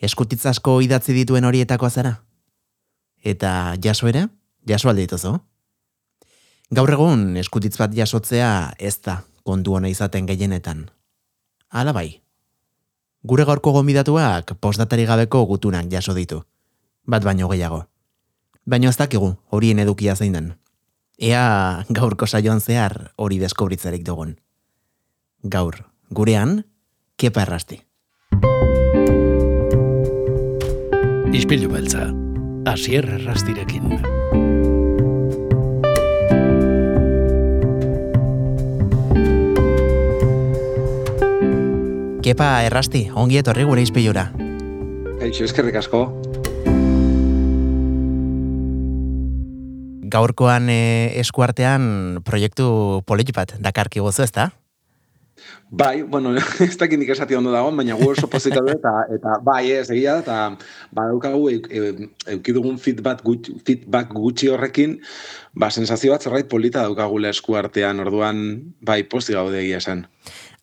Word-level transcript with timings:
Eskutitz 0.00 0.44
asko 0.46 0.78
idatzi 0.80 1.14
dituen 1.16 1.44
horietako 1.44 1.90
zara? 1.90 2.12
Eta 3.24 3.74
jaso 3.82 4.06
ere? 4.06 4.28
Jaso 4.68 4.90
alde 4.90 5.06
dituzu? 5.06 5.32
Gaur 6.70 6.92
egun 6.92 7.36
eskutitz 7.40 7.76
bat 7.80 7.94
jasotzea 7.96 8.74
ez 8.78 9.00
da 9.02 9.22
kontu 9.42 9.74
hona 9.74 9.88
izaten 9.88 10.26
gehienetan. 10.28 10.86
Hala 11.72 11.94
bai. 11.96 12.20
Gure 13.24 13.44
gaurko 13.48 13.72
gomidatuak 13.72 14.54
postdatari 14.60 15.06
gabeko 15.08 15.44
gutunak 15.46 15.88
jaso 15.90 16.14
ditu. 16.14 16.42
Bat 17.08 17.24
baino 17.24 17.48
gehiago. 17.48 17.86
Baino 18.68 18.92
ez 18.92 18.96
dakigu 19.00 19.32
horien 19.50 19.78
edukia 19.78 20.14
zein 20.14 20.36
den. 20.36 20.52
Ea 21.18 21.84
gaurko 21.90 22.26
saioan 22.26 22.60
zehar 22.60 23.12
hori 23.16 23.40
deskobritzarik 23.42 24.04
dugun. 24.06 24.36
Gaur, 25.42 25.82
gurean, 26.10 26.62
kepa 27.16 27.42
errasti. 27.42 27.87
Ispilu 31.28 31.68
beltza, 31.68 32.06
asier 32.64 33.04
errastirekin. 33.04 33.98
Kepa 42.24 42.48
errasti, 42.64 43.02
ongi 43.12 43.36
etorri 43.42 43.66
gure 43.68 43.84
izpilura. 43.84 44.30
Eixo, 45.20 45.44
eskerrik 45.44 45.76
asko. 45.82 46.06
Gaurkoan 50.08 50.72
eh, 50.72 51.12
eskuartean 51.20 52.22
proiektu 52.24 52.70
politi 53.04 53.36
bat 53.36 53.52
dakarki 53.60 54.00
gozu, 54.00 54.24
ezta? 54.24 54.48
Bai, 55.70 56.02
bueno, 56.02 56.32
ez 56.64 56.76
dakit 56.80 56.98
nik 56.98 57.10
esati 57.12 57.36
ondo 57.36 57.52
dago, 57.52 57.70
baina 57.76 57.96
gu 57.98 58.06
oso 58.08 58.28
pozita 58.30 58.62
du 58.64 58.72
eta, 58.72 58.92
eta 59.12 59.36
bai, 59.44 59.70
ez 59.76 59.90
egia 59.92 60.16
da, 60.16 60.22
eta 60.22 60.94
badaukagu 60.96 61.50
eukidugun 62.32 62.78
feedback, 62.80 63.20
gut, 63.24 63.50
feedback 63.66 64.14
gutxi 64.16 64.48
horrekin, 64.48 64.96
ba, 65.52 65.68
sensazio 65.68 66.14
bat 66.14 66.24
zerbait 66.24 66.48
polita 66.48 66.86
daukagula 66.86 67.32
eskuartean, 67.34 68.00
orduan, 68.00 68.40
bai, 68.80 69.02
posti 69.04 69.36
gaude 69.36 69.60
egia 69.60 69.82
esan. 69.82 70.06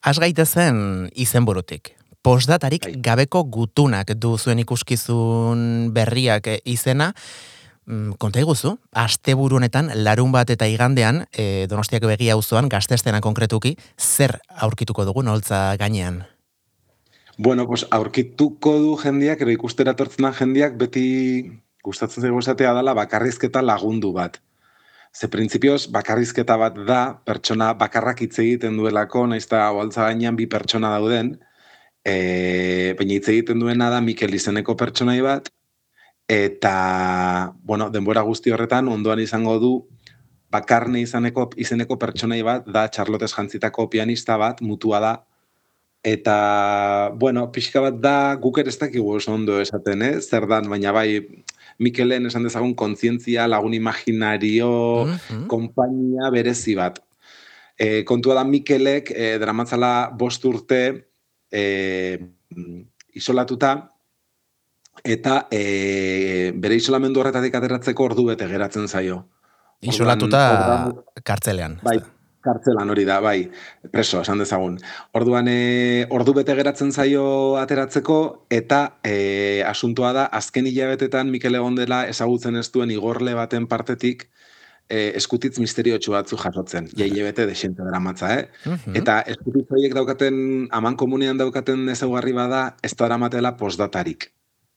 Az 0.01 0.17
gaitezen 0.21 1.11
izenburutik. 1.13 1.93
Postdatarik 2.25 2.87
Bai. 2.87 2.95
gabeko 3.05 3.43
gutunak 3.45 4.15
du 4.17 4.33
zuen 4.39 4.57
ikuskizun 4.63 5.91
berriak 5.93 6.47
eh, 6.49 6.61
izena, 6.65 7.11
konta 8.17 8.41
iguzu, 8.41 8.75
asteburu 8.91 9.59
honetan, 9.59 9.91
larun 10.03 10.31
bat 10.33 10.49
eta 10.49 10.67
igandean, 10.67 11.25
e, 11.31 11.67
donostiak 11.69 12.05
begia 12.09 12.33
auzoan 12.33 12.69
gaztestena 12.69 13.21
konkretuki, 13.21 13.75
zer 13.97 14.39
aurkituko 14.49 15.05
dugu 15.05 15.23
noltza 15.23 15.75
gainean? 15.77 16.23
Bueno, 17.37 17.67
pues 17.67 17.85
aurkituko 17.91 18.77
du 18.79 18.95
jendiak, 18.97 19.41
ero 19.41 19.51
ikustera 19.51 19.93
tortzen 19.93 20.25
da 20.25 20.31
jendiak, 20.33 20.77
beti 20.79 21.05
gustatzen 21.83 22.23
zaigu 22.23 22.39
esatea 22.39 22.73
dela 22.73 22.95
bakarrizketa 22.97 23.61
lagundu 23.61 24.13
bat. 24.15 24.39
Ze 25.15 25.27
printzipioz, 25.31 25.85
bakarrizketa 25.91 26.57
bat 26.57 26.79
da, 26.87 27.01
pertsona 27.25 27.73
bakarrak 27.73 28.23
hitz 28.25 28.39
egiten 28.39 28.79
duelako, 28.79 29.27
naiz 29.27 29.45
eta 29.45 29.69
oaltza 29.71 30.07
gainean 30.09 30.35
bi 30.35 30.47
pertsona 30.47 30.91
dauden, 30.95 31.35
e, 32.03 32.95
baina 32.97 33.19
hitz 33.19 33.29
egiten 33.29 33.61
duena 33.61 33.91
da 33.93 34.01
Mikel 34.01 34.33
izeneko 34.33 34.75
pertsonai 34.79 35.21
bat, 35.23 35.51
eta, 36.27 37.53
bueno, 37.63 37.89
denbora 37.93 38.21
guzti 38.25 38.51
horretan, 38.51 38.87
ondoan 38.89 39.19
izango 39.19 39.59
du, 39.59 39.71
bakarne 40.51 41.01
izaneko, 41.01 41.49
izeneko 41.59 41.97
pertsonai 42.01 42.41
bat, 42.45 42.67
da 42.67 42.87
Charlotte 42.89 43.27
jantzitako 43.27 43.89
pianista 43.89 44.37
bat, 44.37 44.61
mutua 44.61 44.99
da, 45.03 45.13
eta, 46.05 47.11
bueno, 47.17 47.51
pixka 47.51 47.81
bat 47.81 47.99
da, 48.01 48.35
guk 48.41 48.59
ere 48.61 48.69
ez 48.69 48.77
dakigu 48.79 49.15
oso 49.17 49.33
ondo 49.33 49.59
esaten, 49.61 50.01
eh? 50.05 50.21
zer 50.21 50.47
dan, 50.47 50.69
baina 50.69 50.93
bai, 50.95 51.21
Mikelen 51.77 52.25
esan 52.29 52.45
dezagun 52.47 52.71
kontzientzia, 52.73 53.47
lagun 53.51 53.73
imaginario, 53.73 55.05
Mhm. 55.05 55.47
konpainia 55.51 56.29
berezi 56.31 56.75
bat. 56.75 57.01
E, 57.77 58.05
kontua 58.05 58.35
da 58.35 58.45
Mikelek 58.47 59.11
e, 59.11 59.37
dramatzala 59.37 60.09
bost 60.15 60.45
urte 60.45 61.09
e, 61.51 62.17
isolatuta 63.13 63.91
eta 65.05 65.45
e, 65.51 66.51
bere 66.55 66.75
isolamendu 66.75 67.21
horretatik 67.21 67.55
ateratzeko 67.55 68.09
ordu 68.11 68.27
bete 68.31 68.47
geratzen 68.49 68.87
zaio. 68.87 69.23
Isolatuta 69.81 70.43
orduan- 70.51 71.23
kartzelean. 71.23 71.79
Bai, 71.85 71.99
kartzelan 72.45 72.89
hori 72.93 73.05
da, 73.07 73.19
bai, 73.23 73.49
preso, 73.91 74.21
esan 74.21 74.41
dezagun. 74.41 74.77
Orduan, 75.17 75.49
e, 75.49 76.05
ordu 76.13 76.35
bete 76.37 76.55
geratzen 76.57 76.91
zaio 76.93 77.25
ateratzeko, 77.61 78.17
eta 78.53 78.99
e, 79.03 79.63
asuntoa 79.65 80.13
da, 80.17 80.25
azken 80.41 80.69
hilabetetan 80.69 81.31
Mikel 81.33 81.57
egon 81.57 81.77
dela 81.79 82.03
ezagutzen 82.11 82.59
ez 82.61 82.67
duen 82.73 82.93
igorle 82.93 83.33
baten 83.37 83.67
partetik, 83.71 84.27
e, 84.89 85.11
eskutitz 85.17 85.57
misteriotsu 85.61 86.13
batzu 86.13 86.37
jasotzen. 86.37 86.89
Ja 86.97 87.09
hilabete 87.09 87.47
desente 87.49 87.83
dara 87.85 87.99
matza, 87.99 88.33
eh? 88.37 88.47
Mhm. 88.65 88.97
Eta 89.01 89.19
eskutitz 89.33 89.67
horiek 89.71 89.97
daukaten, 89.97 90.39
aman 90.71 90.95
komunian 90.95 91.41
daukaten 91.41 91.89
ezaugarri 91.89 92.33
bada, 92.37 92.65
ez 92.83 92.93
da 92.95 93.09
eramatela 93.09 93.55
postdatarik. 93.57 94.31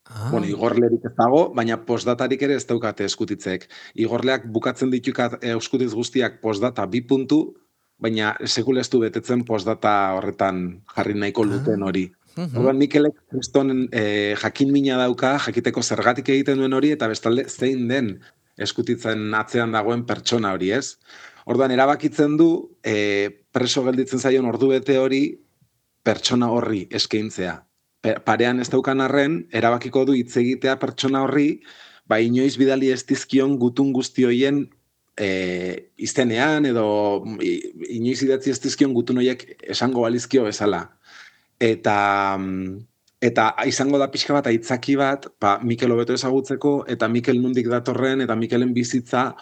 Ah, 0.08 0.30
Bueno, 0.30 0.46
igorlerik 0.48 1.04
ez 1.04 1.14
dago, 1.16 1.40
baina 1.54 1.76
postdatarik 1.84 2.42
ere 2.42 2.54
ez 2.56 2.64
daukate 2.66 3.04
eskutitzek. 3.04 3.66
Igorleak 3.94 4.46
bukatzen 4.52 4.90
ditukat 4.90 5.42
euskutiz 5.44 5.92
guztiak 5.92 6.40
postdata 6.40 6.86
bi 6.86 7.02
puntu, 7.04 7.42
baina 8.00 8.34
sekule 8.46 8.80
ez 8.80 8.88
du 8.88 9.02
betetzen 9.02 9.44
postdata 9.44 10.14
horretan 10.16 10.80
jarri 10.94 11.14
nahiko 11.14 11.44
luten 11.44 11.82
hori. 11.82 12.06
mhm. 12.36 12.56
Orduan 12.56 12.78
Mikelek 12.78 13.14
kriston 13.30 13.88
e, 13.92 14.34
jakin 14.42 14.72
mina 14.72 14.96
dauka, 14.96 15.38
jakiteko 15.38 15.82
zergatik 15.82 16.28
egiten 16.28 16.58
duen 16.58 16.72
hori, 16.72 16.92
eta 16.92 17.08
bestalde 17.08 17.44
zein 17.48 17.88
den 17.88 18.20
eskutitzen 18.56 19.34
atzean 19.34 19.72
dagoen 19.72 20.04
pertsona 20.06 20.52
hori, 20.52 20.70
ez? 20.72 20.96
Orduan 21.46 21.70
erabakitzen 21.70 22.36
du, 22.36 22.76
e, 22.84 23.28
preso 23.52 23.84
gelditzen 23.84 24.18
zaion 24.18 24.46
ordu 24.46 24.68
bete 24.68 24.98
hori 24.98 25.22
pertsona 26.02 26.48
horri 26.48 26.86
eskaintzea. 26.90 27.67
Pe- 28.00 28.18
Parean 28.24 28.60
ez 28.62 28.68
daukan 28.70 29.00
arren, 29.02 29.40
erabakiko 29.52 30.04
du 30.06 30.14
hitz 30.14 30.36
egitea 30.38 30.76
pertsona 30.78 31.22
horri, 31.26 31.60
ba 32.08 32.20
inoiz 32.22 32.56
bidali 32.56 32.92
ez 32.94 33.02
dizkion 33.06 33.56
gutun 33.58 33.92
guzti 33.92 34.24
hoien 34.24 34.62
e, 35.18 35.28
izenean 35.98 36.64
edo 36.70 36.84
i- 37.42 37.72
inoiz 37.98 38.22
idatzi 38.22 38.50
ez 38.54 38.60
dizkion 38.62 38.94
gutun 38.94 39.18
horiek 39.18 39.44
esango 39.74 40.06
balizkio 40.06 40.44
bezala. 40.46 40.84
Eta 41.58 41.96
mm, 42.38 42.78
eta 43.20 43.48
izango 43.66 43.98
da 43.98 44.06
pixka 44.14 44.32
bat 44.36 44.46
aitzaki 44.46 44.94
bat, 44.96 45.26
ba, 45.42 45.56
Mikel 45.66 45.90
hobeto 45.90 46.14
ezagutzeko 46.14 46.84
eta 46.86 47.08
Mikel 47.10 47.40
nundik 47.42 47.66
datorren 47.68 48.22
eta 48.22 48.36
Mikelen 48.38 48.70
bizitza 48.76 49.32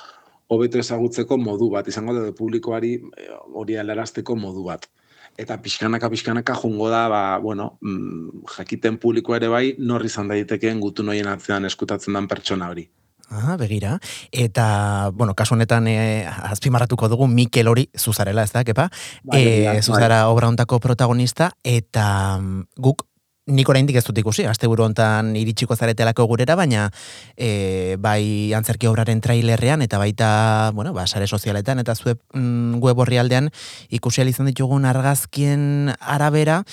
hobeto 0.49 0.79
ezagutzeko 0.81 1.37
modu 1.37 1.69
bat, 1.75 1.89
izango 1.93 2.15
da 2.17 2.33
publikoari 2.33 2.95
eh, 2.97 3.35
hori 3.53 3.77
alarazteko 3.77 4.37
modu 4.37 4.65
bat. 4.65 4.87
Eta 5.37 5.59
pixkanaka 5.63 6.09
pixkanaka 6.11 6.55
jungo 6.57 6.89
da, 6.91 7.07
ba, 7.13 7.23
bueno, 7.39 7.79
mm, 7.83 8.45
jakiten 8.57 8.97
publiko 8.99 9.37
ere 9.37 9.49
bai, 9.53 9.75
nor 9.79 10.05
izan 10.05 10.29
daitekeen 10.33 10.81
gutun 10.81 11.13
hoien 11.13 11.29
atzean 11.29 11.69
eskutatzen 11.69 12.17
den 12.17 12.29
pertsona 12.29 12.71
hori. 12.73 12.87
Ah, 13.29 13.57
begira. 13.59 13.97
Eta, 14.31 15.11
bueno, 15.13 15.35
kasu 15.35 15.57
honetan 15.57 15.89
e, 15.91 16.25
azpimarratuko 16.25 17.09
dugu 17.11 17.27
Mikel 17.27 17.69
hori 17.69 17.89
zuzarela, 17.99 18.45
ez 18.47 18.53
da, 18.55 18.63
kepa? 18.65 18.87
Bai, 19.27 19.43
e, 19.43 19.83
zuzara 19.83 20.29
obra 20.31 20.49
hontako 20.49 20.79
protagonista, 20.81 21.51
eta 21.65 22.07
mm, 22.39 22.69
guk 22.79 23.05
nik 23.47 23.69
oraindik 23.71 23.97
ez 23.97 24.05
dut 24.07 24.19
ikusi, 24.19 24.45
asteburu 24.51 24.85
hontan 24.87 25.31
iritsiko 25.39 25.77
zaretelako 25.77 26.27
gurera, 26.27 26.57
baina 26.59 26.89
e, 27.37 27.97
bai 28.03 28.53
antzerki 28.57 28.89
obraren 28.91 29.21
trailerrean 29.23 29.85
eta 29.87 30.01
baita, 30.03 30.31
bueno, 30.75 30.93
ba, 30.97 31.07
sare 31.07 31.29
sozialetan 31.31 31.79
eta 31.83 31.95
zueb, 31.95 32.19
mm, 32.35 32.81
web 32.83 32.99
orrialdean 33.07 33.51
ikusi 33.91 34.27
izan 34.27 34.51
ditugun 34.51 34.85
argazkien 34.85 35.93
arabera, 36.01 36.65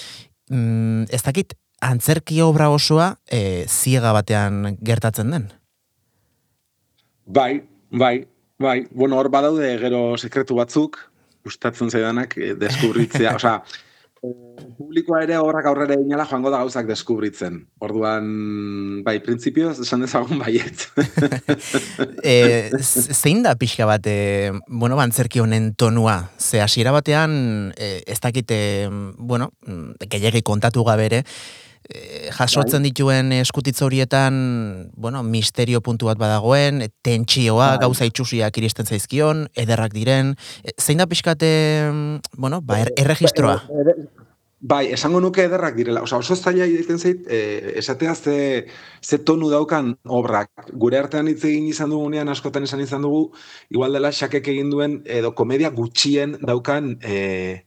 mm, 0.49 1.13
ez 1.13 1.21
dakit, 1.21 1.53
antzerki 1.83 2.41
obra 2.41 2.69
osoa 2.71 3.17
e, 3.27 3.65
ziega 3.67 4.13
batean 4.15 4.77
gertatzen 4.81 5.31
den. 5.31 5.49
Bai, 7.25 7.63
bai, 7.91 8.25
bai. 8.59 8.87
Bueno, 8.91 9.19
hor 9.19 9.29
badaude 9.29 9.77
gero 9.79 10.15
sekretu 10.17 10.55
batzuk, 10.55 10.97
gustatzen 11.43 11.91
zaidanak 11.91 12.37
eh, 12.37 12.53
deskubritzea, 12.59 13.35
osea, 13.39 13.59
publikoa 14.23 15.19
ere 15.25 15.35
horrak 15.41 15.65
aurrera 15.67 15.97
inala 15.99 16.25
joango 16.29 16.51
da 16.53 16.61
gauzak 16.61 16.87
deskubritzen. 16.87 17.59
Orduan, 17.83 18.27
bai, 19.03 19.17
printzipioz, 19.23 19.75
esan 19.83 20.05
dezagun 20.05 20.39
baiet. 20.39 20.85
e, 22.23 22.71
zein 22.83 23.43
da 23.43 23.55
pixka 23.59 23.87
bat, 23.89 24.07
e, 24.07 24.53
bueno, 24.67 24.99
antzerki 25.03 25.43
honen 25.43 25.73
tonua? 25.75 26.17
Ze 26.39 26.63
hasiera 26.63 26.95
batean, 26.95 27.73
e, 27.75 27.97
ez 28.07 28.19
dakite, 28.23 28.57
bueno, 29.17 29.51
gehiagi 30.07 30.43
kontatu 30.47 30.87
gabe 30.87 31.09
ere, 31.11 31.23
e, 31.23 31.62
jasotzen 32.37 32.83
dituen 32.83 33.31
eskutitz 33.35 33.81
horietan, 33.81 34.91
bueno, 34.95 35.23
misterio 35.23 35.81
puntu 35.81 36.07
bat 36.09 36.17
badagoen, 36.17 36.87
tentsioa, 37.03 37.73
Bai. 37.75 37.81
gauza 37.85 38.05
itxusiak 38.09 38.57
iristen 38.57 38.85
zaizkion, 38.85 39.47
ederrak 39.55 39.93
diren, 39.93 40.35
e, 40.63 40.73
zein 40.79 40.97
da 40.97 41.07
pixkate, 41.07 41.51
bueno, 42.37 42.61
ba, 42.61 42.79
er, 42.81 42.93
erregistroa? 42.97 43.61
Ere- 43.83 43.97
Bai, 44.63 44.93
esango 44.95 45.19
nuke 45.19 45.43
ederrak 45.43 45.75
direla. 45.75 46.05
Osa, 46.05 46.21
oso 46.23 46.37
zaila 46.39 46.63
egiten 46.63 46.95
zait, 46.95 47.25
e, 47.27 47.73
esatea 47.81 48.13
ze, 48.15 48.35
ze 49.03 49.17
tonu 49.19 49.49
daukan 49.51 49.89
obrak. 50.07 50.47
Gure 50.79 51.01
artean 51.01 51.27
hitz 51.27 51.41
egin 51.49 51.67
izan 51.67 51.91
dugunean, 51.91 52.31
askotan 52.31 52.63
esan 52.63 52.79
izan 52.79 53.03
dugu, 53.03 53.33
igual 53.75 53.91
dela 53.91 54.13
xakek 54.15 54.47
egin 54.53 54.71
duen, 54.71 55.01
edo 55.03 55.33
komedia 55.35 55.67
gutxien 55.75 56.37
daukan 56.39 56.93
e, 57.03 57.65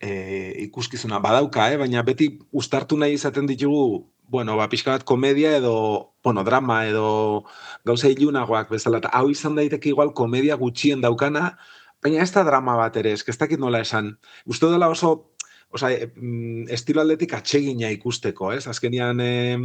e, 0.00 0.54
ikuskizuna. 0.64 1.20
Badauka, 1.20 1.68
eh? 1.72 1.78
baina 1.80 2.02
beti 2.06 2.32
ustartu 2.52 2.98
nahi 2.98 3.14
izaten 3.18 3.46
ditugu, 3.46 4.06
bueno, 4.30 4.56
ba, 4.56 4.68
pixka 4.70 4.94
bat 4.94 5.04
komedia 5.04 5.56
edo, 5.58 6.14
bueno, 6.24 6.44
drama 6.46 6.84
edo 6.86 7.44
gauza 7.84 8.08
ilunagoak 8.08 8.70
bezala. 8.70 9.02
Hau 9.12 9.28
izan 9.30 9.58
daiteke 9.58 9.90
igual 9.90 10.14
komedia 10.14 10.56
gutxien 10.56 11.02
daukana, 11.04 11.56
baina 12.02 12.22
ez 12.24 12.30
da 12.32 12.44
drama 12.46 12.76
bat 12.78 12.96
ere, 12.96 13.12
ez 13.12 13.38
dakit 13.38 13.60
nola 13.60 13.82
esan. 13.86 14.16
Uste 14.46 14.70
dela 14.70 14.88
oso 14.88 15.30
Osa, 15.72 15.92
e, 15.92 16.10
mm, 16.16 16.66
estilo 16.74 17.00
atletik 17.00 17.34
atsegina 17.36 17.90
ikusteko, 17.94 18.48
ez? 18.52 18.66
Azkenian, 18.66 19.20
e, 19.22 19.58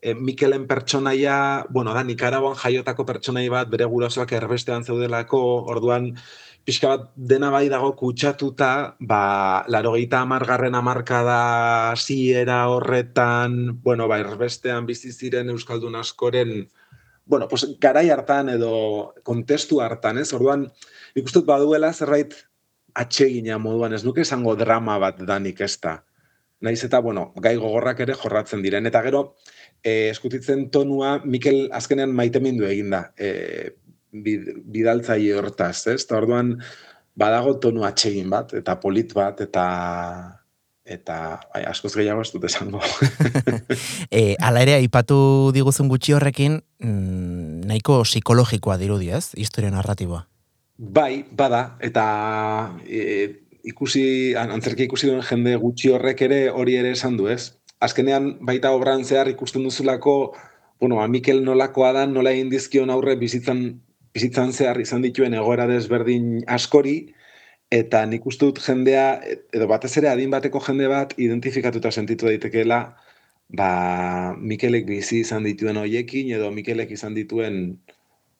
e, 0.00 0.14
Mikelen 0.14 0.68
pertsonaia, 0.70 1.66
bueno, 1.68 1.94
da, 1.94 2.04
Nikaragoan 2.06 2.54
jaiotako 2.60 3.06
pertsonai 3.08 3.48
bat, 3.50 3.70
bere 3.72 3.88
gurasoak 3.90 4.36
erbestean 4.38 4.86
zeudelako, 4.86 5.40
orduan, 5.74 6.12
pixka 6.64 6.88
bat 6.88 7.08
dena 7.16 7.50
bai 7.50 7.66
dago 7.70 7.92
kutsatuta, 7.98 8.94
ba, 9.00 9.22
laro 9.68 9.94
gehieta 9.96 10.22
amargarren 10.22 10.76
amarkada 10.78 11.94
ziera 11.96 12.68
horretan, 12.70 13.80
bueno, 13.82 14.06
ba, 14.08 14.20
erbestean 14.22 14.86
bizi 14.86 15.12
ziren 15.12 15.50
Euskaldun 15.50 15.96
askoren, 15.98 16.68
bueno, 17.26 17.48
pues, 17.48 17.66
garai 17.80 18.08
hartan 18.10 18.52
edo 18.54 19.14
kontestu 19.22 19.80
hartan, 19.82 20.18
ez? 20.22 20.30
Orduan, 20.32 20.68
ikustut 21.18 21.46
baduela 21.46 21.92
zerbait 21.92 22.34
atsegina 22.94 23.58
moduan, 23.58 23.94
ez 23.96 24.04
nuke 24.04 24.22
esango 24.22 24.54
drama 24.56 24.98
bat 25.02 25.20
danik 25.26 25.60
ez 25.64 25.76
da. 25.82 26.02
Naiz 26.62 26.78
eta, 26.86 27.00
bueno, 27.02 27.32
gai 27.42 27.56
gogorrak 27.58 28.04
ere 28.04 28.14
jorratzen 28.14 28.62
diren. 28.62 28.86
Eta 28.86 29.00
gero, 29.02 29.22
e, 29.82 30.10
eskutitzen 30.12 30.68
tonua, 30.70 31.16
Mikel 31.26 31.64
azkenean 31.74 32.12
maitemindu 32.14 32.68
eginda, 32.68 33.08
e, 33.18 33.72
bidaltzaile 34.12 35.34
hortaz, 35.40 35.86
ez? 35.88 36.02
Eta 36.04 36.20
orduan, 36.20 36.56
badago 37.16 37.56
tonu 37.60 37.84
atsegin 37.88 38.30
bat, 38.32 38.52
eta 38.56 38.76
polit 38.80 39.12
bat, 39.16 39.40
eta 39.44 39.66
eta 40.82 41.16
bai, 41.52 41.62
askoz 41.70 41.92
gehiago 41.94 42.24
ez 42.24 42.32
dut 42.32 42.44
esango. 42.48 42.80
e, 44.10 44.34
ala 44.42 44.64
ere, 44.64 44.74
aipatu 44.80 45.52
diguzun 45.54 45.88
gutxi 45.88 46.16
horrekin, 46.16 46.58
mm, 46.82 47.62
nahiko 47.70 48.00
psikologikoa 48.02 48.76
dirudi, 48.80 49.12
ez? 49.14 49.30
Historia 49.38 49.70
narratiboa. 49.70 50.24
Bai, 50.82 51.24
bada, 51.30 51.76
eta 51.80 52.04
e, 52.82 53.28
ikusi, 53.70 54.34
antzerki 54.34 54.88
ikusi 54.88 55.06
duen 55.06 55.22
jende 55.22 55.54
gutxi 55.62 55.92
horrek 55.94 56.24
ere 56.26 56.40
hori 56.50 56.76
ere 56.80 56.92
esan 56.96 57.16
du, 57.20 57.28
ez? 57.30 57.54
Azkenean, 57.82 58.36
baita 58.42 58.72
obran 58.74 59.04
zehar 59.06 59.30
ikusten 59.30 59.62
duzulako, 59.66 60.34
bueno, 60.82 60.98
a 61.02 61.06
Mikel 61.06 61.44
nolakoa 61.46 61.92
da, 61.94 62.06
nola 62.10 62.34
egin 62.34 62.50
dizkion 62.50 62.90
aurre 62.90 63.14
bizitzan, 63.18 63.62
bizitzan 64.14 64.52
zehar 64.52 64.80
izan 64.80 65.02
dituen 65.02 65.34
egoera 65.34 65.66
desberdin 65.70 66.42
askori, 66.46 66.96
eta 67.72 68.04
nik 68.06 68.26
uste 68.28 68.48
dut 68.48 68.60
jendea, 68.60 69.06
edo 69.54 69.68
batez 69.70 69.94
ere 70.00 70.10
adin 70.12 70.32
bateko 70.32 70.60
jende 70.66 70.90
bat, 70.92 71.14
identifikatuta 71.16 71.90
sentitu 71.90 72.28
daitekeela, 72.28 72.82
ba, 73.56 73.72
Mikelek 74.36 74.84
bizi 74.88 75.22
izan 75.22 75.48
dituen 75.48 75.80
hoiekin, 75.80 76.32
edo 76.36 76.50
Mikelek 76.52 76.92
izan 76.92 77.16
dituen 77.16 77.62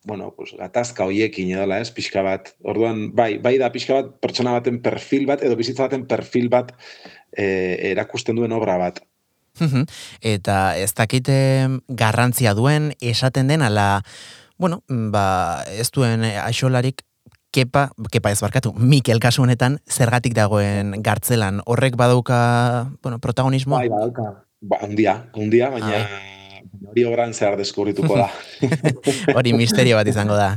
bueno, 0.04 0.32
pues, 0.34 0.50
gatazka 0.58 1.06
hoiekin 1.06 1.52
edala, 1.54 1.78
ez, 1.78 1.92
pixka 1.94 2.24
bat. 2.26 2.52
Orduan, 2.66 3.12
bai, 3.14 3.36
bai 3.42 3.54
da 3.60 3.70
pixka 3.72 4.00
bat 4.00 4.10
pertsona 4.24 4.56
baten 4.56 4.80
perfil 4.82 5.28
bat, 5.30 5.44
edo 5.46 5.56
bizitza 5.58 5.86
baten 5.86 6.08
perfil 6.10 6.48
bat 6.50 6.72
e, 7.30 7.46
erakusten 7.92 8.38
duen 8.38 8.52
obra 8.56 8.78
bat. 8.82 8.98
Eta 10.34 10.56
ez 10.80 10.90
dakite 10.98 11.36
garrantzia 11.88 12.56
duen, 12.58 12.92
esaten 12.98 13.52
den, 13.52 13.62
ala, 13.62 14.02
bueno, 14.62 14.82
ba, 14.88 15.64
ez 15.66 15.90
duen 15.90 16.22
aixolarik 16.24 17.02
kepa, 17.52 17.88
kepa 18.14 18.32
ez 18.32 18.40
barkatu, 18.40 18.72
Mikel 18.78 19.20
kasu 19.20 19.42
honetan, 19.44 19.80
zergatik 19.90 20.36
dagoen 20.38 20.94
gartzelan, 21.02 21.60
horrek 21.66 21.98
badauka, 22.00 22.38
bueno, 23.02 23.18
protagonismo? 23.18 23.76
Bai, 23.76 23.90
badauka, 23.92 24.28
ba, 24.62 24.84
undia, 24.86 25.18
undia, 25.34 25.72
baina... 25.74 25.98
Bai 25.98 26.31
hori 26.88 27.04
obran 27.04 27.32
zehar 27.34 27.56
deskubrituko 27.60 28.16
da. 28.16 28.28
hori 29.36 29.52
misterio 29.56 29.96
bat 29.98 30.08
izango 30.08 30.36
da. 30.38 30.56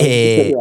E, 0.00 0.52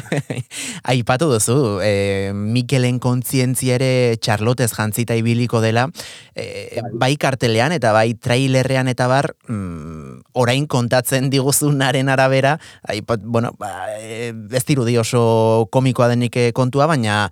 aipatu 0.92 1.28
duzu, 1.32 1.56
e, 1.84 2.32
Mikelen 2.34 2.98
kontzientzia 3.02 3.76
ere 3.78 4.16
Charlottez 4.20 4.70
jantzita 4.72 5.16
ibiliko 5.18 5.60
dela, 5.64 5.88
e, 6.34 6.80
bai 6.98 7.14
kartelean 7.20 7.76
eta 7.76 7.92
bai 7.96 8.12
trailerrean 8.14 8.88
eta 8.92 9.08
bar, 9.10 9.32
mm, 9.48 10.32
orain 10.44 10.66
kontatzen 10.66 11.28
diguzunaren 11.32 12.08
arabera, 12.12 12.58
aipat, 12.88 13.24
bueno, 13.24 13.52
ba, 13.58 13.74
ez 13.98 14.64
dirudi 14.68 14.96
oso 15.00 15.68
komikoa 15.72 16.12
denik 16.12 16.38
kontua, 16.56 16.88
baina 16.90 17.26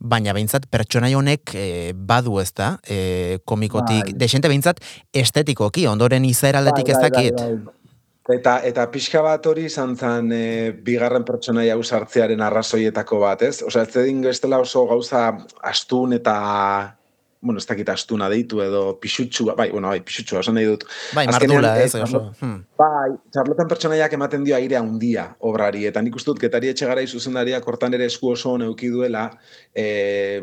baina 0.00 0.32
behintzat 0.36 0.66
pertsonai 0.70 1.12
honek 1.14 1.54
e, 1.54 1.66
badu 1.94 2.40
ez 2.40 2.50
da, 2.56 2.72
e, 2.88 3.38
komikotik, 3.44 4.12
bai. 4.12 4.16
desente 4.24 4.48
behintzat 4.48 4.80
estetikoki, 5.12 5.86
ondoren 5.86 6.24
izeraldetik 6.24 6.88
bai, 6.88 6.94
ez 6.94 7.00
bai, 7.00 7.10
dakit. 7.10 7.44
Bai, 7.44 7.52
bai, 7.58 7.76
Eta, 8.30 8.60
eta 8.62 8.84
pixka 8.92 9.24
bat 9.24 9.46
hori 9.50 9.64
izan 9.66 9.96
zen 9.96 10.28
e, 10.30 10.70
bigarren 10.86 11.24
pertsonai 11.26 11.64
hau 11.72 11.80
sartzearen 11.82 12.42
arrazoietako 12.46 13.18
bat, 13.24 13.42
ez? 13.42 13.62
Osa, 13.66 13.82
ez 13.82 13.90
zedin 13.90 14.22
oso 14.54 14.84
gauza 14.86 15.22
astun 15.66 16.12
eta 16.12 16.36
bueno, 17.40 17.58
ez 17.58 17.66
dakit 17.66 17.88
astuna 17.88 18.28
deitu 18.28 18.60
edo 18.60 18.82
pixutxu, 19.00 19.46
bai, 19.56 19.70
bueno, 19.70 19.88
bai, 19.88 20.02
pixutxu, 20.04 20.36
esan 20.40 20.58
nahi 20.58 20.68
dut. 20.68 20.84
Bai, 21.16 21.24
mardula, 21.30 21.72
ez, 21.80 21.94
oso. 21.96 22.22
Hmm. 22.40 22.60
Bai, 22.78 23.16
txarlotan 23.32 23.70
pertsonaiak 23.70 24.12
ematen 24.18 24.44
dio 24.44 24.56
airea 24.58 24.82
handia 24.84 25.26
obrari, 25.48 25.86
eta 25.88 26.02
nik 26.04 26.20
dut 26.20 26.40
getari 26.42 26.68
etxegarai 26.74 27.06
zuzendaria 27.08 27.60
kortan 27.64 27.96
ere 27.96 28.10
esku 28.12 28.34
oso 28.34 28.56
neuki 28.60 28.92
duela, 28.92 29.30
eh, 29.74 30.40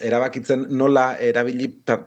erabakitzen 0.00 0.66
nola 0.70 1.10
erabili 1.20 1.68
per, 1.68 2.06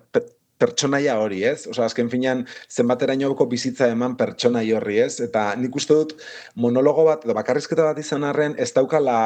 pertsonaia 0.62 1.18
hori, 1.22 1.42
ez? 1.48 1.66
Osa, 1.72 1.88
azken 1.88 2.10
finean, 2.12 2.44
zenbaterainoko 2.70 3.48
bizitza 3.50 3.90
eman 3.94 4.16
pertsonai 4.20 4.68
horri, 4.78 5.00
ez? 5.06 5.16
Eta 5.26 5.48
nik 5.60 5.76
uste 5.78 5.98
dut, 5.98 6.14
monologo 6.56 7.08
bat, 7.08 7.26
edo 7.26 7.36
bakarrizketa 7.38 7.88
bat 7.90 8.02
izan 8.02 8.28
arren, 8.28 8.58
ez 8.62 8.70
daukala 8.76 9.18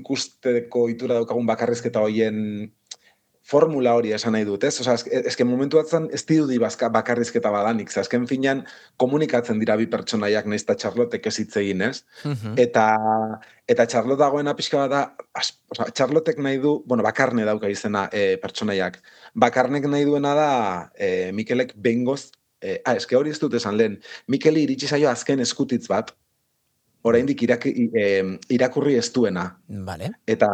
ikusteko 0.00 0.88
itura 0.92 1.20
daukagun 1.20 1.48
bakarrizketa 1.48 2.04
hoien 2.04 2.70
formula 3.46 3.94
hori 3.94 4.10
esan 4.14 4.34
nahi 4.34 4.44
dut, 4.46 4.64
ez? 4.66 4.74
Osa, 4.82 4.96
ezken 5.30 5.46
momentu 5.46 5.78
batzen 5.78 6.08
ez 6.14 6.22
dirudi 6.26 6.58
bakarrizketa 6.58 7.52
badanik, 7.54 7.92
azken 8.02 8.26
finean 8.26 8.64
komunikatzen 8.98 9.60
dira 9.62 9.76
bi 9.78 9.86
pertsonaiak 9.90 10.48
nahiz 10.50 10.64
eta 10.64 10.74
Charlotte 10.82 11.20
ez 11.22 11.36
hitz 11.38 11.56
egin, 11.62 11.84
ez? 11.86 12.02
Mhm. 12.24 12.56
Eta, 12.58 12.86
eta 13.68 13.86
Charlotte 13.86 14.22
dagoena 14.24 14.56
pixka 14.58 14.82
bat 14.86 14.90
da, 14.90 15.04
osa, 15.70 15.86
Charlottek 15.94 16.42
nahi 16.42 16.58
du, 16.58 16.82
bueno, 16.86 17.06
bakarne 17.06 17.46
dauka 17.46 17.70
izena 17.70 18.08
e, 18.12 18.36
pertsonaiak. 18.42 18.98
Bakarnek 19.34 19.86
nahi 19.86 20.04
duena 20.04 20.34
da 20.34 20.50
e, 20.98 21.30
Mikelek 21.32 21.76
bengoz, 21.76 22.32
e, 22.60 22.80
ah, 22.84 22.96
eske 22.96 23.16
hori 23.16 23.30
ez 23.30 23.38
dut 23.38 23.54
esan 23.54 23.78
lehen, 23.78 24.00
Mikeli 24.26 24.66
iritsi 24.66 24.90
zaio 24.90 25.08
azken 25.10 25.40
eskutitz 25.44 25.86
bat, 25.92 26.10
oraindik 27.06 27.42
irak, 27.46 27.66
irakurri 28.52 28.96
ez 28.98 29.06
duena. 29.14 29.46
Vale. 29.86 30.10
Eta 30.26 30.48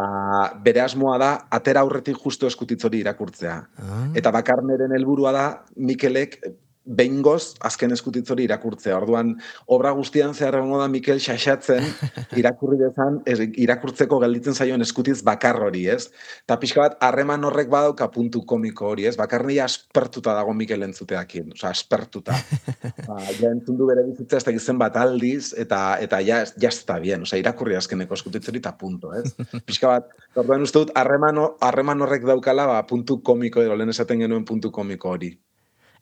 bere 0.65 0.83
asmoa 0.83 1.17
da, 1.21 1.31
atera 1.57 1.81
aurretik 1.81 2.19
justo 2.21 2.49
eskutitzori 2.49 3.01
irakurtzea. 3.03 3.55
Ah. 3.81 4.03
Eta 4.17 4.33
bakarneren 4.35 4.93
helburua 4.97 5.33
da, 5.35 5.45
Mikelek 5.75 6.39
behingoz 6.83 7.55
azken 7.63 7.95
eskutitzori 7.95 8.43
irakurtzea. 8.47 8.97
Orduan, 8.97 9.33
obra 9.71 9.93
guztian 9.95 10.33
zehar 10.35 10.57
da 10.59 10.87
Mikel 10.91 11.21
xaxatzen 11.23 11.85
irakurri 12.39 12.77
dezan, 12.81 13.21
irakurtzeko 13.25 14.19
gelditzen 14.23 14.55
zaioen 14.55 14.83
eskutiz 14.83 15.21
bakar 15.23 15.61
hori, 15.63 15.85
ez? 15.87 16.09
Eta 16.43 16.57
pixka 16.59 16.83
bat, 16.83 16.97
harreman 17.03 17.43
horrek 17.47 17.71
badauka 17.71 18.09
puntu 18.11 18.43
komiko 18.45 18.89
hori, 18.91 19.07
ez? 19.07 19.15
Bakar 19.19 19.45
aspertuta 19.63 20.33
dago 20.35 20.53
Mikel 20.53 20.83
entzuteakien, 20.83 21.53
oza, 21.53 21.69
aspertuta. 21.69 22.35
ba, 23.07 23.19
ja 23.39 23.51
entzun 23.51 23.77
du 23.77 23.87
bere 23.87 24.03
bizitza 24.03 24.37
ez 24.37 24.43
da 24.43 24.51
gizen 24.51 24.77
bat 24.77 24.97
aldiz, 24.99 25.53
eta 25.57 25.97
eta 26.03 26.19
ja, 26.21 26.43
ja 26.59 26.69
está 26.69 26.99
bien, 26.99 27.23
oza, 27.23 27.39
irakurri 27.39 27.75
azkeneko 27.79 28.17
eskutitzori 28.19 28.59
eta 28.59 28.75
punto, 28.77 29.13
ez? 29.15 29.31
Pixka 29.67 29.95
bat, 29.95 30.11
orduan 30.35 30.67
uste 30.67 30.83
dut, 30.83 30.93
harreman 30.95 32.03
horrek 32.03 32.27
daukala, 32.27 32.67
ba, 32.67 32.83
puntu 32.87 33.21
komiko, 33.23 33.63
edo 33.63 33.79
lehen 33.79 33.95
esaten 33.95 34.19
genuen 34.25 34.43
puntu 34.45 34.71
komiko 34.71 35.15
hori. 35.15 35.33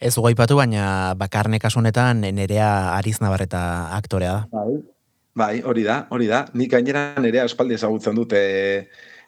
Ez 0.01 0.15
guaipatu, 0.17 0.55
baina 0.57 1.13
bakarne 1.13 1.59
kasunetan 1.61 2.23
nerea 2.33 2.69
ariz 2.95 3.19
nabarreta 3.21 3.61
aktorea 3.93 4.31
da. 4.33 4.41
Bai, 4.49 4.79
bai, 5.37 5.55
hori 5.61 5.83
da, 5.85 5.97
hori 6.09 6.29
da. 6.31 6.39
Nik 6.57 6.71
gainera 6.73 7.03
nerea 7.21 7.45
espaldi 7.45 7.77
ezagutzen 7.77 8.17
dute 8.17 8.41
eh, 8.41 8.79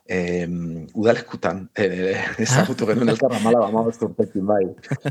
udalekutan, 0.06 1.70
eh, 1.80 2.20
ezagutu 2.44 2.86
genuen 2.86 3.10
elkarra 3.14 3.40
mala, 3.40 3.70
ba, 3.72 3.84
urtekin, 3.88 4.46
bai. 4.46 4.66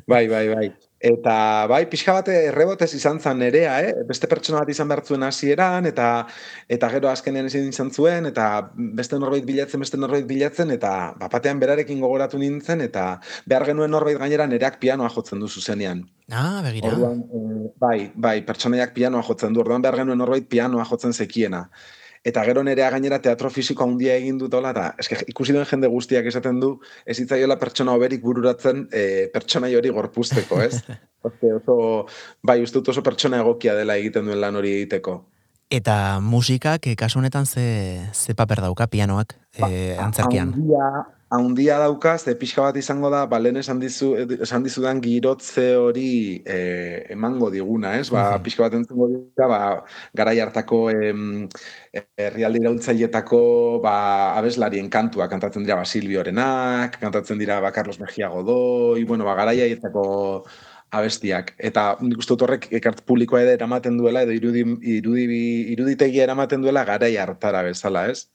Bai, 0.06 0.28
bai, 0.28 0.48
bai. 0.52 0.66
Eta 1.02 1.66
bai, 1.66 1.86
pixka 1.90 2.12
bate 2.14 2.34
errebotez 2.50 2.92
izan 2.94 3.18
zen 3.18 3.40
nerea, 3.40 3.80
eh? 3.82 4.04
beste 4.06 4.28
pertsona 4.30 4.60
bat 4.60 4.68
izan 4.70 4.86
behar 4.90 5.00
zuen 5.02 5.24
hasieran 5.26 5.88
eta 5.88 6.26
eta 6.70 6.90
gero 6.92 7.08
azkenean 7.10 7.48
ezin 7.48 7.70
izan 7.72 7.90
zuen, 7.90 8.28
eta 8.28 8.68
beste 8.76 9.18
norbait 9.18 9.46
bilatzen, 9.48 9.80
beste 9.82 9.98
norbait 9.98 10.28
bilatzen, 10.28 10.70
eta 10.76 11.14
bapatean 11.18 11.58
berarekin 11.58 11.98
gogoratu 12.04 12.38
nintzen, 12.38 12.84
eta 12.84 13.16
behar 13.46 13.66
genuen 13.72 13.90
norbait 13.90 14.20
gainera 14.20 14.46
nereak 14.46 14.78
pianoa 14.78 15.08
jotzen 15.10 15.40
du 15.40 15.48
zuzenean. 15.48 16.04
Ah, 16.30 16.60
begira. 16.62 16.92
Orduan, 16.92 17.24
eh, 17.32 17.72
bai, 17.80 17.98
bai, 18.14 18.36
pertsonaiak 18.46 18.94
pianoa 18.94 19.24
jotzen 19.26 19.56
du, 19.56 19.64
orduan 19.64 19.82
behar 19.82 20.04
genuen 20.04 20.22
norbait 20.22 20.46
pianoa 20.46 20.84
jotzen 20.84 21.16
zekiena 21.16 21.66
eta 22.24 22.44
gero 22.46 22.62
nerea 22.62 22.90
gainera 22.90 23.18
teatro 23.22 23.50
fisiko 23.50 23.84
handia 23.84 24.14
egin 24.16 24.38
dut 24.38 24.54
hola, 24.54 24.70
eta 24.70 24.92
eske, 25.02 25.18
ikusi 25.32 25.54
duen 25.54 25.66
jende 25.66 25.90
guztiak 25.90 26.26
esaten 26.30 26.60
du, 26.62 26.76
ez 27.06 27.18
itzaiola 27.18 27.58
pertsona 27.58 27.96
oberik 27.98 28.22
bururatzen 28.22 28.86
e, 28.92 29.04
pertsona 29.34 29.70
hori 29.78 29.90
gorpuzteko, 29.90 30.62
ez? 30.62 30.78
Oste, 31.26 31.52
oso, 31.54 31.74
bai, 32.42 32.58
uste 32.64 32.80
dut 32.80 32.88
oso 32.90 33.02
pertsona 33.06 33.38
egokia 33.38 33.76
dela 33.78 33.94
egiten 33.94 34.26
duen 34.26 34.40
lan 34.42 34.56
hori 34.58 34.72
egiteko. 34.80 35.20
Eta 35.72 36.18
musikak, 36.20 36.86
eh, 36.90 36.96
kasu 36.98 37.20
honetan 37.20 37.46
ze, 37.46 38.02
ze 38.12 38.34
paper 38.34 38.60
dauka 38.60 38.88
pianoak 38.92 39.36
ba, 39.58 39.70
eh, 39.70 39.94
antzerkian? 39.96 40.50
Haundia 41.32 41.78
dauka, 41.80 42.18
ze 42.18 42.34
pixka 42.36 42.60
bat 42.66 42.76
izango 42.76 43.08
da, 43.12 43.22
ba, 43.24 43.38
lehen 43.40 43.56
esan, 43.56 43.78
dizu, 43.80 44.10
esan 44.44 44.66
dizudan 44.66 44.98
girotze 45.00 45.64
hori 45.80 46.08
eh, 46.44 47.06
emango 47.14 47.48
diguna, 47.54 47.94
ez? 47.96 48.10
Ba, 48.12 48.24
pixka 48.44 48.66
bat 48.66 48.76
entzengo 48.76 49.06
dira, 49.08 49.46
ba, 49.48 49.60
garai 50.20 50.34
hartako 50.44 50.80
em, 50.92 51.46
herrialde 52.20 52.60
iraultzailetako 52.60 53.40
ba, 53.86 53.94
abeslarien 54.42 54.90
kantua 54.92 55.30
kantatzen 55.32 55.64
dira 55.64 55.80
ba, 55.80 55.88
Silviorenak, 55.88 57.00
kantatzen 57.00 57.40
dira 57.40 57.62
ba, 57.64 57.72
Carlos 57.72 58.00
Mejia 58.02 58.28
Godoi, 58.28 59.04
bueno, 59.08 59.24
ba, 59.24 59.38
garai 59.40 59.62
abestiak. 60.92 61.54
Eta 61.56 61.86
nik 62.04 62.20
uste 62.20 62.36
horrek 62.36 62.68
ekart 62.76 63.00
publikoa 63.08 63.40
ere 63.40 63.56
eramaten 63.56 63.96
duela, 63.96 64.26
edo 64.26 64.36
irudi, 64.36 64.66
irudi, 64.98 65.24
iruditegia 65.72 66.28
eramaten 66.28 66.60
duela 66.60 66.84
garai 66.84 67.14
hartara 67.16 67.64
bezala, 67.64 68.04
ez? 68.12 68.26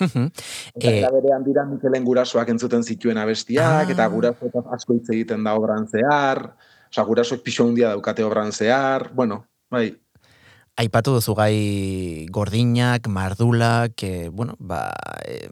Eta 0.00 1.08
e... 1.08 1.12
berean 1.12 1.44
dira 1.44 1.64
Mikelen 1.68 2.04
gurasoak 2.04 2.52
entzuten 2.54 2.84
zituen 2.84 3.20
abestiak, 3.20 3.88
ah. 3.88 3.92
eta 3.92 4.06
gurasoak 4.12 4.70
asko 4.76 4.96
hitz 4.96 5.08
egiten 5.12 5.44
da 5.44 5.56
obran 5.58 5.88
zehar, 5.88 6.46
oza, 6.90 7.04
gurasoak 7.08 7.42
pixo 7.44 7.66
hundia 7.68 7.92
daukate 7.92 8.24
obran 8.24 8.52
zehar, 8.52 9.10
bueno, 9.14 9.44
bai. 9.70 9.90
Aipatu 10.80 11.12
duzu 11.12 11.34
gai 11.36 12.24
gordinak, 12.32 13.04
mardulak, 13.12 14.02
e, 14.08 14.30
bueno, 14.32 14.54
ba, 14.58 14.88
e, 15.20 15.50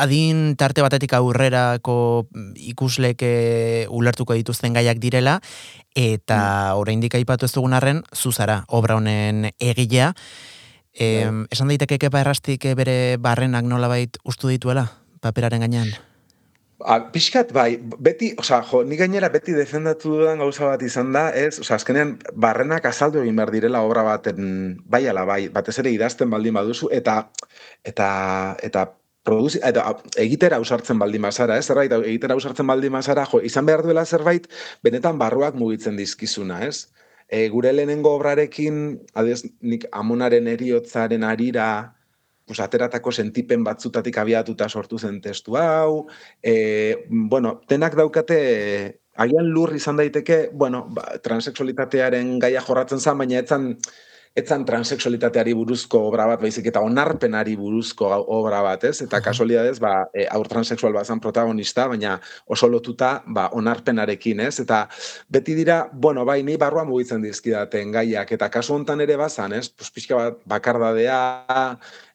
adin 0.00 0.56
tarte 0.56 0.80
batetik 0.80 1.12
aurrerako 1.12 2.24
ikusleke 2.56 3.84
ulertuko 3.92 4.32
dituzten 4.38 4.72
gaiak 4.72 4.96
direla, 5.02 5.42
eta 5.92 6.40
mm. 6.40 6.80
oraindik 6.80 7.18
aipatu 7.20 7.44
ez 7.44 7.52
dugun 7.52 7.76
arren, 7.76 8.00
zuzara, 8.16 8.62
obra 8.72 8.96
honen 8.96 9.50
egilea, 9.60 10.14
E, 10.94 11.30
esan 11.50 11.70
daiteke 11.70 11.98
kepa 12.02 12.20
errastik 12.24 12.64
eh, 12.66 12.74
bere 12.74 13.16
barrenak 13.22 13.64
nolabait 13.64 14.16
ustu 14.26 14.50
dituela, 14.50 14.88
paperaren 15.22 15.62
gainean? 15.62 15.92
A, 16.80 16.96
pixkat, 17.12 17.50
bai, 17.52 17.76
beti, 18.00 18.30
oza, 18.40 18.62
jo, 18.64 18.80
ni 18.88 18.96
gainera 18.96 19.28
beti 19.28 19.52
defendatu 19.52 20.14
dudan 20.16 20.40
gauza 20.40 20.64
bat 20.64 20.82
izan 20.82 21.12
da, 21.12 21.26
ez, 21.36 21.58
oza, 21.60 21.76
azkenean, 21.76 22.14
barrenak 22.32 22.86
azaldu 22.88 23.20
egin 23.20 23.36
behar 23.36 23.52
direla 23.52 23.82
obra 23.84 24.02
baten, 24.06 24.78
bai 24.88 25.02
ala, 25.12 25.26
bai, 25.28 25.42
batez 25.52 25.76
ere 25.82 25.92
idazten 25.92 26.32
baldin 26.32 26.56
baduzu, 26.56 26.88
eta, 26.96 27.18
eta, 27.84 28.08
eta, 28.64 28.86
produzi, 29.28 29.60
eta 29.62 29.84
egitera 30.22 30.56
ausartzen 30.56 30.98
baldin 30.98 31.28
bazara, 31.28 31.58
ez, 31.60 31.66
zerbait, 31.68 31.92
egitera 32.00 32.34
ausartzen 32.38 32.66
baldin 32.66 32.96
bazara, 32.96 33.26
jo, 33.28 33.42
izan 33.44 33.68
behar 33.68 33.84
duela 33.84 34.06
zerbait, 34.06 34.48
benetan 34.82 35.20
barruak 35.20 35.60
mugitzen 35.60 36.00
dizkizuna, 36.00 36.62
ez? 36.64 36.88
E, 37.30 37.48
gure 37.48 37.72
lehenengo 37.72 38.12
obrarekin, 38.18 38.98
adez, 39.14 39.44
nik 39.62 39.86
amonaren 39.94 40.50
eriotzaren 40.50 41.24
arira, 41.24 41.70
pues, 42.50 42.58
ateratako 42.58 43.12
sentipen 43.14 43.62
batzutatik 43.64 44.18
abiatuta 44.18 44.68
sortu 44.68 44.98
zen 44.98 45.20
testu 45.22 45.54
hau, 45.56 46.08
e, 46.42 47.06
bueno, 47.08 47.60
tenak 47.70 47.94
daukate, 47.94 48.40
agian 49.14 49.52
lur 49.54 49.70
izan 49.76 50.00
daiteke, 50.00 50.48
bueno, 50.52 50.88
ba, 50.90 51.06
transexualitatearen 51.22 52.38
gaia 52.42 52.64
jorratzen 52.66 52.98
zen, 52.98 53.22
baina 53.22 53.38
etzan, 53.44 53.76
etzan 54.36 54.62
transexualitateari 54.64 55.52
buruzko 55.58 56.00
obra 56.06 56.26
bat, 56.30 56.40
baizik 56.42 56.68
eta 56.70 56.82
onarpenari 56.86 57.56
buruzko 57.58 58.10
obra 58.30 58.60
bat, 58.62 58.84
ez? 58.86 59.00
Eta 59.02 59.18
kasualidadez, 59.24 59.78
ba, 59.82 60.04
e, 60.14 60.26
aur 60.30 60.46
transexual 60.48 60.94
bat 60.94 61.10
protagonista, 61.20 61.88
baina 61.90 62.20
oso 62.46 62.68
lotuta, 62.68 63.22
ba, 63.26 63.48
onarpenarekin, 63.58 64.40
ez? 64.46 64.60
Eta 64.62 64.84
beti 65.28 65.54
dira, 65.58 65.88
bueno, 65.92 66.24
bai, 66.24 66.42
ni 66.46 66.56
barruan 66.56 66.88
mugitzen 66.88 67.22
dizkidaten 67.22 67.90
gaiak, 67.90 68.30
eta 68.32 68.48
kasu 68.50 68.74
hontan 68.74 69.00
ere 69.00 69.16
bazan, 69.16 69.52
ez? 69.52 69.68
Pues, 69.68 69.90
pixka 69.90 70.14
bat, 70.14 70.38
bakardadea, 70.46 71.20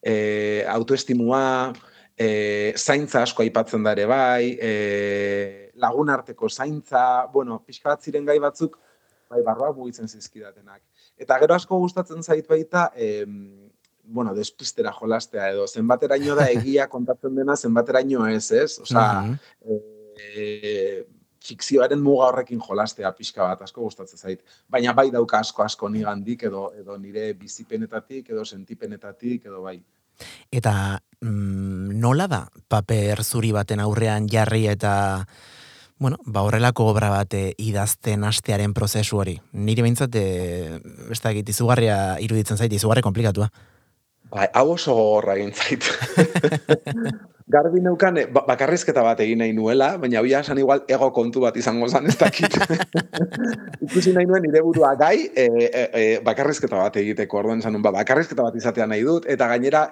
e, 0.01 0.63
autoestimua, 0.72 1.74
e, 2.15 2.74
zaintza 2.77 3.24
asko 3.24 3.43
aipatzen 3.43 3.84
da 3.84 3.91
ere 3.91 4.07
bai, 4.07 4.55
e, 4.55 5.72
lagun 5.75 6.10
arteko 6.10 6.48
zaintza, 6.50 7.25
bueno, 7.34 7.60
pixka 7.67 7.91
bat 7.91 8.01
ziren 8.07 8.25
gai 8.25 8.39
batzuk, 8.39 8.79
bai, 9.29 9.43
barroa 9.43 9.74
mugitzen 9.75 10.07
zizkidatenak. 10.07 10.81
Eta 11.17 11.39
gero 11.39 11.55
asko 11.55 11.79
gustatzen 11.79 12.24
zait 12.24 12.48
baita, 12.48 12.89
em, 12.95 13.69
bueno, 14.03 14.34
despistera 14.36 14.91
jolastea 14.93 15.50
edo, 15.53 15.67
zenbateraino 15.67 16.36
da 16.36 16.50
egia 16.51 16.88
kontatzen 16.95 17.36
dena, 17.36 17.55
zenbateraino 17.55 18.27
ez, 18.27 18.51
ez? 18.51 18.79
Osa, 18.84 19.05
e, 19.65 21.05
fikzioaren 21.45 22.01
muga 22.01 22.29
horrekin 22.29 22.62
jolastea 22.62 23.12
pixka 23.15 23.43
bat, 23.45 23.62
asko 23.65 23.84
gustatzen 23.86 24.19
zait. 24.19 24.41
Baina 24.69 24.93
bai 24.98 25.10
dauka 25.13 25.39
asko 25.43 25.63
asko 25.65 25.89
nigandik 25.89 26.48
edo 26.50 26.72
edo 26.77 26.98
nire 26.98 27.34
bizipenetatik 27.39 28.31
edo 28.34 28.45
sentipenetatik 28.45 29.45
edo 29.45 29.62
bai. 29.65 29.77
Eta 30.51 30.74
mm, 31.22 32.00
nola 32.00 32.27
da 32.31 32.45
paper 32.67 33.24
zuri 33.24 33.51
baten 33.55 33.84
aurrean 33.84 34.29
jarri 34.31 34.65
eta 34.72 34.95
bueno, 35.97 36.17
ba 36.25 36.41
horrelako 36.43 36.89
obra 36.91 37.09
bat 37.09 37.33
eh, 37.33 37.53
idazten 37.57 38.23
hastearen 38.27 38.73
prozesu 38.73 39.21
hori. 39.21 39.37
Nire 39.53 39.85
behintzat, 39.85 40.15
e, 40.15 40.79
besta 41.09 41.31
egit, 41.31 41.49
izugarria 41.49 42.17
iruditzen 42.19 42.59
zait, 42.59 42.73
izugarri 42.73 43.03
komplikatua. 43.05 43.47
Ba, 44.31 44.49
hau 44.57 44.71
oso 44.73 44.93
gogorra 44.97 45.37
egin 45.39 45.53
zait. 45.53 45.85
Garbi 47.55 47.77
neukan, 47.85 48.17
ba, 48.33 48.41
bakarrizketa 48.47 49.03
bat 49.05 49.19
egin 49.21 49.37
nahi 49.43 49.53
nuela, 49.53 49.91
baina 50.01 50.23
bila 50.25 50.39
esan 50.41 50.57
igual 50.57 50.81
ego 50.89 51.11
kontu 51.13 51.43
bat 51.43 51.55
izango 51.61 51.87
zan 51.87 52.09
ez 52.09 52.15
dakit. 52.17 52.57
Ikusi 53.85 54.15
nahi 54.15 54.25
nuen 54.25 54.41
nire 54.47 54.63
burua 54.65 54.95
gai, 54.97 55.29
e, 55.29 55.45
e, 55.45 55.83
e, 55.85 56.05
bakarrizketa 56.25 56.79
bat 56.81 56.97
egiteko 56.97 57.43
orduan 57.43 57.61
esan 57.61 57.77
ba, 57.85 57.93
bakarrizketa 57.99 58.47
bat 58.47 58.57
izatea 58.57 58.89
nahi 58.89 59.05
dut, 59.05 59.29
eta 59.29 59.47
gainera 59.53 59.85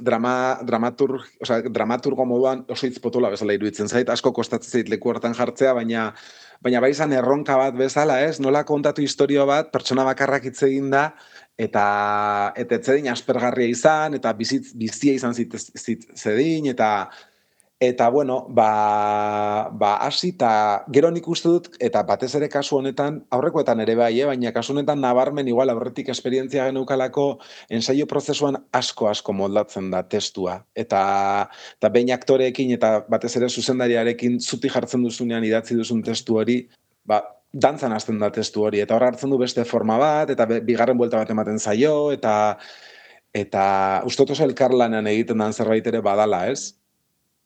drama, 0.00 0.58
dramatur, 0.66 1.18
o 1.20 1.46
sea, 1.46 1.60
dramaturgo 1.62 2.26
moduan 2.26 2.64
oso 2.68 2.88
itzpotola 2.88 3.30
bezala 3.32 3.56
iruditzen 3.56 3.88
zait, 3.88 4.08
asko 4.08 4.32
kostatzen 4.36 4.80
zait 4.80 4.88
leku 4.92 5.12
hortan 5.12 5.36
jartzea, 5.36 5.74
baina 5.76 6.10
baina 6.60 6.80
bai 6.84 6.90
izan 6.92 7.12
erronka 7.16 7.56
bat 7.56 7.76
bezala, 7.76 8.18
ez? 8.26 8.40
Nola 8.40 8.64
kontatu 8.68 9.02
historio 9.02 9.46
bat, 9.48 9.70
pertsona 9.72 10.04
bakarrak 10.04 10.50
hitz 10.50 10.58
egin 10.66 10.90
da, 10.92 11.10
eta 11.60 11.84
eta 12.56 12.78
etzedin 12.78 13.10
aspergarria 13.12 13.68
izan 13.68 14.16
eta 14.16 14.32
bizitz, 14.36 14.72
bizia 14.76 15.16
izan 15.16 15.34
zit, 15.36 15.56
zit, 15.76 16.06
zedin 16.16 16.70
eta 16.72 17.10
eta 17.80 18.10
bueno 18.10 18.44
ba 18.48 19.70
ba 19.72 19.96
hasi 20.04 20.36
ta 20.36 20.84
gero 20.92 21.10
nik 21.10 21.26
uste 21.28 21.48
dut 21.48 21.68
eta 21.80 22.02
batez 22.04 22.34
ere 22.36 22.48
kasu 22.52 22.76
honetan 22.76 23.24
aurrekoetan 23.32 23.80
ere 23.80 23.94
bai 23.96 24.20
eh? 24.20 24.26
baina 24.28 24.52
kasu 24.52 24.74
honetan 24.74 25.00
nabarmen 25.00 25.48
igual 25.48 25.70
aurretik 25.72 26.08
esperientzia 26.12 26.66
genukalako 26.68 27.40
ensaio 27.70 28.06
prozesuan 28.06 28.60
asko 28.72 29.08
asko 29.08 29.32
moldatzen 29.32 29.90
da 29.90 30.02
testua 30.02 30.60
eta 30.74 31.48
eta 31.80 31.88
behin 31.88 32.12
aktoreekin 32.12 32.76
eta 32.76 33.06
batez 33.08 33.36
ere 33.40 33.48
zuzendariarekin 33.48 34.40
zuti 34.40 34.68
jartzen 34.68 35.02
duzunean 35.02 35.44
idatzi 35.44 35.74
duzun 35.74 36.02
testu 36.02 36.36
hori 36.36 36.68
ba 37.04 37.22
dantzan 37.52 37.92
hasten 37.92 38.18
da 38.18 38.30
testu 38.30 38.62
hori, 38.62 38.78
eta 38.80 38.94
hor 38.94 39.02
hartzen 39.02 39.30
du 39.30 39.38
beste 39.38 39.64
forma 39.64 39.96
bat, 39.98 40.30
eta 40.30 40.46
bigarren 40.46 40.98
buelta 40.98 41.18
bat 41.18 41.30
ematen 41.30 41.58
zaio, 41.58 42.12
eta 42.14 42.58
eta 43.34 43.64
ustot 44.06 44.30
oso 44.30 44.44
elkarlanean 44.44 45.06
egiten 45.06 45.38
dan 45.38 45.52
zerbait 45.52 45.86
ere 45.86 46.00
badala, 46.02 46.44
ez? 46.50 46.79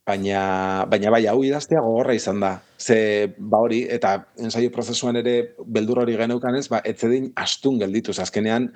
Baina, 0.05 0.85
baina 0.93 1.09
bai, 1.15 1.23
hau 1.31 1.39
idaztea 1.49 1.81
gogorra 1.81 2.13
izan 2.13 2.43
da. 2.43 2.51
Ze, 2.77 2.97
ba 3.39 3.63
hori, 3.65 3.79
eta 3.89 4.11
ensaio 4.37 4.69
prozesuan 4.75 5.17
ere 5.17 5.33
beldur 5.77 6.03
hori 6.03 6.19
geneukan 6.19 6.59
ez, 6.59 6.67
ba, 6.69 6.83
etzedin 6.85 7.31
astun 7.41 7.79
gelditu, 7.81 8.13
azkenean 8.21 8.69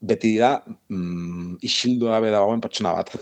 beti 0.00 0.34
da 0.36 0.58
mm, 0.92 1.56
isildu 1.64 2.10
gabe 2.10 2.30
dagoen 2.30 2.60
pertsona 2.60 2.92
bat. 2.98 3.12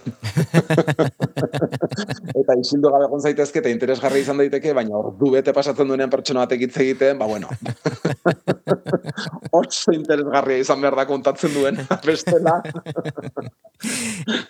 eta 2.40 2.57
isildu 2.59 2.90
gabe 2.90 3.07
egon 3.07 3.23
zaitezke 3.23 3.62
eta 3.62 3.71
interesgarri 3.71 4.25
izan 4.25 4.43
daiteke, 4.43 4.75
baina 4.75 4.99
ordu 4.99 5.31
bete 5.37 5.54
pasatzen 5.54 5.88
duenean 5.88 6.11
pertsona 6.11 6.45
batek 6.45 6.66
hitz 6.66 6.76
egiten, 6.83 7.19
ba 7.21 7.28
bueno. 7.31 7.49
Oso 9.61 9.95
interesgarria 9.95 10.64
izan 10.64 10.83
behar 10.83 10.99
da 10.99 11.07
kontatzen 11.07 11.54
duen, 11.54 11.78
bestela. 12.09 12.59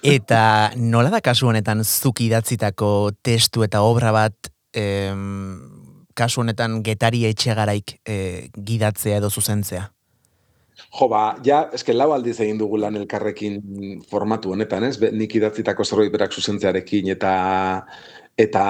eta 0.02 0.43
nola 0.81 1.12
da 1.12 1.21
kasu 1.25 1.52
honetan 1.52 1.85
zuk 1.85 2.25
idatzitako 2.25 3.12
testu 3.23 3.66
eta 3.69 3.85
obra 3.85 4.14
bat 4.16 4.52
em, 4.73 5.61
kasu 6.16 6.40
honetan 6.40 6.81
getari 6.87 7.26
etxegaraik 7.28 7.99
e, 8.07 8.16
gidatzea 8.57 9.21
edo 9.21 9.31
zuzentzea? 9.31 9.90
Jo, 10.95 11.09
ba, 11.11 11.23
ja, 11.43 11.65
eske 11.75 11.95
lau 11.95 12.13
aldiz 12.15 12.37
egin 12.41 12.59
dugu 12.61 12.79
lan 12.79 12.95
elkarrekin 13.01 13.59
formatu 14.11 14.53
honetan, 14.55 14.85
ez? 14.87 14.95
Be, 15.03 15.11
nik 15.11 15.33
idatzitako 15.35 15.85
zerbait 15.85 16.13
berak 16.13 16.33
zuzentzearekin 16.33 17.11
eta 17.17 17.33
eta 18.39 18.65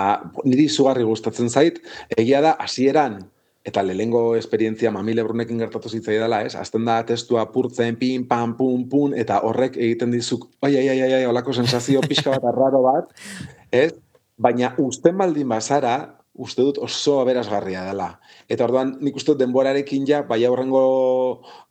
niri 0.45 0.67
izugarri 0.71 1.05
gustatzen 1.05 1.51
zait, 1.51 1.81
egia 2.17 2.41
da 2.45 2.55
hasieran 2.61 3.23
eta 3.65 3.83
lehengo 3.85 4.37
esperientzia 4.37 4.91
mamile 4.93 5.25
brunekin 5.25 5.61
gertatu 5.61 5.89
zitzai 5.89 6.19
dela, 6.21 6.43
ez? 6.45 6.55
Azten 6.57 6.85
da 6.85 6.99
testua 7.09 7.47
purtzen, 7.53 7.97
pin, 8.01 8.27
pam, 8.29 8.57
pum, 8.57 8.89
pum, 8.89 9.15
eta 9.17 9.41
horrek 9.45 9.77
egiten 9.77 10.13
dizuk, 10.13 10.51
ai, 10.61 10.75
ai, 10.77 10.89
ai, 10.93 10.99
ai, 11.07 11.13
ai, 11.21 11.23
olako 11.29 11.53
sensazio 11.57 12.05
pixka 12.05 12.35
bat 12.37 12.45
arraro 12.53 12.83
bat, 12.85 13.13
ez? 13.85 13.93
Baina 14.41 14.75
usten 14.81 15.17
baldin 15.17 15.49
bazara, 15.49 15.97
uste 16.35 16.65
dut 16.67 16.81
oso 16.83 17.21
aberasgarria 17.23 17.85
dela. 17.89 18.15
Eta 18.49 18.67
orduan, 18.67 18.95
nik 19.01 19.17
uste 19.17 19.35
denborarekin 19.41 20.07
ja, 20.09 20.23
bai 20.29 20.43
aurrengo 20.45 20.85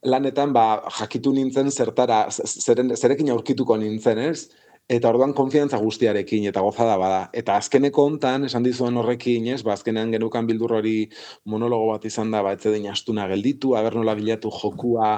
lanetan, 0.09 0.53
ba, 0.55 0.83
jakitu 0.99 1.33
nintzen 1.35 1.71
zertara, 1.71 2.25
zeren, 2.31 2.95
zerekin 2.97 3.29
aurkituko 3.33 3.77
nintzen, 3.77 4.21
ez? 4.31 4.49
Eta 4.91 5.07
orduan 5.13 5.31
konfiantza 5.37 5.77
guztiarekin 5.79 6.49
eta 6.49 6.61
gozada 6.65 6.97
bada. 6.99 7.21
Eta 7.31 7.55
azkeneko 7.61 8.03
hontan 8.09 8.49
esan 8.49 8.65
dizuen 8.65 8.97
horrekin, 8.99 9.47
ez? 9.53 9.61
Ba, 9.63 9.77
azkenean 9.77 10.11
genukan 10.11 10.49
bildur 10.49 10.75
hori 10.79 10.97
monologo 11.45 11.93
bat 11.93 12.05
izan 12.09 12.33
da, 12.33 12.43
ba, 12.43 12.55
etzedin 12.57 12.89
astuna 12.91 13.29
gelditu, 13.31 13.77
aber 13.79 13.95
nola 13.99 14.17
bilatu 14.19 14.51
jokua, 14.51 15.17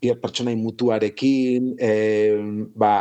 pertsonai 0.00 0.56
mutuarekin, 0.56 1.74
e, 1.80 1.92
ba, 2.76 2.94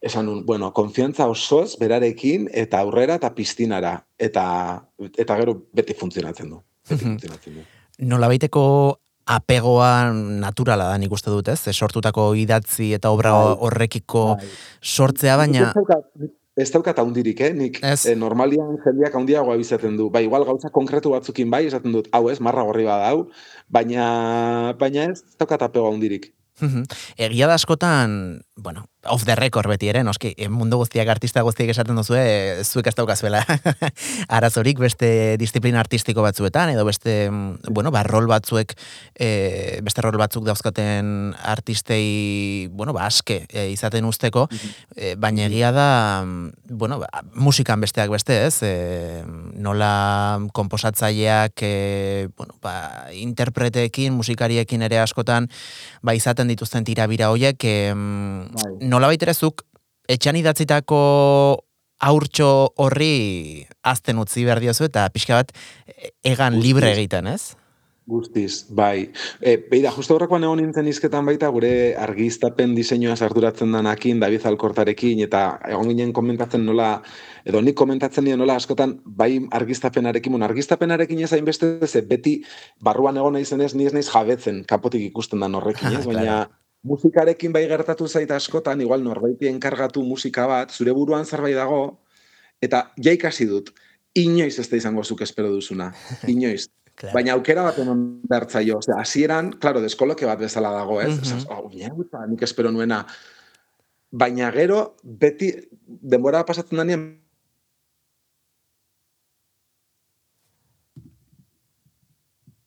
esan 0.00 0.26
nun, 0.26 0.44
bueno, 0.46 0.70
konfiantza 0.72 1.26
osoz 1.28 1.76
berarekin 1.80 2.48
eta 2.54 2.82
aurrera 2.84 3.18
eta 3.18 3.32
piztinara 3.34 3.96
eta 4.18 4.44
eta 5.18 5.36
gero 5.40 5.56
beti 5.74 5.96
funtzionatzen 5.98 6.50
du. 6.54 6.62
Nola 7.98 8.28
baiteko 8.30 8.64
apegoa 9.28 10.08
naturala 10.14 10.88
da 10.88 10.98
nik 10.98 11.12
uste 11.12 11.30
dut, 11.30 11.50
ez? 11.52 11.60
Sortutako 11.72 12.30
idatzi 12.38 12.92
eta 12.96 13.12
obra 13.12 13.34
bai, 13.36 13.54
horrekiko 13.68 14.24
bai. 14.38 14.50
sortzea 14.80 15.36
baina 15.36 15.72
Ez 16.58 16.72
daukat 16.74 16.98
haundirik, 16.98 17.38
eh? 17.46 17.52
Nik 17.54 17.76
eh, 17.86 18.16
normalian 18.18 18.80
jendeak 18.82 19.14
haundiagoa 19.14 19.54
bizaten 19.60 19.94
du. 19.94 20.08
Ba, 20.10 20.18
igual 20.24 20.42
gauza 20.48 20.72
konkretu 20.74 21.12
batzukin 21.14 21.52
bai, 21.54 21.68
esaten 21.68 21.94
dut, 21.94 22.08
hau 22.10 22.24
ez, 22.32 22.40
marra 22.42 22.64
gorri 22.66 22.82
bada 22.88 23.12
hau, 23.12 23.28
baina, 23.70 24.08
baina 24.80 25.06
ez 25.12 25.22
daukat 25.38 25.62
apego 25.68 25.86
haundirik. 25.86 26.32
Egia 27.28 27.46
da 27.46 27.54
askotan, 27.54 28.40
bueno, 28.58 28.88
off 29.04 29.24
the 29.24 29.34
record 29.36 29.68
beti 29.70 29.88
ere, 29.88 30.02
noski, 30.04 30.32
eh, 30.36 30.48
mundu 30.50 30.76
guztiak 30.80 31.08
artista 31.08 31.42
guztiak 31.46 31.70
esaten 31.70 31.96
duzu, 31.96 32.16
e, 32.18 32.64
zuek 32.64 32.88
ez 32.90 32.94
daukazuela 32.98 33.44
arazorik 34.36 34.80
beste 34.82 35.36
disiplina 35.38 35.78
artistiko 35.80 36.24
batzuetan, 36.24 36.72
edo 36.74 36.84
beste, 36.84 37.30
mm, 37.30 37.70
bueno, 37.70 37.92
ba, 37.94 38.02
rol 38.02 38.26
batzuek, 38.28 38.74
e, 39.14 39.78
beste 39.86 40.02
rol 40.02 40.18
batzuk 40.18 40.44
dauzkaten 40.48 41.36
artistei, 41.38 42.68
bueno, 42.72 42.92
ba, 42.92 43.06
aske 43.06 43.44
e, 43.48 43.68
izaten 43.70 44.08
usteko, 44.08 44.48
e, 44.96 45.14
baina 45.14 45.46
egia 45.46 45.70
da, 45.72 45.88
mm, 46.26 46.74
bueno, 46.74 46.98
ba, 47.04 47.22
musikan 47.38 47.80
besteak 47.80 48.10
beste, 48.10 48.40
ez, 48.48 48.58
e, 48.66 49.22
nola 49.54 50.42
komposatzaileak, 50.52 51.62
e, 51.62 52.28
bueno, 52.36 52.58
ba, 52.60 53.06
interpreteekin, 53.14 54.12
musikariekin 54.18 54.82
ere 54.82 54.98
askotan, 54.98 55.48
ba, 56.02 56.18
izaten 56.18 56.50
dituzten 56.50 56.84
tirabira 56.84 57.30
hoiek, 57.30 57.62
e, 57.62 57.94
nola 58.80 59.10
baiterezuk, 59.10 59.64
etxan 60.08 60.38
idatzitako 60.40 60.98
aurtxo 62.08 62.50
horri 62.78 63.66
azten 63.82 64.20
utzi 64.22 64.44
behar 64.46 64.60
diozu 64.62 64.86
eta 64.86 65.08
pixka 65.10 65.40
bat 65.40 65.54
egan 66.24 66.60
libre 66.62 66.92
egiten, 66.94 67.26
ez? 67.26 67.56
Guztiz, 68.08 68.64
bai. 68.72 69.10
E, 69.44 69.58
beida, 69.68 69.90
justo 69.92 70.14
horrekoan 70.14 70.46
egon 70.46 70.62
nintzen 70.62 70.86
izketan 70.88 71.26
baita, 71.28 71.50
gure 71.52 71.92
argiztapen 72.00 72.72
diseinua 72.72 73.18
sarturatzen 73.20 73.74
danakin, 73.76 74.22
David 74.22 74.46
Alkortarekin, 74.48 75.20
eta 75.26 75.42
egon 75.68 75.90
ginen 75.90 76.14
komentatzen 76.16 76.64
nola, 76.64 77.02
edo 77.44 77.60
nik 77.60 77.76
komentatzen 77.76 78.24
dira 78.24 78.38
nola 78.40 78.56
askotan, 78.56 78.94
bai 79.04 79.34
argiztapenarekin, 79.58 80.32
mun 80.32 80.46
argiztapenarekin 80.46 81.20
ez 81.26 81.34
hainbeste, 81.36 81.74
ze 81.84 82.00
beti 82.00 82.38
barruan 82.80 83.20
egon 83.20 83.36
nahi 83.36 83.44
zenez, 83.44 83.74
ni 83.76 83.90
ez 83.90 83.92
naiz 83.92 84.08
jabetzen 84.08 84.64
kapotik 84.64 85.04
ikusten 85.10 85.44
da 85.44 85.52
horrekin, 85.60 85.92
ez? 86.00 86.06
Baina, 86.08 86.46
musikarekin 86.82 87.52
bai 87.52 87.66
gertatu 87.68 88.08
zaita 88.08 88.36
askotan, 88.36 88.80
igual 88.80 89.02
norbaiti 89.02 89.48
enkargatu 89.50 90.02
musika 90.06 90.46
bat, 90.46 90.70
zure 90.70 90.94
buruan 90.94 91.26
zerbait 91.26 91.56
dago, 91.56 92.00
eta 92.62 92.88
ja 93.02 93.12
ikasi 93.12 93.46
dut, 93.50 93.72
inoiz 94.14 94.58
ez 94.58 94.68
da 94.70 94.76
izango 94.76 95.04
zuk 95.04 95.22
espero 95.26 95.50
duzuna, 95.52 95.92
inoiz. 96.34 96.68
claro. 96.94 97.14
Baina 97.14 97.34
aukera 97.34 97.62
bat 97.62 97.78
eman 97.78 98.04
bertza 98.28 98.62
jo, 98.62 98.78
ose, 98.78 98.92
asieran, 98.96 99.52
klaro, 99.62 99.80
deskoloke 99.80 100.26
bat 100.26 100.38
bezala 100.38 100.72
dago, 100.74 101.00
ez? 101.00 101.14
Mm 101.14 101.22
-hmm. 101.22 102.12
oh, 102.12 102.26
nik 102.28 102.42
espero 102.42 102.70
nuena. 102.70 103.06
Baina 104.10 104.50
gero, 104.50 104.96
beti, 105.02 105.52
denbora 105.86 106.44
pasatzen 106.44 106.78
da 106.78 106.84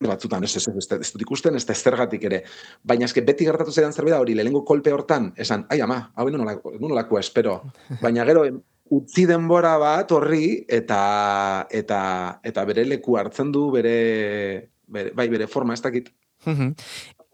batzutan, 0.10 0.44
ez, 0.44 0.56
ez, 0.58 0.68
ez, 0.68 0.88
ez, 0.98 1.12
dut 1.14 1.22
ikusten, 1.22 1.56
ez 1.56 1.66
da 1.68 1.76
zergatik 1.76 2.24
ere. 2.30 2.42
Baina 2.84 3.06
eske 3.06 3.24
beti 3.26 3.46
gertatu 3.46 3.72
zaidan 3.72 3.94
zerbait 3.94 4.18
hori, 4.18 4.36
lehengo 4.38 4.64
kolpe 4.66 4.94
hortan, 4.94 5.32
esan, 5.38 5.66
ai 5.70 5.82
ama, 5.82 6.02
hau 6.16 6.28
nolako, 6.30 6.74
nolako 6.80 7.20
espero. 7.20 7.60
Baina 8.04 8.26
gero, 8.26 8.46
utzi 8.92 9.26
denbora 9.30 9.78
bat 9.82 10.12
horri, 10.12 10.66
eta, 10.68 11.02
eta, 11.70 12.02
eta 12.44 12.68
bere 12.68 12.86
leku 12.88 13.18
hartzen 13.20 13.54
du, 13.54 13.70
bere, 13.72 13.96
bere 14.92 15.16
bai, 15.16 15.30
bere 15.32 15.48
forma, 15.48 15.78
ez 15.78 15.84
dakit. 15.84 16.12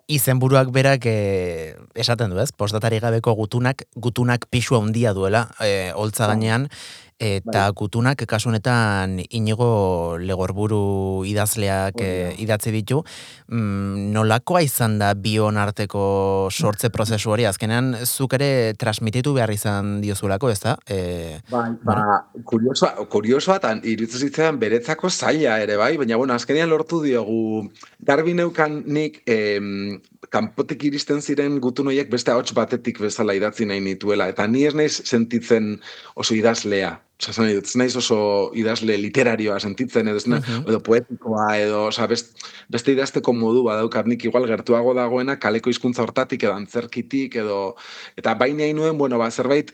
Izenburuak 0.07 0.69
berak 0.71 1.03
e, 1.09 1.75
esaten 1.99 2.31
du, 2.31 2.37
ez? 2.39 2.53
Postdatari 2.55 3.01
gabeko 3.03 3.33
gutunak, 3.35 3.83
gutunak 3.95 4.45
pixua 4.53 4.79
handia 4.79 5.11
duela, 5.17 5.47
e, 5.59 5.91
holtza 5.95 6.29
gainean, 6.29 6.69
eta 7.17 7.63
bai. 7.65 7.73
gutunak 7.73 8.21
kasu 8.29 8.49
honetan 8.51 9.17
inigo 9.29 10.17
legorburu 10.21 11.25
idazleak 11.25 11.97
e, 12.01 12.09
idatzi 12.37 12.71
ditu. 12.71 13.01
Mm, 13.49 14.11
nolakoa 14.13 14.61
izan 14.61 14.99
da 15.01 15.13
bion 15.13 15.57
arteko 15.57 16.49
sortze 16.51 16.89
prozesu 16.93 17.31
hori? 17.33 17.47
Azkenean 17.49 17.95
zuk 18.05 18.37
ere 18.37 18.73
transmititu 18.77 19.33
behar 19.33 19.51
izan 19.51 19.97
diozulako 20.01 20.51
ez 20.53 20.59
da 20.61 20.75
e, 20.85 21.39
bai, 21.49 21.71
ba, 21.83 22.27
kuriosoa, 22.45 23.07
kuriosoa 23.09 23.57
tan 23.59 23.81
irutzen 23.83 24.59
beretzako 24.59 25.09
zaila 25.09 25.57
ere 25.63 25.77
bai? 25.77 25.95
Baina 25.97 26.17
bueno 26.17 26.33
azkenean 26.33 26.69
lortu 26.69 27.01
diogu 27.01 27.69
garbi 27.99 28.33
neukan 28.33 28.83
nik 28.85 29.23
em, 29.25 29.99
kanpotik 30.29 30.83
iristen 30.83 31.21
ziren 31.21 31.59
gutun 31.59 31.87
horiek 31.87 32.11
beste 32.11 32.31
ahots 32.31 32.53
batetik 32.53 32.99
bezala 33.01 33.33
idatzi 33.33 33.65
nahi 33.65 33.81
nituela. 33.81 34.27
Eta 34.29 34.45
ni 34.47 34.65
ez 34.67 34.75
naiz 34.75 35.01
sentitzen 35.01 35.79
oso 36.15 36.35
idazlea 36.35 36.97
Osa, 37.17 37.47
ez 37.49 37.73
naiz 37.75 37.95
oso 37.97 38.51
idazle 38.53 38.93
literarioa 39.01 39.57
sentitzen, 39.59 40.07
edo, 40.07 40.19
uh 40.21 40.37
-huh. 40.37 40.69
edo 40.69 40.79
poetikoa, 40.85 41.47
edo, 41.57 41.85
osa, 41.87 42.05
best, 42.07 42.37
beste 42.69 42.93
idazteko 42.93 43.33
modu 43.33 43.63
badaukat 43.63 44.05
nik 44.05 44.25
igual 44.25 44.45
gertuago 44.45 44.93
dagoena 44.93 45.39
kaleko 45.39 45.69
hizkuntza 45.69 46.03
hortatik 46.03 46.43
edo 46.43 46.53
antzerkitik, 46.53 47.35
edo, 47.35 47.75
eta 48.15 48.35
baina 48.35 48.71
nuen, 48.73 48.97
bueno, 48.97 49.17
ba, 49.17 49.31
zerbait 49.31 49.73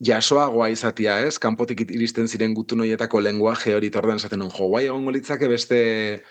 jasoagoa 0.00 0.70
izatia, 0.70 1.20
ez? 1.26 1.38
Kanpotik 1.38 1.80
iristen 1.90 2.28
ziren 2.28 2.54
gutu 2.54 2.76
noietako 2.76 3.20
lenguaje 3.20 3.74
hori 3.74 3.90
tordan 3.90 4.16
esaten 4.16 4.40
jo, 4.40 4.68
guai 4.68 4.86
egon 4.86 5.12
litzake 5.12 5.48
beste 5.48 6.22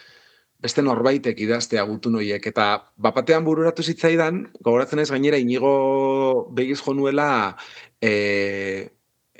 beste 0.60 0.82
norbaitek 0.84 1.40
idaztea 1.40 1.84
gutu 1.88 2.12
noiek, 2.12 2.46
eta 2.52 2.92
bapatean 2.98 3.46
bururatu 3.46 3.84
zitzaidan, 3.84 4.42
gogoratzen 4.60 5.00
ez 5.00 5.10
gainera 5.10 5.38
inigo 5.40 6.50
begiz 6.52 6.82
jo 6.84 6.94
nuela, 6.94 7.56
e, 8.02 8.90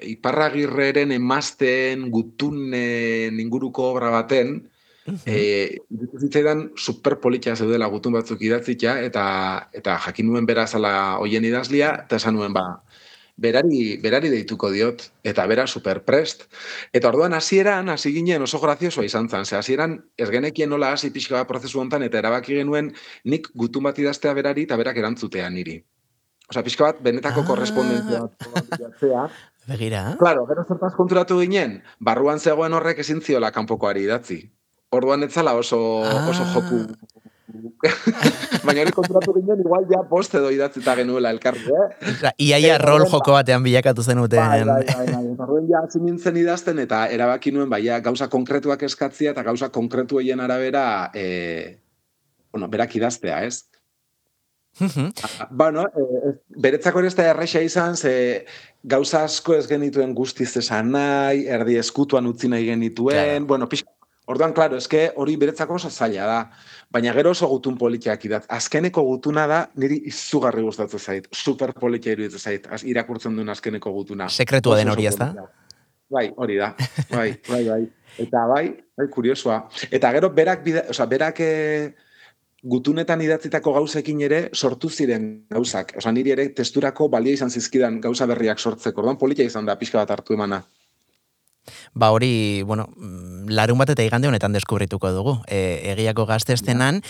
iparragirreren 0.04 1.12
emazten 1.12 2.10
gutunen 2.12 3.40
inguruko 3.40 3.92
obra 3.92 4.10
baten, 4.10 4.70
eh 5.26 5.80
zitzaidan 6.22 6.72
super 6.76 7.20
politia 7.20 7.56
zeudela 7.56 7.88
gutun 7.88 8.14
batzuk 8.14 8.42
idatzita 8.42 9.00
eta 9.02 9.70
eta 9.74 9.98
jakin 10.06 10.28
nuen 10.28 10.46
bera 10.46 10.68
zala 10.68 11.18
hoien 11.18 11.46
idazlia 11.46 12.06
eta 12.06 12.16
esan 12.22 12.36
nuen 12.36 12.54
ba 12.54 12.84
berari 13.38 13.98
berari 14.04 14.30
deituko 14.30 14.70
diot 14.72 15.12
eta 15.24 15.46
bera 15.48 15.66
super 15.68 16.04
prest 16.04 16.46
eta 16.94 17.08
orduan 17.10 17.34
hasieran 17.34 17.90
hasi 17.90 18.14
ginen 18.14 18.42
oso 18.42 18.60
graziosoa 18.60 19.06
izan 19.06 19.30
zen 19.30 19.46
ze 19.46 19.56
hasieran 19.56 20.04
ez 20.18 20.30
genekien 20.30 20.70
nola 20.70 20.92
hasi 20.92 21.10
pixka 21.10 21.46
prozesu 21.48 21.80
hontan 21.80 22.04
eta 22.04 22.20
erabaki 22.20 22.56
genuen 22.56 22.94
nik 23.24 23.48
gutun 23.56 23.84
bat 23.84 23.98
idaztea 24.00 24.34
berari 24.34 24.64
eta 24.64 24.78
berak 24.78 24.98
erantzutea 24.98 25.50
niri 25.50 25.84
Osea, 26.50 26.64
pixka 26.64 26.84
bat, 26.84 27.02
benetako 27.06 27.42
Ah. 27.42 27.46
korrespondentzia 27.46 28.20
bat. 28.22 28.34
Begira. 29.70 30.16
Claro, 30.20 30.46
gero 30.50 30.64
zertaz 30.66 30.94
konturatu 30.98 31.38
ginen, 31.44 31.80
barruan 32.00 32.40
zegoen 32.42 32.74
horrek 32.74 33.00
ezin 33.06 33.22
ziola 33.22 33.52
kanpokoari 33.54 34.04
idatzi. 34.08 34.42
Orduan 34.90 35.24
etzala 35.28 35.54
oso, 35.54 35.80
oso 36.02 36.44
Ah. 36.44 36.54
joku. 36.56 36.80
Baina 38.66 38.82
hori 38.84 38.92
konturatu 38.94 39.34
ginen, 39.38 39.62
igual 39.64 39.86
ja 39.90 40.02
post 40.10 40.34
edo 40.38 40.50
idatzita 40.54 40.96
genuela 41.00 41.32
elkarri, 41.34 41.62
eh? 41.70 41.86
Osea, 42.12 42.32
Iaia 42.46 42.78
rol 42.82 43.00
horren 43.02 43.12
joko 43.14 43.34
batean 43.38 43.64
bilakatu 43.66 44.04
zenuten. 44.04 44.40
Bai, 44.42 44.64
bai, 44.68 44.84
bai, 44.90 45.06
bai. 45.14 45.24
Eta 45.34 45.46
Orduan 45.48 45.68
ja 45.70 45.82
nintzen 46.02 46.38
idazten 46.42 46.80
eta 46.84 47.06
erabaki 47.14 47.54
nuen 47.56 47.70
bai, 47.72 47.82
ja, 47.86 48.00
gauza 48.06 48.28
konkretuak 48.30 48.84
eskatzia 48.90 49.32
eta 49.32 49.44
gauza 49.48 49.70
konkretueien 49.70 50.40
arabera 50.40 51.12
eh, 51.14 51.80
bueno, 52.52 52.68
berak 52.70 52.96
idaztea, 52.96 53.44
ez? 53.46 53.64
Bueno, 55.52 55.86
eh, 55.88 56.34
beretzako 56.50 57.00
ere 57.00 57.08
ez 57.12 57.16
da 57.16 57.30
erresa 57.34 57.62
izan, 57.62 57.96
ze 57.98 58.46
gauza 58.84 59.24
asko 59.24 59.56
ez 59.56 59.68
genituen 59.68 60.14
guztiz 60.16 60.52
esan 60.58 60.92
nahi, 60.92 61.46
erdi 61.48 61.78
eskutuan 61.78 62.28
utzi 62.28 62.48
nahi 62.48 62.66
genituen, 62.66 63.16
Claro. 63.16 63.46
bueno, 63.46 63.70
pixka. 63.70 63.92
Orduan, 64.30 64.52
klaro, 64.54 64.78
eske 64.78 65.08
hori 65.18 65.34
beretzako 65.42 65.74
oso 65.80 65.90
zaila 65.90 66.26
da. 66.30 66.52
Baina 66.94 67.14
gero 67.18 67.32
oso 67.32 67.48
gutun 67.50 67.78
politiak 67.80 68.26
idat. 68.28 68.44
Azkeneko 68.54 69.02
gutuna 69.08 69.48
da, 69.50 69.64
niri 69.76 70.04
izugarri 70.06 70.62
gustatzen 70.62 71.00
zait. 71.02 71.28
Super 71.34 71.74
politia 71.74 72.14
iruditzen 72.14 72.40
zait. 72.40 72.68
Az, 72.70 72.84
irakurtzen 72.86 73.34
duen 73.36 73.50
azkeneko 73.50 73.90
gutuna. 73.96 74.28
Sekretua 74.30 74.78
den 74.78 74.92
hori 74.94 75.08
ez 75.10 75.16
da? 75.18 75.32
Bai, 76.14 76.28
hori 76.38 76.60
da. 76.62 76.76
Bai, 77.10 77.40
bai, 77.50 77.64
bai. 77.72 77.80
Eta 78.22 78.46
bai, 78.54 78.64
bai, 78.98 79.08
kuriosua. 79.10 79.64
Eta 79.90 80.12
gero 80.14 80.30
berak, 80.30 80.62
bida, 80.64 80.86
osea, 80.94 81.08
berak 81.10 81.42
eh, 81.42 81.96
gutunetan 82.64 83.22
idatzitako 83.22 83.74
gauzekin 83.78 84.22
ere 84.28 84.42
sortu 84.54 84.90
ziren 84.90 85.30
gauzak. 85.52 85.94
Osea, 85.98 86.12
niri 86.12 86.34
ere 86.36 86.50
testurako 86.56 87.08
balia 87.10 87.34
izan 87.34 87.50
zizkidan 87.50 88.02
gauza 88.02 88.28
berriak 88.28 88.60
sortzeko. 88.60 89.02
Orduan 89.02 89.18
politia 89.18 89.46
izan 89.46 89.66
da 89.66 89.78
pixka 89.80 90.00
bat 90.02 90.12
hartu 90.12 90.34
emana. 90.34 90.64
Ba 91.94 92.10
hori, 92.12 92.64
bueno, 92.64 92.88
mm, 92.96 93.50
larun 93.54 93.78
bat 93.78 93.90
eta 93.94 94.04
igande 94.04 94.28
honetan 94.28 94.54
deskubrituko 94.54 95.12
dugu. 95.14 95.38
E, 95.48 95.92
egiako 95.94 96.26
gaztestenan, 96.26 97.02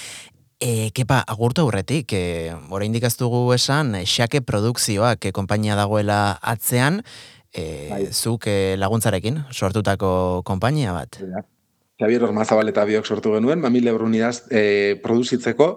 e, 0.60 0.92
kepa, 0.92 1.24
agurtu 1.28 1.64
aurretik, 1.64 2.14
e, 2.14 2.54
oraindik 2.70 3.04
ez 3.08 3.16
dugu 3.18 3.54
esan, 3.54 3.96
xake 4.06 4.42
produkzioak 4.42 5.30
e, 5.30 5.32
konpainia 5.32 5.78
dagoela 5.80 6.40
atzean, 6.42 7.04
e, 7.54 7.88
Bai. 7.90 8.04
zuk 8.12 8.48
e, 8.48 8.76
laguntzarekin 8.78 9.46
sortutako 9.52 10.42
konpainia 10.46 10.94
bat. 10.94 11.22
Xabier 12.00 12.24
Ormazabal 12.24 12.72
eta 12.72 12.86
biok 12.88 13.06
sortu 13.06 13.34
genuen, 13.36 13.60
mami 13.60 13.82
lebrun 13.84 14.14
idaz 14.16 14.46
e, 14.48 14.96
produzitzeko, 15.04 15.68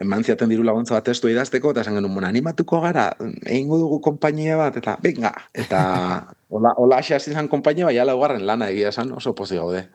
eman 0.00 0.24
ziaten 0.24 0.48
diru 0.48 0.64
laguntza 0.64 0.96
bat 0.96 1.04
testu 1.04 1.28
idazteko, 1.28 1.74
eta 1.74 1.82
esan 1.84 1.98
genuen, 1.98 2.14
"Bueno, 2.14 2.28
animatuko 2.28 2.80
gara, 2.80 3.10
egingo 3.44 3.78
dugu 3.78 4.00
konpainia 4.00 4.56
bat, 4.56 4.76
eta 4.80 4.96
venga, 5.02 5.34
eta 5.52 5.82
hola, 6.54 6.72
hola 6.76 6.98
hasi 7.04 7.34
zen 7.34 7.48
konpainia, 7.48 7.84
bai 7.84 8.00
laugarren 8.00 8.46
lana 8.46 8.70
egia 8.70 8.88
esan, 8.88 9.12
oso 9.12 9.34
pozi 9.34 9.56
gaude. 9.56 9.88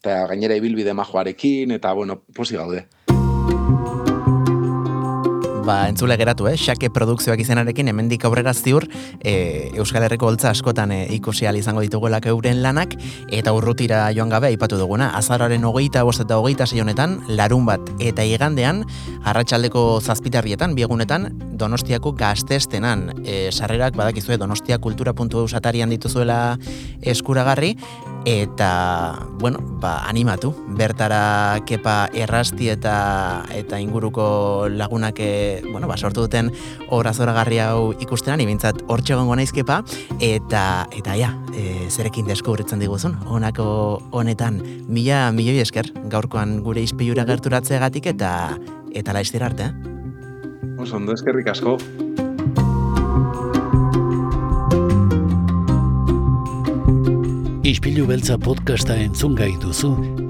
Eta 0.00 0.26
gainera 0.26 0.56
ibilbide 0.56 0.92
majoarekin, 0.92 1.70
eta 1.70 1.92
bueno, 1.92 2.22
pozi 2.34 2.56
gaude. 2.56 2.86
Ba, 5.66 5.88
entzule 5.90 6.14
geratu, 6.14 6.46
eh? 6.46 6.54
Xake 6.54 6.92
produkzioak 6.94 7.40
izenarekin 7.42 7.88
hemendik 7.90 8.22
aurrera 8.28 8.52
ziur 8.54 8.84
e, 9.18 9.72
Euskal 9.74 10.04
Herriko 10.06 10.28
holtza 10.28 10.52
askotan 10.52 10.92
e, 10.94 11.00
ikusi 11.16 11.48
ahal 11.48 11.58
izango 11.58 11.82
ditugulak 11.82 12.28
euren 12.30 12.60
lanak 12.62 12.94
eta 13.34 13.50
urrutira 13.50 14.04
joan 14.14 14.30
gabe 14.30 14.46
aipatu 14.52 14.78
duguna. 14.78 15.10
Azararen 15.18 15.66
hogeita 15.66 16.04
bost 16.06 16.22
eta 16.22 16.38
hogeita 16.38 16.70
honetan, 16.70 17.18
larun 17.26 17.66
bat 17.66 17.82
eta 17.98 18.22
igandean, 18.22 18.84
arratsaldeko 19.24 20.00
zazpitarrietan, 20.00 20.76
biegunetan, 20.78 21.32
Donostiako 21.58 22.12
gaztestenan. 22.12 23.24
E, 23.26 23.50
sarrerak 23.50 23.96
badakizue 23.96 24.38
Donostia 24.38 24.78
kultura.eu 24.78 25.48
satarian 25.48 25.90
dituzuela 25.90 26.58
eskuragarri, 27.02 27.74
eta, 28.26 29.22
bueno, 29.38 29.62
ba, 29.80 30.02
animatu. 30.10 30.50
Bertara 30.76 31.62
kepa 31.64 32.10
errasti 32.12 32.68
eta 32.68 33.46
eta 33.54 33.78
inguruko 33.80 34.66
lagunak 34.68 35.22
e, 35.56 35.62
bueno, 35.64 35.88
ba, 35.88 35.96
sortu 35.96 36.26
duten 36.26 36.52
obra 36.90 37.12
zoragarri 37.14 37.60
hau 37.64 37.92
ikustenan, 38.00 38.42
ibintzat 38.44 38.82
hortxe 38.86 39.16
egongo 39.16 39.36
naiz 39.36 39.50
kepa, 39.56 39.82
eta, 40.20 40.86
eta 40.92 41.16
ja, 41.18 41.32
e, 41.54 41.88
zerekin 41.90 42.28
deskubritzen 42.28 42.82
diguzun, 42.82 43.16
honako 43.26 43.66
honetan, 44.12 44.60
mila 44.88 45.30
milioi 45.32 45.60
esker, 45.64 45.92
gaurkoan 46.12 46.60
gure 46.66 46.84
izpilura 46.84 47.26
gerturatzeagatik 47.28 48.12
eta 48.14 48.32
eta 48.96 49.12
laiztir 49.12 49.44
arte, 49.44 49.68
eh? 49.68 49.92
Oso, 50.80 50.96
ondo 50.96 51.12
eskerrik 51.16 51.48
asko. 51.52 51.76
Ispilu 57.66 58.04
beltza 58.06 58.36
podcasta 58.38 58.94
entzun 58.94 59.32
gai 59.34 59.48
duzu 59.58 59.88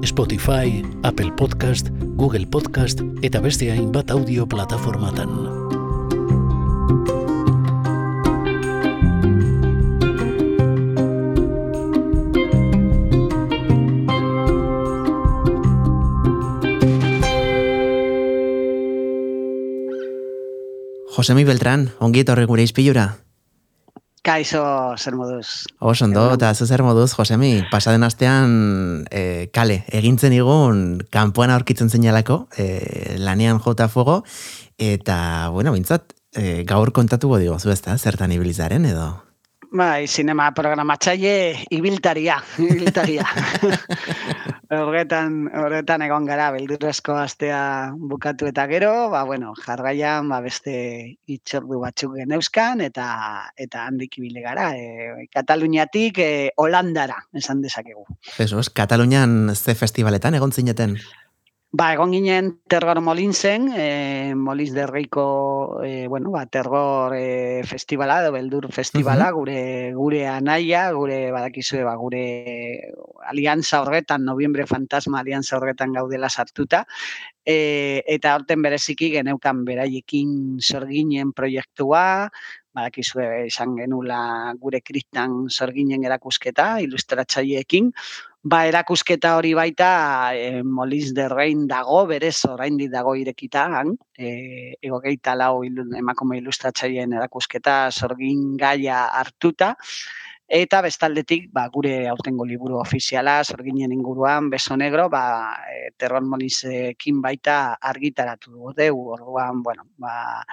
Spotify, 0.09 0.81
Apple 1.05 1.35
Podcast, 1.37 1.91
Google 2.17 2.47
Podcast 2.49 3.03
eta 3.21 3.43
beste 3.45 3.69
hainbat 3.69 4.09
audio 4.11 4.47
plataformatan. 4.49 5.29
Josemi 21.13 21.45
Beltran, 21.45 21.91
ongi 22.01 22.25
etorri 22.25 22.49
gure 22.49 22.65
izpilura. 22.65 23.26
Kaixo, 24.27 24.61
zer 24.99 25.15
moduz. 25.15 25.69
Oso 25.79 26.05
ondo, 26.05 26.25
eta 26.35 26.51
zer 26.55 26.83
moduz, 26.83 27.13
Josemi, 27.15 27.61
pasaden 27.71 28.03
astean 28.03 29.05
e, 29.15 29.47
kale, 29.55 29.85
egintzen 29.95 30.35
igun 30.35 30.81
kanpoan 31.15 31.53
aurkitzen 31.55 31.93
zeinalako, 31.95 32.49
e, 32.59 33.15
lanean 33.23 33.61
jota 33.63 33.87
fuego, 33.87 34.25
eta, 34.83 35.19
bueno, 35.55 35.71
bintzat, 35.77 36.11
e, 36.35 36.65
gaur 36.67 36.91
kontatuko 36.91 37.39
digo, 37.39 37.61
zu 37.61 37.71
ezta, 37.71 37.95
zertan 38.03 38.35
ibilizaren 38.35 38.91
edo? 38.91 39.13
Bai, 39.73 40.07
sinema 40.07 40.51
programatzaile 40.55 41.67
ibiltaria, 41.75 42.37
ibiltaria. 42.59 43.25
horretan, 44.71 45.47
horretan 45.55 46.03
egon 46.07 46.27
gara, 46.27 46.49
beldurrezko 46.55 47.17
astea 47.19 47.59
bukatu 47.97 48.49
eta 48.51 48.67
gero, 48.71 48.93
ba, 49.11 49.25
bueno, 49.25 49.55
jarraian, 49.59 50.29
ba, 50.31 50.41
beste 50.45 50.77
itxordu 51.31 51.81
batzuk 51.83 52.17
geneuzkan, 52.21 52.83
eta 52.87 53.07
eta 53.57 53.87
handik 53.87 54.19
ibile 54.21 54.43
gara. 54.45 54.71
E, 54.75 55.29
Kataluniatik 55.35 56.19
e, 56.23 56.31
Holandara, 56.57 57.21
esan 57.35 57.63
dezakegu. 57.63 58.07
Jesus, 58.37 58.69
Katalunian 58.71 59.55
ze 59.55 59.75
festivaletan 59.75 60.35
egon 60.35 60.53
zineten? 60.53 60.99
Ba, 61.77 61.91
egon 61.93 62.13
ginen 62.15 62.47
Terror 62.73 63.03
Molinsen, 63.05 63.67
e, 63.77 64.33
Molins 64.35 64.73
de 64.73 64.87
Reiko, 64.87 65.83
e, 65.85 66.07
bueno, 66.09 66.31
ba, 66.31 66.47
Terror 66.47 67.13
e, 67.13 67.65
festivala, 67.69 68.23
edo 68.23 68.31
beldur 68.33 68.71
festivala, 68.73 69.27
gure 69.37 69.93
gure 69.93 70.23
anaia, 70.31 70.87
gure 70.97 71.19
badakizue, 71.35 71.83
ba, 71.85 71.93
gure 72.01 72.23
alianza 73.29 73.83
horretan, 73.83 74.25
noviembre 74.25 74.65
fantasma 74.65 75.21
alianza 75.21 75.59
horretan 75.59 75.93
gaudela 75.93 76.31
sartuta, 76.31 76.87
e, 77.45 78.03
eta 78.07 78.37
horten 78.39 78.63
bereziki 78.65 79.11
geneukan 79.19 79.67
beraiekin 79.69 80.63
sorginen 80.63 81.35
proiektua, 81.37 82.31
badakizue 82.77 83.47
izan 83.51 83.77
genula 83.77 84.55
gure 84.63 84.81
kristan 84.81 85.51
sorginen 85.51 86.09
erakusketa, 86.09 86.77
ilustratzaileekin, 86.87 87.93
Ba, 88.47 88.61
erakusketa 88.69 89.33
hori 89.35 89.55
baita 89.59 89.87
e, 90.39 90.63
Molins 90.63 91.09
de 91.17 91.25
Rein 91.33 91.65
dago, 91.67 92.05
berez 92.07 92.37
oraindik 92.47 92.93
dago 92.93 93.17
irekita, 93.19 93.65
han, 93.81 93.89
e, 94.15 94.29
egogeita 94.87 95.35
lau 95.35 95.65
ilu, 95.67 95.89
emakume 95.99 96.39
ilustratzaileen 96.39 97.17
erakusketa 97.19 97.75
sorgin 97.91 98.53
gaia 98.61 99.01
hartuta, 99.19 99.73
eta 100.49 100.81
bestaldetik 100.83 101.49
ba, 101.53 101.67
gure 101.75 102.07
aurtengo 102.09 102.45
liburu 102.47 102.79
ofiziala, 102.79 103.43
sorginen 103.45 103.93
inguruan, 103.93 104.51
Beso 104.51 104.77
Negro, 104.77 105.09
ba, 105.11 105.57
e, 105.67 105.91
Terror 105.99 106.23
Molinsekin 106.23 107.21
baita 107.21 107.75
argitaratu 107.81 108.53
dugu, 108.77 109.11
orduan, 109.17 109.63
bueno, 109.63 109.89
ba, 109.99 110.45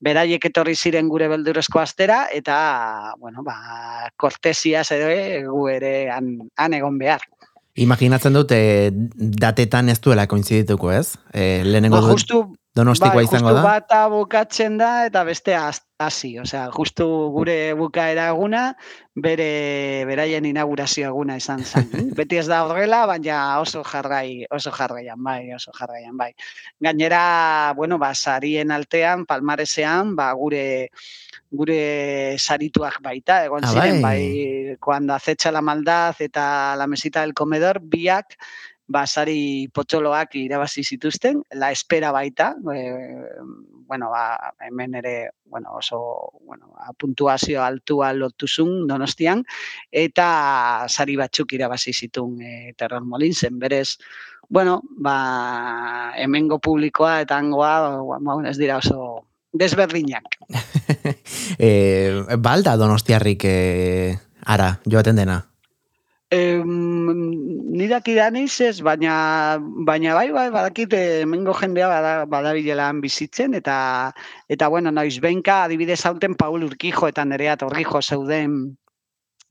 beraiek 0.00 0.44
etorri 0.48 0.74
ziren 0.74 1.08
gure 1.08 1.28
beldurezko 1.28 1.80
astera, 1.80 2.26
eta, 2.32 3.14
bueno, 3.18 3.44
ba, 3.44 4.08
kortesiaz 4.16 4.90
edo, 4.92 5.12
e, 5.12 5.44
gu 5.44 5.68
ere 5.68 6.10
han, 6.10 6.38
han 6.56 6.74
egon 6.74 6.98
behar. 6.98 7.28
Imaginatzen 7.74 8.34
dut, 8.36 8.52
e, 8.52 8.90
datetan 8.92 9.88
ez 9.88 10.00
duela 10.00 10.26
koinzidituko, 10.28 10.92
ez? 10.92 11.18
E, 11.32 11.62
lehenengo 11.64 12.00
Ba, 12.00 12.16
dut... 12.16 12.58
Donostikoa 12.72 13.18
bai, 13.18 13.24
izango 13.26 13.50
da? 13.52 13.62
bata 13.66 13.98
bukatzen 14.08 14.78
da 14.80 15.04
eta 15.04 15.26
bestea 15.28 15.66
hasi, 16.00 16.30
osea, 16.40 16.70
justu 16.72 17.04
gure 17.34 17.74
bukaera 17.76 18.30
eguna 18.32 18.62
bere 19.12 20.06
beraien 20.08 20.46
inaugurazio 20.48 21.10
eguna 21.10 21.36
izan 21.36 21.60
zen. 21.68 21.90
Beti 22.18 22.40
ez 22.40 22.46
da 22.48 22.62
horrela, 22.64 23.02
baina 23.10 23.42
oso 23.60 23.82
jarrai, 23.84 24.46
oso 24.50 24.72
jarraian 24.72 25.20
bai, 25.20 25.52
oso 25.52 25.74
jarraian 25.76 26.16
bai. 26.16 26.30
Gainera, 26.80 27.74
bueno, 27.76 28.00
ba 28.00 28.14
sarien 28.14 28.72
altean, 28.72 29.26
palmaresean, 29.28 30.16
ba 30.16 30.32
gure 30.32 30.88
gure 31.52 32.38
sarituak 32.40 33.02
baita, 33.04 33.42
egon 33.44 33.68
Ah, 33.68 33.72
ziren, 33.74 34.00
bai. 34.00 34.16
bai, 34.16 34.76
cuando 34.80 35.12
acecha 35.12 35.52
la 35.52 35.60
maldad 35.60 36.16
eta 36.20 36.74
la 36.76 36.86
mesita 36.86 37.20
del 37.20 37.34
comedor, 37.34 37.80
biak 37.84 38.38
basari 38.88 39.68
potxoloak 39.72 40.34
irabazi 40.36 40.84
zituzten, 40.84 41.42
la 41.54 41.70
espera 41.72 42.12
baita, 42.12 42.52
e, 42.74 42.82
bueno, 43.86 44.10
ba, 44.10 44.54
hemen 44.60 44.94
ere 44.94 45.30
bueno, 45.44 45.74
oso 45.76 46.32
bueno, 46.46 46.72
ba, 46.74 46.92
puntuazio 46.98 47.62
altua 47.62 48.12
lotuzun 48.12 48.86
donostian, 48.88 49.44
eta 49.90 50.86
sari 50.88 51.16
batzuk 51.16 51.52
irabazi 51.52 51.92
zitun 51.92 52.40
e, 52.42 52.72
Terror 52.76 53.04
Molinsen, 53.04 53.58
berez, 53.58 53.98
bueno, 54.48 54.80
ba, 54.96 56.12
hemengo 56.16 56.58
publikoa 56.58 57.20
eta 57.22 57.38
hangoa, 57.38 58.02
ba, 58.18 58.40
ez 58.48 58.58
dira 58.58 58.78
oso 58.80 59.26
desberdinak. 59.52 60.40
e, 61.58 62.36
balda 62.38 62.76
donostiarrik 62.76 63.44
e, 63.44 63.56
ara, 64.44 64.78
joaten 64.88 65.16
dena? 65.16 65.51
Eh, 66.32 66.62
nidak 66.64 68.06
idaniz 68.08 68.54
ez, 68.64 68.78
baina, 68.80 69.58
baina 69.84 70.14
bai, 70.16 70.30
bai, 70.32 70.46
badakit 70.54 70.94
hemengo 70.96 71.52
jendea 71.58 71.90
bada, 71.90 72.12
badabilelan 72.24 73.02
bizitzen, 73.04 73.52
eta, 73.58 73.76
eta 74.48 74.68
bueno, 74.72 74.90
noiz 74.96 75.18
benka, 75.20 75.64
adibidez 75.66 76.00
hauten 76.08 76.34
Paul 76.40 76.64
Urkijo 76.64 77.10
eta 77.12 77.26
nerea 77.28 77.58
Torrijo 77.60 78.00
zeuden 78.00 78.78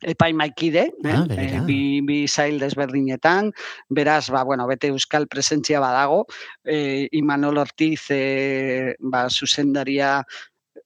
epaimaikide, 0.02 0.88
Ah, 1.06 1.22
eh? 1.22 1.28
begira. 1.30 1.62
bi, 1.68 2.02
bi 2.02 2.28
zail 2.28 2.58
desberdinetan, 2.58 3.52
beraz, 3.90 4.32
ba, 4.34 4.42
bueno, 4.44 4.66
bete 4.66 4.90
euskal 4.90 5.28
presentzia 5.28 5.80
badago, 5.80 6.26
eh, 6.66 7.08
Imanol 7.12 7.60
Ortiz 7.62 8.08
eh, 8.10 8.96
ba, 9.00 9.28
zuzendaria 9.30 10.24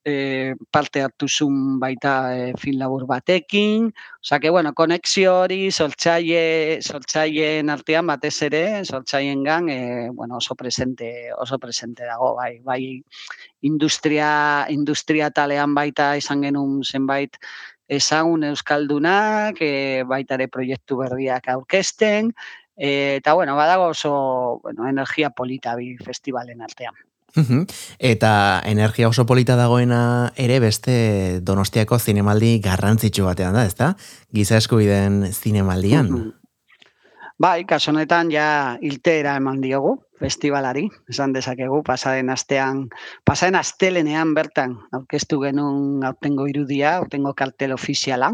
e, 0.05 0.55
parte 0.71 1.01
hartu 1.01 1.27
zuen 1.27 1.79
baita 1.81 2.13
e, 2.37 2.53
film 2.61 2.79
labur 2.79 3.05
batekin, 3.09 3.89
osea 4.21 4.39
que 4.39 4.51
bueno, 4.53 4.73
konexio 4.77 5.33
hori 5.41 5.71
sortzaile 5.71 6.79
sortzaileen 6.81 7.71
artean 7.73 8.07
batez 8.07 8.35
ere, 8.47 8.63
sortzailengan 8.85 9.69
e, 9.69 9.79
bueno, 10.13 10.37
oso 10.37 10.55
presente, 10.55 11.33
oso 11.33 11.57
presente 11.59 12.05
dago, 12.05 12.35
bai, 12.35 12.59
bai 12.59 12.81
industria 13.61 14.67
industria 14.69 15.31
talean 15.31 15.73
baita 15.73 16.13
izan 16.17 16.45
genuen 16.45 16.83
zenbait 16.83 17.39
ezagun 17.87 18.45
euskaldunak, 18.51 19.57
e, 19.61 20.03
baita 20.05 20.37
ere 20.37 20.47
proiektu 20.53 21.01
berriak 21.01 21.49
aurkezten, 21.49 22.31
e, 22.77 23.17
eta 23.17 23.33
bueno, 23.33 23.55
badago 23.55 23.89
oso 23.93 24.59
bueno, 24.63 24.87
energia 24.87 25.31
polita 25.31 25.75
bi 25.75 25.95
festivalen 25.97 26.61
artean. 26.61 26.93
Mhm. 27.35 27.65
Eta 27.99 28.61
energia 28.65 29.09
oso 29.09 29.25
polita 29.25 29.55
dagoena 29.55 30.31
ere 30.35 30.59
beste 30.63 31.41
Donostiako 31.43 31.99
zinemaldi 31.99 32.59
garrantzitsu 32.63 33.27
batean 33.27 33.53
da, 33.53 33.65
ezta? 33.65 33.95
Giza 34.33 34.57
eskubideen 34.57 35.25
zinemaldian. 35.33 36.11
Mhm. 36.11 36.33
Bai, 37.37 37.65
kaso 37.67 37.91
honetan 37.91 38.29
ja 38.31 38.77
iltera 38.79 39.35
eman 39.35 39.59
diogu 39.59 39.97
festivalari, 40.19 40.85
esan 41.11 41.33
dezakegu 41.35 41.81
pasaden 41.83 42.29
astean, 42.31 42.85
pasaden 43.27 43.57
astelenean 43.59 44.31
bertan 44.37 44.77
aurkeztu 44.95 45.41
genuen 45.41 46.05
aurtengo 46.07 46.47
irudia, 46.47 46.95
aurtengo 47.01 47.33
kartel 47.35 47.75
ofiziala. 47.75 48.31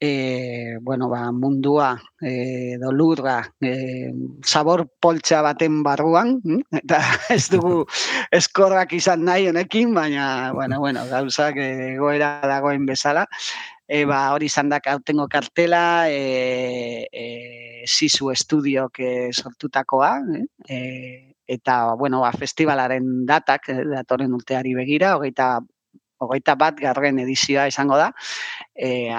Hm? 0.00 0.06
E, 0.06 0.78
bueno, 0.80 1.08
ba, 1.08 1.32
mundua 1.32 2.00
e, 2.20 2.76
dolurra 2.78 3.52
e, 3.60 4.12
sabor 4.42 4.88
poltsa 5.00 5.42
baten 5.42 5.82
barruan, 5.82 6.40
hm? 6.44 6.60
eta 6.82 7.00
ez 7.30 7.48
dugu 7.50 7.84
eskorrak 8.30 8.92
izan 8.92 9.24
nahi 9.24 9.48
honekin, 9.48 9.94
baina, 9.94 10.52
bueno, 10.52 10.78
bueno, 10.84 11.06
gauzak 11.10 11.56
e, 11.56 11.96
goera 11.98 12.40
dagoen 12.42 12.86
bezala. 12.86 13.26
E, 13.88 14.04
ba, 14.04 14.32
hori 14.34 14.46
izan 14.46 14.68
da 14.68 14.80
aurtengo 14.92 15.26
kartela, 15.28 16.10
e, 16.10 17.08
e, 17.10 17.84
Sisu 17.86 18.30
Estudiok 18.30 19.00
e, 19.00 19.32
sortutakoa, 19.32 20.12
eh? 20.36 20.44
e, 20.68 21.34
eta, 21.48 21.94
bueno, 21.96 22.20
ba, 22.20 22.30
festivalaren 22.36 23.24
datak, 23.26 23.72
datorren 23.96 24.34
urteari 24.36 24.74
begira, 24.76 25.16
hogeita 25.16 25.58
hogeita 26.18 26.54
bat 26.58 26.78
garren 26.82 27.18
edizioa 27.22 27.68
izango 27.70 27.98
da, 27.98 28.10
e, 28.78 29.10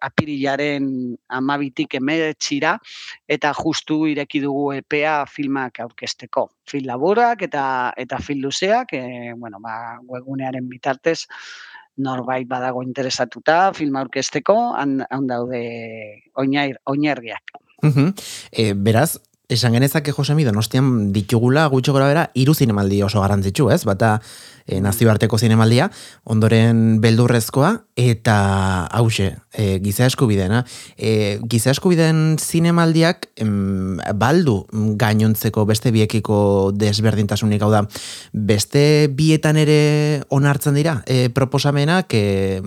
apirilaren 0.00 0.88
amabitik 1.28 1.98
emeretxira, 1.98 2.76
eta 3.28 3.52
justu 3.58 4.04
ireki 4.06 4.40
dugu 4.44 4.70
epea 4.78 5.18
filmak 5.26 5.80
aurkesteko. 5.82 6.48
Film 6.66 6.86
laburak 6.92 7.42
eta 7.48 7.92
eta 7.98 8.20
film 8.22 8.46
luzeak, 8.46 8.94
e, 8.94 9.32
bueno, 9.36 9.58
ba, 9.60 9.98
webgunearen 10.06 10.68
bitartez, 10.70 11.26
norbait 11.96 12.46
badago 12.48 12.82
interesatuta 12.84 13.72
film 13.74 13.96
aurkesteko, 13.96 14.56
han, 14.76 15.00
daude 15.26 15.62
oinair, 16.34 16.78
oinergiak. 16.84 17.56
Mhm. 17.82 18.12
E, 18.52 18.72
beraz, 18.74 19.18
esan 19.48 19.76
genezake 19.76 20.12
Josemi 20.12 20.44
Donostian 20.44 21.12
ditugula 21.14 21.66
gutxo 21.72 21.94
gora 21.94 22.08
bera 22.10 22.30
hiru 22.34 22.54
zinemaldi 22.54 23.02
oso 23.02 23.20
garrantzitsu, 23.22 23.70
ez? 23.70 23.84
Bata 23.86 24.20
e, 24.66 24.80
nazioarteko 24.80 25.38
zinemaldia, 25.38 25.90
ondoren 26.24 27.00
beldurrezkoa 27.00 27.85
eta 27.96 28.84
hause, 28.92 29.38
e, 29.56 29.78
giza 29.80 30.04
eskubidena. 30.04 30.66
E, 31.00 31.40
giza 31.48 31.70
eskubiden 31.72 32.36
zinemaldiak 32.38 33.30
em, 33.40 33.96
baldu 34.20 34.66
gainontzeko 35.00 35.64
beste 35.64 35.90
biekiko 35.94 36.72
desberdintasunik, 36.76 37.62
hau 37.64 37.70
da, 37.72 37.86
beste 38.32 39.08
bietan 39.16 39.56
ere 39.56 40.22
onartzen 40.28 40.76
dira 40.76 40.98
e, 41.08 41.30
proposamenak, 41.32 42.12
e, 42.12 42.60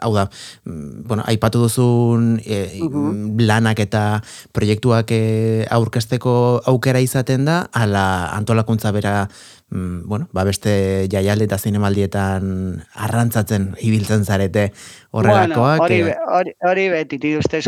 hau 0.00 0.14
da, 0.16 0.30
bueno, 0.64 1.22
aipatu 1.28 1.60
duzun 1.66 2.40
e, 2.40 2.80
Mhm. 2.80 3.36
lanak 3.44 3.78
eta 3.84 4.22
proiektuak 4.52 5.12
e, 5.12 5.66
aurkezteko 5.70 6.62
aukera 6.64 7.00
izaten 7.04 7.44
da, 7.44 7.66
ala 7.72 8.32
antolakuntza 8.32 8.90
bera 8.96 9.28
mm, 9.70 10.06
bueno, 10.06 10.28
ba 10.32 10.44
beste 10.44 11.08
jaialdi 11.10 11.46
eta 11.48 11.58
zinemaldietan 11.58 12.82
arrantzatzen 12.94 13.74
ibiltzen 13.80 14.24
zarete 14.24 14.70
horrelakoak. 15.10 15.78
Bueno, 15.78 15.84
hori, 15.84 16.00
hori, 16.38 16.56
hori 16.70 16.88
beti, 16.94 17.36
ustez 17.38 17.66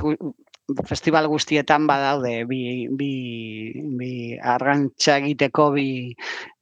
festival 0.86 1.26
guztietan 1.28 1.86
badaude 1.86 2.44
bi, 2.46 2.86
bi, 2.88 3.10
bi 3.98 4.12
arrantza 4.38 5.16
egiteko 5.18 5.70
bi, 5.74 5.86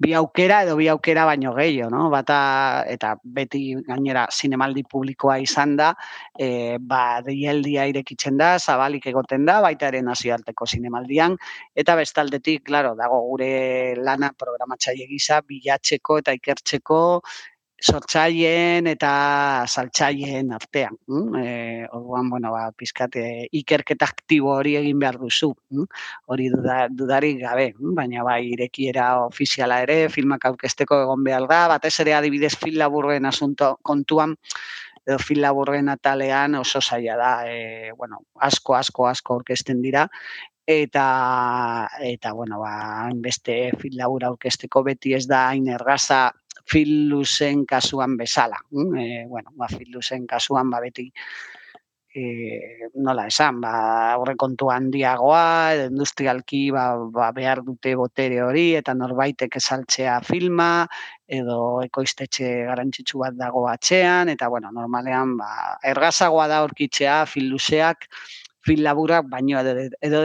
bi 0.01 0.15
aukera 0.17 0.63
edo 0.65 0.77
bi 0.79 0.89
aukera 0.89 1.27
baino 1.29 1.53
gehiago, 1.55 1.91
no? 1.93 2.09
Bata, 2.13 2.39
eta 2.89 3.15
beti 3.23 3.63
gainera 3.87 4.27
zinemaldi 4.33 4.85
publikoa 4.89 5.39
izan 5.45 5.77
da, 5.77 5.93
e, 6.39 6.79
ba, 6.81 7.21
deialdia 7.27 7.87
irekitzen 7.93 8.41
da, 8.41 8.55
zabalik 8.59 9.07
egoten 9.13 9.45
da, 9.49 9.61
baita 9.61 9.91
ere 9.93 10.03
nazioarteko 10.07 10.67
zinemaldian, 10.67 11.37
eta 11.77 11.97
bestaldetik, 12.01 12.65
claro, 12.65 12.97
dago 12.99 13.21
gure 13.29 13.95
lana 14.01 14.33
programatzaile 14.37 15.07
gisa 15.11 15.43
bilatzeko 15.47 16.21
eta 16.25 16.37
ikertzeko 16.41 17.01
sortzaileen 17.81 18.87
eta 18.91 19.11
saltzaileen 19.67 20.53
artean. 20.53 20.97
Mm? 21.09 21.41
E, 21.41 21.87
orduan, 21.97 22.29
bueno, 22.31 22.53
ba, 22.53 22.69
pizkat, 22.77 23.17
e, 23.17 23.47
ikerketa 23.63 24.09
aktibo 24.11 24.53
hori 24.55 24.77
egin 24.81 25.01
behar 25.01 25.19
duzu. 25.21 25.53
Mm? 25.73 25.87
Hori 26.33 26.51
duda, 26.53 26.83
dudarik 26.93 27.41
gabe, 27.41 27.71
mm? 27.79 27.95
baina 27.97 28.27
bai 28.27 28.43
irekiera 28.53 29.09
ofiziala 29.25 29.81
ere, 29.87 30.03
filmak 30.13 30.45
aurkezteko 30.51 31.03
egon 31.07 31.25
behar 31.25 31.49
da, 31.51 31.63
batez 31.77 31.97
ere 32.05 32.15
adibidez 32.19 32.55
film 32.57 32.79
laburren 32.83 33.27
asunto 33.27 33.77
kontuan, 33.83 34.37
edo 35.07 35.17
film 35.19 35.41
laburren 35.47 35.89
atalean 35.89 36.55
oso 36.61 36.83
zaila 36.85 37.17
da, 37.17 37.33
e, 37.49 37.93
bueno, 37.97 38.21
asko, 38.37 38.77
asko, 38.77 39.09
asko 39.09 39.41
aurkezten 39.41 39.81
dira, 39.83 40.07
eta 40.71 41.89
eta 42.05 42.33
bueno, 42.33 42.61
ba, 42.61 43.09
beste 43.15 43.73
film 43.81 43.97
labur 43.99 44.29
aurkezteko 44.29 44.85
beti 44.87 45.17
ez 45.17 45.25
da 45.27 45.49
hain 45.49 45.67
ergaza 45.73 46.29
film 46.67 47.09
luzen 47.11 47.65
kasuan 47.67 48.17
bezala. 48.17 48.59
E, 48.73 49.25
bueno, 49.29 49.53
ba, 49.57 49.69
film 49.69 49.97
luzen 49.97 50.27
kasuan 50.27 50.71
ba, 50.71 50.81
beti 50.81 51.11
e, 52.15 52.91
nola 52.95 53.27
esan, 53.31 53.61
ba, 53.63 53.73
aurrekontu 54.17 54.71
handiagoa, 54.73 55.75
edo 55.77 55.87
industrialki 55.93 56.63
ba, 56.75 56.85
ba, 57.15 57.31
behar 57.37 57.63
dute 57.67 57.95
botere 57.99 58.41
hori, 58.43 58.67
eta 58.81 58.95
norbaitek 58.99 59.57
esaltzea 59.61 60.19
filma, 60.27 60.87
edo 61.41 61.81
ekoiztetxe 61.87 62.51
garantzitsu 62.71 63.23
bat 63.23 63.39
dago 63.39 63.67
atzean, 63.71 64.33
eta 64.35 64.51
bueno, 64.51 64.73
normalean 64.75 65.37
ba, 65.39 65.51
ergazagoa 65.95 66.49
da 66.51 66.63
aurkitzea 66.65 67.23
film 68.67 68.83
laburak 68.85 69.29
baino 69.31 69.61
edo, 69.61 69.89
edo 70.01 70.25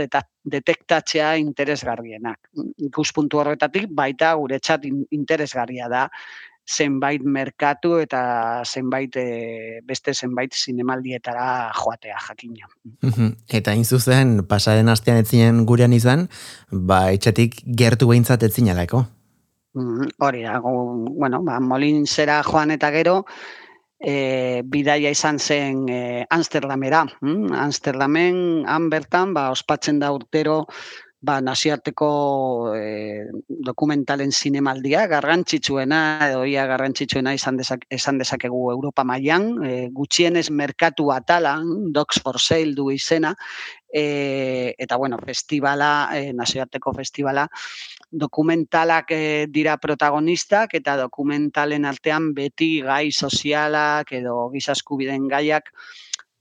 detektatzea 0.56 1.36
interesgarrienak. 1.41 2.52
Ikuspuntu 2.89 3.39
horretatik 3.41 3.88
baita 3.89 4.34
guretzat 4.39 4.86
interesgarria 4.86 5.89
da 5.89 6.10
zenbait 6.65 7.21
merkatu 7.21 8.00
eta 8.02 8.63
zenbait 8.65 9.15
e, 9.21 9.82
beste 9.86 10.13
zenbait 10.13 10.54
zinemaldietara 10.54 11.71
joatea 11.78 12.17
jakina. 12.28 12.69
Eta 13.54 13.71
hain 13.71 13.86
zuzen 13.86 14.39
pasaren 14.50 14.89
astean 14.89 15.21
etzinen 15.21 15.65
gurean 15.65 15.93
izan, 15.93 16.28
ba 16.71 17.12
etxetik 17.13 17.62
gertu 17.65 18.10
behintzat 18.10 18.43
etzinaleko. 18.50 19.06
Mm, 19.76 20.10
hori 20.24 20.41
da, 20.48 20.60
bueno, 20.63 21.43
ba, 21.43 21.60
molin 21.60 22.06
zera 22.08 22.41
joan 22.43 22.71
eta 22.71 22.89
gero, 22.95 23.26
e, 23.99 24.62
bidaia 24.65 25.12
izan 25.13 25.39
zen 25.39 25.88
e, 25.89 26.25
Amsterdamera. 26.29 27.05
Mm? 27.21 27.53
Amsterdamen, 27.65 28.38
han 28.67 28.89
bertan, 28.89 29.34
ba, 29.34 29.49
ospatzen 29.55 29.99
da 29.99 30.12
urtero, 30.15 30.65
ba, 31.25 31.39
naziarteko 31.41 32.10
e, 32.77 33.25
dokumentalen 33.47 34.31
zinemaldia, 34.31 35.05
garrantzitsuena, 35.10 36.01
edo 36.29 36.43
ia 36.45 36.65
garrantzitsuena 36.69 37.34
izan, 37.34 37.58
dezak, 37.58 37.88
esan 37.89 38.19
dezakegu 38.21 38.69
Europa 38.73 39.05
mailan 39.08 39.49
e, 39.65 39.73
gutxienez 39.95 40.49
merkatu 40.51 41.10
atala, 41.15 41.58
Docs 41.95 42.21
for 42.21 42.39
Sale 42.41 42.75
du 42.77 42.91
izena, 42.93 43.34
e, 43.89 44.75
eta 44.77 44.99
bueno, 45.01 45.17
festivala, 45.25 46.10
e, 46.13 46.31
nazioarteko 46.34 46.93
festivala, 46.93 47.47
dokumentalak 48.15 49.12
e, 49.12 49.21
dira 49.51 49.75
protagonistak 49.78 50.73
eta 50.80 50.95
dokumentalen 50.97 51.86
artean 51.86 52.32
beti 52.34 52.80
gai 52.86 53.12
sozialak 53.12 54.12
edo 54.15 54.49
gizaskubiden 54.56 55.28
gaiak 55.28 55.71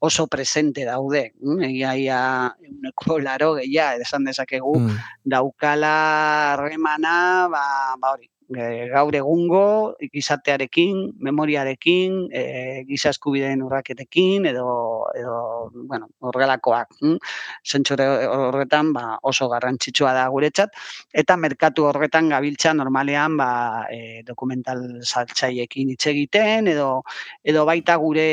oso 0.05 0.27
presente 0.29 0.85
daude. 0.85 1.33
Mm, 1.41 1.63
egia 1.71 1.95
ia 1.97 2.21
uneko 2.69 3.19
laro 3.25 3.55
gehia, 3.59 3.95
esan 3.97 4.29
dezakegu, 4.29 4.77
mm. 4.81 4.99
daukala 5.25 5.97
remana, 6.61 7.49
ba, 7.49 7.65
ba 8.01 8.13
hori, 8.13 8.29
e, 8.53 8.89
gaur 8.93 9.15
egungo 9.17 9.65
gizatearekin, 10.13 11.01
memoriarekin, 11.25 12.19
e, 12.33 12.43
giza 12.89 13.13
eskubideen 13.15 13.63
urraketekin 13.65 14.47
edo 14.51 14.67
edo 15.17 15.37
bueno, 15.75 16.11
horrelakoak. 16.21 16.97
Hm? 17.01 17.19
horretan 17.95 18.93
ba, 18.93 19.19
oso 19.23 19.49
garrantzitsua 19.49 20.13
da 20.15 20.29
guretzat 20.29 20.75
eta 21.13 21.37
merkatu 21.37 21.87
horretan 21.89 22.29
gabiltza 22.33 22.75
normalean 22.75 23.37
ba, 23.37 23.51
e, 23.91 24.23
dokumental 24.27 24.83
saltzaiekin 25.03 25.95
hitz 25.95 26.07
egiten 26.13 26.69
edo 26.69 27.03
edo 27.45 27.65
baita 27.65 27.97
gure 27.97 28.29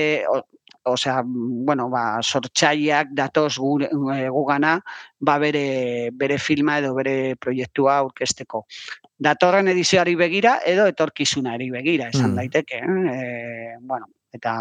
osea, 0.83 1.21
bueno, 1.25 1.89
ba, 1.89 2.21
sortxaiak 2.21 3.11
datoz 3.13 3.57
gugana, 3.59 4.79
ba, 5.19 5.37
bere, 5.37 6.09
bere 6.13 6.37
filma 6.39 6.79
edo 6.79 6.95
bere 6.97 7.35
proiektua 7.35 7.97
aurkesteko 8.01 8.65
datorren 9.21 9.69
edizioari 9.69 10.15
begira 10.17 10.57
edo 10.65 10.87
etorkizunari 10.89 11.69
begira, 11.73 12.09
esan 12.09 12.31
mm. 12.33 12.39
daiteke. 12.41 12.81
Eh? 12.81 13.77
bueno, 13.81 14.09
eta 14.31 14.53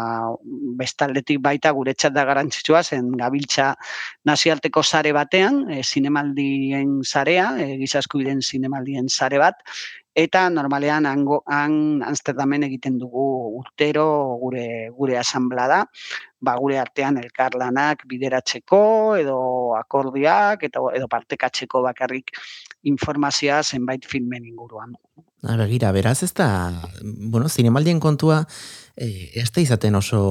bestaldetik 0.79 1.39
baita 1.43 1.71
guretzat 1.75 2.13
da 2.13 2.25
garantzitsua 2.27 2.81
zen 2.83 3.11
gabiltza 3.17 3.71
nazialteko 4.27 4.83
sare 4.83 5.13
batean, 5.15 5.63
e, 5.71 5.81
zinemaldien 5.81 6.99
sarea, 7.07 7.53
e, 7.57 7.77
gizaskubiden 7.79 8.43
zinemaldien 8.43 9.07
sare 9.09 9.39
bat, 9.41 9.63
eta 10.15 10.49
normalean 10.49 11.05
hango, 11.05 11.41
han 11.47 12.03
Amsterdamen 12.03 12.63
egiten 12.67 12.97
dugu 12.99 13.25
urtero 13.59 14.37
gure 14.41 14.89
gure 14.97 15.17
asamblada, 15.17 15.85
ba, 16.41 16.55
gure 16.59 16.79
artean 16.81 17.19
elkarlanak 17.21 18.05
bideratzeko 18.09 18.81
edo 19.21 19.39
akordiak 19.77 20.65
eta 20.69 20.83
edo 20.97 21.09
partekatzeko 21.11 21.83
bakarrik 21.87 22.35
informazioa 22.93 23.61
zenbait 23.63 24.05
filmen 24.05 24.45
inguruan. 24.45 24.97
Begira, 25.41 25.89
beraz 25.91 26.21
ez 26.21 26.33
da, 26.37 26.47
bueno, 27.01 27.49
zinemaldien 27.49 27.99
kontua, 27.99 28.43
e, 28.95 29.31
ez 29.33 29.49
da 29.49 29.61
izaten 29.63 29.95
oso 29.97 30.21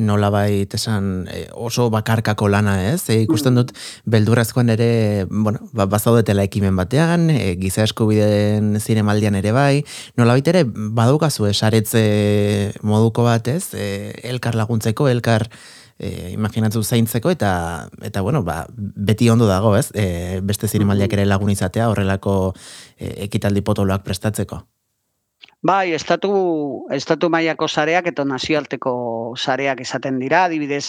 nolabait 0.00 0.72
esan 0.72 1.26
e, 1.28 1.42
oso 1.52 1.90
bakarkako 1.92 2.48
lana 2.48 2.78
ez, 2.88 3.10
e, 3.12 3.18
ikusten 3.26 3.58
dut 3.58 3.74
beldurrazkoan 4.08 4.72
ere, 4.72 5.26
bueno, 5.28 5.68
ba, 5.76 5.84
bazaudetela 5.84 6.46
ekimen 6.48 6.78
batean, 6.80 7.28
e, 7.28 7.56
giza 7.60 7.84
eskubideen 7.84 8.78
zinemaldian 8.80 9.36
ere 9.36 9.52
bai, 9.52 9.84
nolabait 10.16 10.48
ere 10.48 10.64
badaukazu 10.64 11.50
esaretze 11.50 12.02
moduko 12.80 13.26
bat 13.28 13.52
ez, 13.52 13.74
e, 13.76 14.16
elkar 14.32 14.56
laguntzeko, 14.56 15.10
elkar 15.22 15.46
e, 15.98 16.32
imaginatzu 16.34 16.82
zaintzeko 16.82 17.30
eta 17.30 17.52
eta 18.02 18.20
bueno, 18.26 18.42
ba, 18.42 18.66
beti 18.76 19.30
ondo 19.30 19.46
dago, 19.46 19.76
ez? 19.78 19.90
E, 19.94 20.40
beste 20.42 20.68
zirimaldiak 20.68 21.14
ere 21.14 21.26
lagun 21.30 21.54
izatea 21.54 21.88
horrelako 21.92 22.36
e, 22.98 23.14
ekitaldi 23.28 23.62
potoloak 23.62 24.04
prestatzeko. 24.04 24.64
Bai, 25.62 25.92
estatu, 25.94 26.32
estatu 26.90 27.28
mailako 27.30 27.68
sareak 27.70 28.08
eta 28.10 28.24
nazioarteko 28.26 28.92
sareak 29.38 29.84
esaten 29.84 30.18
dira, 30.18 30.40
adibidez, 30.48 30.88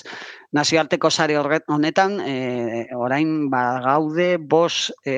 nazioarteko 0.53 1.11
sare 1.11 1.37
honetan, 1.37 2.19
e, 2.21 2.87
orain 2.97 3.51
ba, 3.51 3.79
gaude, 3.85 4.37
bos, 4.37 4.91
e, 5.05 5.13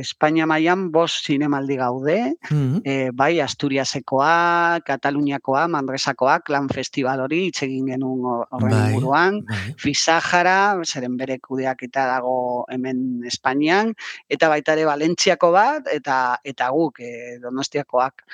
Espainia 0.00 0.44
mailan 0.44 0.90
bos 0.92 1.22
zinemaldi 1.24 1.76
gaude, 1.80 2.18
mm 2.50 3.12
bai, 3.16 3.40
Asturiasekoa, 3.40 4.80
Kataluniakoa, 4.84 5.66
Mandresakoa, 5.68 6.40
Klan 6.44 6.68
Festival 6.68 7.20
hori, 7.24 7.46
itxegin 7.48 7.88
genuen 7.88 8.24
horren 8.50 8.72
bai, 8.74 8.90
inguruan, 8.92 9.40
bai. 9.48 9.74
Fizajara, 9.80 10.76
zeren 10.84 11.16
bere 11.16 11.38
kudeak 11.40 11.86
eta 11.88 12.04
dago 12.12 12.66
hemen 12.72 13.24
Espainian, 13.24 13.94
eta 14.28 14.52
baita 14.52 14.76
ere 14.76 14.84
Valentziako 14.88 15.52
bat, 15.56 15.88
eta 15.92 16.38
eta 16.44 16.68
guk, 16.76 17.00
e, 17.00 17.38
Donostiakoak, 17.40 18.24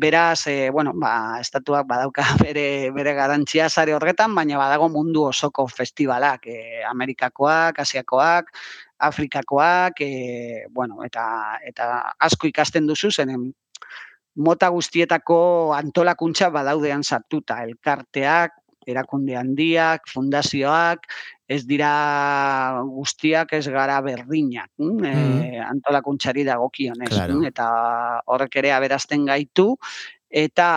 Beraz, 0.00 0.46
e, 0.46 0.70
bueno, 0.70 0.92
ba, 0.94 1.40
estatuak 1.40 1.86
badauka 1.88 2.22
bere, 2.46 2.90
bere 2.94 3.14
garantzia 3.18 3.66
sare 3.68 3.96
horretan, 3.96 4.34
baina 4.36 4.58
badago 4.60 4.86
mundu 4.94 5.24
osoko 5.26 5.64
festivalak, 5.66 6.46
e, 6.46 6.84
Amerikakoak, 6.86 7.80
Asiakoak, 7.82 8.52
Afrikakoak, 9.08 9.98
e, 10.06 10.66
bueno, 10.70 11.02
eta, 11.02 11.24
eta 11.66 11.88
asko 12.28 12.46
ikasten 12.46 12.86
duzu 12.86 13.10
zenen 13.10 13.48
mota 14.38 14.68
guztietako 14.70 15.40
antolakuntza 15.74 16.52
badaudean 16.54 17.02
sartuta, 17.02 17.58
elkarteak, 17.66 18.54
erakunde 18.86 19.34
handiak, 19.36 20.06
fundazioak, 20.14 21.10
ez 21.48 21.62
dira 21.64 22.82
guztiak 22.84 23.54
ez 23.56 23.64
gara 23.72 23.96
berdinak, 24.04 24.70
mm? 24.76 25.04
e, 25.08 25.60
antolakuntzari 25.64 26.44
dagokionez, 26.44 27.08
claro. 27.08 27.40
eta 27.48 27.68
horrek 28.28 28.60
ere 28.60 28.74
aberazten 28.76 29.24
gaitu, 29.28 29.72
eta, 30.28 30.68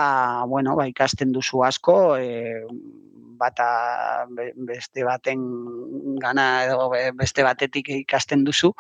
bueno, 0.47 0.77
ba, 0.79 0.88
ikasten 0.88 1.36
duzu 1.36 1.65
asko, 1.67 1.97
e, 2.15 2.63
bata 3.41 4.27
beste 4.69 5.06
baten 5.08 5.41
gana 6.21 6.45
edo 6.67 6.89
beste 7.17 7.45
batetik 7.47 7.89
ikasten 7.95 8.45
duzu. 8.47 8.71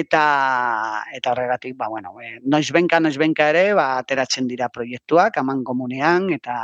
Eta 0.00 0.24
eta 1.16 1.32
horregatik 1.32 1.76
ba 1.80 1.88
bueno 1.88 2.14
e, 2.20 2.38
noiz 2.44 2.68
benka 2.76 3.00
noiz 3.00 3.16
benka 3.20 3.48
ere 3.54 3.64
ba 3.78 3.88
ateratzen 4.02 4.48
dira 4.50 4.68
proiektuak 4.68 5.40
aman 5.40 5.64
komunean 5.64 6.30
eta 6.36 6.54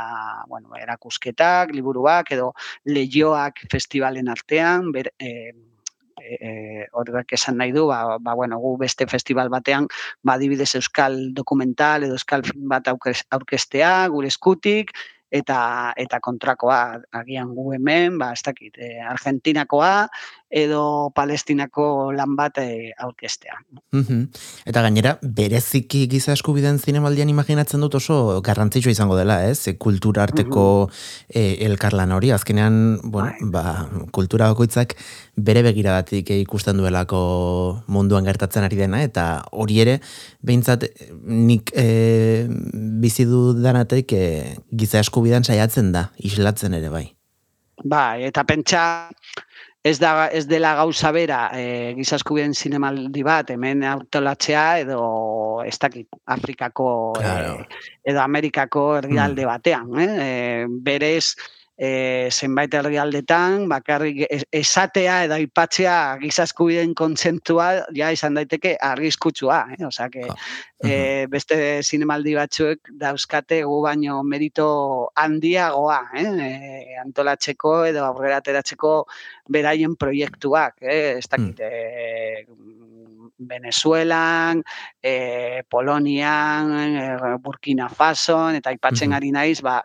bueno 0.47 0.77
erakusketak 0.77 1.73
liburuak 1.75 2.31
edo 2.37 2.53
leioak 2.85 3.65
festivalen 3.71 4.29
artean 4.31 4.91
ber, 4.91 5.13
e, 5.19 5.51
e, 6.21 6.87
horrek 6.93 7.33
esan 7.37 7.57
nahi 7.59 7.73
du, 7.75 7.87
ba, 7.87 8.17
ba, 8.19 8.35
bueno, 8.35 8.59
gu 8.61 8.75
beste 8.81 9.07
festival 9.07 9.49
batean, 9.53 9.87
ba, 10.23 10.37
dibidez 10.41 10.73
euskal 10.79 11.17
dokumental 11.37 12.05
edo 12.07 12.17
euskal 12.19 12.45
film 12.47 12.69
bat 12.71 12.87
aurkestea, 12.91 13.93
gure 14.13 14.31
eskutik, 14.31 14.93
eta 15.31 15.59
eta 15.97 16.19
kontrakoa 16.19 16.99
agian 17.21 17.55
gu 17.55 17.71
hemen, 17.77 18.19
ba 18.19 18.33
ez 18.35 18.43
dakit, 18.43 18.75
e, 18.77 18.99
Argentinakoa 19.13 20.07
edo 20.51 21.11
Palestinako 21.15 22.11
lan 22.11 22.35
bat 22.35 22.59
e, 22.59 22.91
aurkestea. 22.99 23.55
Eta 24.67 24.83
gainera, 24.83 25.15
bereziki 25.23 26.03
giza 26.11 26.35
eskubideen 26.35 26.77
zinemaldian 26.79 27.31
imaginatzen 27.31 27.81
dut 27.81 27.95
oso 28.01 28.41
garrantzitsua 28.43 28.91
izango 28.91 29.15
dela, 29.15 29.39
ez? 29.47 29.69
E, 29.71 29.77
kultura 29.79 30.25
arteko 30.27 30.65
e, 31.29 31.55
elkarlan 31.67 32.11
hori, 32.11 32.33
azkenean, 32.35 32.99
bueno, 33.03 33.31
bai. 33.39 33.63
ba, 33.63 34.03
kultura 34.11 34.51
bakoitzak 34.51 34.97
bere 35.39 35.63
begiradatik 35.63 36.33
ikusten 36.41 36.77
duelako 36.81 37.21
munduan 37.87 38.27
gertatzen 38.27 38.67
ari 38.67 38.79
dena, 38.83 39.01
eta 39.07 39.45
hori 39.55 39.79
ere, 39.85 39.97
behintzat, 40.43 40.89
nik 41.23 41.71
e, 41.71 41.87
bizi 43.01 43.25
danatek 43.63 44.13
e, 44.13 44.25
giza 44.75 44.99
eskubidan 44.99 45.47
saiatzen 45.47 45.95
da, 45.95 46.09
islatzen 46.19 46.75
ere 46.75 46.91
bai. 46.91 47.07
Bai, 47.81 48.27
eta 48.27 48.43
pentsa 48.45 48.83
ez 49.83 49.97
da 49.99 50.27
ez 50.29 50.45
dela 50.45 50.75
gauza 50.77 51.11
bera 51.11 51.39
e, 51.57 51.93
giza 51.97 52.19
eskubiden 52.19 52.53
zinemaldi 52.53 53.23
bat 53.25 53.49
hemen 53.49 53.81
autolatzea 53.89 54.65
edo 54.83 55.01
ez 55.65 55.77
dakit 55.81 56.19
Afrikako 56.35 56.89
e, 57.17 57.31
edo 58.11 58.21
Amerikako 58.21 58.85
herrialde 58.99 59.45
mm. 59.45 59.49
batean, 59.49 59.89
eh? 59.97 60.11
E, 60.27 60.67
berez 60.85 61.33
e, 61.81 62.29
zenbait 62.29 62.73
herrialdetan 62.77 63.63
bakarrik 63.71 64.19
esatea 64.53 65.15
edo 65.25 65.37
aipatzea 65.39 65.95
giza 66.21 66.45
eskubideen 66.45 66.93
kontsentua 66.97 67.69
ja 67.97 68.11
izan 68.13 68.37
daiteke 68.37 68.75
arriskutsua, 68.89 69.63
eh? 69.73 69.79
Osea 69.87 70.09
que 70.13 70.27
e, 70.85 71.25
beste 71.31 71.57
zinemaldi 71.81 72.35
batzuek 72.37 72.93
dauzkate 73.01 73.63
gu 73.65 73.79
baino 73.87 74.19
merito 74.21 74.67
handiagoa, 75.23 75.99
eh? 76.21 76.27
E, 76.49 76.99
antolatzeko 77.01 77.73
edo 77.89 78.05
aurrera 78.05 78.37
ateratzeko 78.43 78.93
beraien 79.49 79.97
proiektuak, 79.97 80.77
eh? 80.85 81.17
Ez 81.17 81.25
dakit, 81.33 81.65
mm. 81.65 82.80
Venezuelan, 83.47 84.63
e, 85.01 85.63
Polonian, 85.69 86.71
e, 86.95 87.37
Burkina 87.41 87.89
Faso, 87.89 88.49
eta 88.49 88.69
aipatzen 88.69 89.13
ari 89.13 89.31
naiz, 89.31 89.61
ba, 89.61 89.81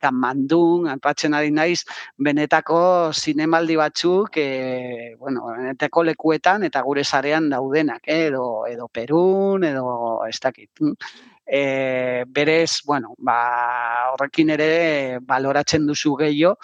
kanmandun, 0.00 0.88
aipatzen 0.94 1.34
ari 1.34 1.50
naiz, 1.50 1.84
benetako 2.16 3.12
zinemaldi 3.12 3.76
batzuk, 3.76 4.36
e, 4.36 5.14
bueno, 5.18 5.46
benetako 5.52 6.04
lekuetan, 6.10 6.64
eta 6.64 6.82
gure 6.82 7.04
zarean 7.04 7.48
daudenak, 7.50 8.02
eh, 8.06 8.26
edo, 8.28 8.66
edo 8.66 8.88
Perun, 8.88 9.64
edo 9.64 10.24
ez 10.28 10.38
dakit. 10.40 10.70
E, 11.46 12.24
berez, 12.26 12.80
bueno, 12.86 13.14
ba, 13.18 14.12
horrekin 14.14 14.50
ere 14.54 15.18
baloratzen 15.20 15.84
duzu 15.86 16.14
gehiago 16.16 16.54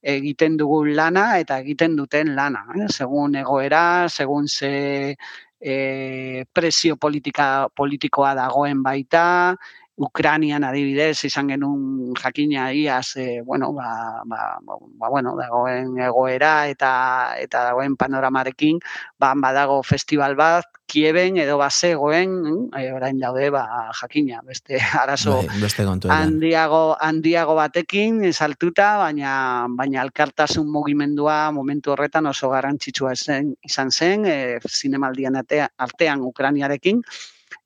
egiten 0.00 0.56
dugun 0.56 0.94
lana 0.96 1.38
eta 1.42 1.58
egiten 1.60 1.96
duten 1.96 2.34
lana. 2.36 2.64
Eh? 2.78 2.88
Segun 2.88 3.36
egoera, 3.36 4.08
segun 4.08 4.48
ze 4.48 5.16
e, 5.60 6.46
presio 6.52 6.96
politika, 6.96 7.68
politikoa 7.76 8.34
dagoen 8.34 8.82
baita, 8.82 9.56
Ukranian 10.00 10.64
adibidez 10.64 11.26
izan 11.28 11.50
genuen 11.52 12.14
jakina 12.16 12.70
iaz, 12.72 13.16
e, 13.20 13.42
bueno, 13.44 13.68
ba, 13.76 14.22
ba, 14.24 14.56
ba, 14.64 15.08
bueno, 15.12 15.34
dagoen 15.36 15.98
egoera 16.00 16.68
eta 16.72 16.90
eta 17.36 17.64
dagoen 17.68 17.98
panoramarekin, 18.00 18.78
ba, 19.20 19.34
badago 19.36 19.82
festival 19.84 20.36
bat, 20.40 20.64
kieben 20.88 21.36
edo 21.42 21.58
bazegoen, 21.60 22.32
e, 22.72 22.86
orain 22.96 23.20
daude, 23.20 23.50
ba, 23.52 23.66
jakina, 24.00 24.40
beste 24.46 24.80
arazo 25.02 25.42
bai, 25.42 25.60
beste 25.60 25.84
handiago, 25.84 26.96
handiago 26.98 27.58
batekin, 27.58 28.22
saltuta, 28.32 28.94
baina, 29.02 29.34
baina 29.76 30.00
alkartasun 30.00 30.70
mugimendua 30.72 31.50
momentu 31.52 31.92
horretan 31.92 32.30
oso 32.32 32.48
garrantzitsua 32.48 33.12
zen, 33.16 33.52
izan 33.68 33.92
zen, 33.92 34.24
e, 34.24 34.38
zinemaldian 34.64 35.36
artean 35.36 36.24
Ukraniarekin, 36.24 37.04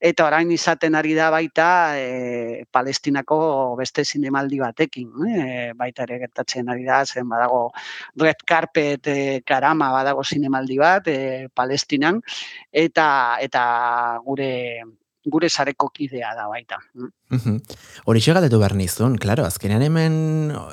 eta 0.01 0.26
orain 0.26 0.51
izaten 0.53 0.95
ari 0.95 1.14
da 1.16 1.30
baita 1.35 1.68
e, 1.99 2.64
Palestinako 2.70 3.39
beste 3.78 4.05
zinemaldi 4.05 4.61
batekin, 4.62 5.11
e, 5.28 5.45
baita 5.76 6.05
ere 6.09 6.18
gertatzen 6.24 6.68
ari 6.72 6.85
da, 6.89 7.05
zen 7.05 7.28
badago 7.28 7.70
Red 8.20 8.45
Carpet 8.47 9.09
e, 9.09 9.41
karama 9.47 9.91
badago 9.93 10.24
zinemaldi 10.24 10.78
bat 10.78 11.09
e, 11.09 11.49
Palestinan, 11.55 12.20
eta 12.72 13.09
eta 13.45 13.64
gure 14.24 14.53
gure 15.24 15.49
sareko 15.49 15.89
kidea 15.89 16.35
da 16.37 16.47
baita. 16.49 16.78
Hori 18.05 18.20
xe 18.22 18.35
galetu 18.37 18.61
behar 18.61 18.74
nizun, 18.76 19.16
klaro, 19.20 19.47
azkenean 19.49 19.82
hemen, 19.87 20.16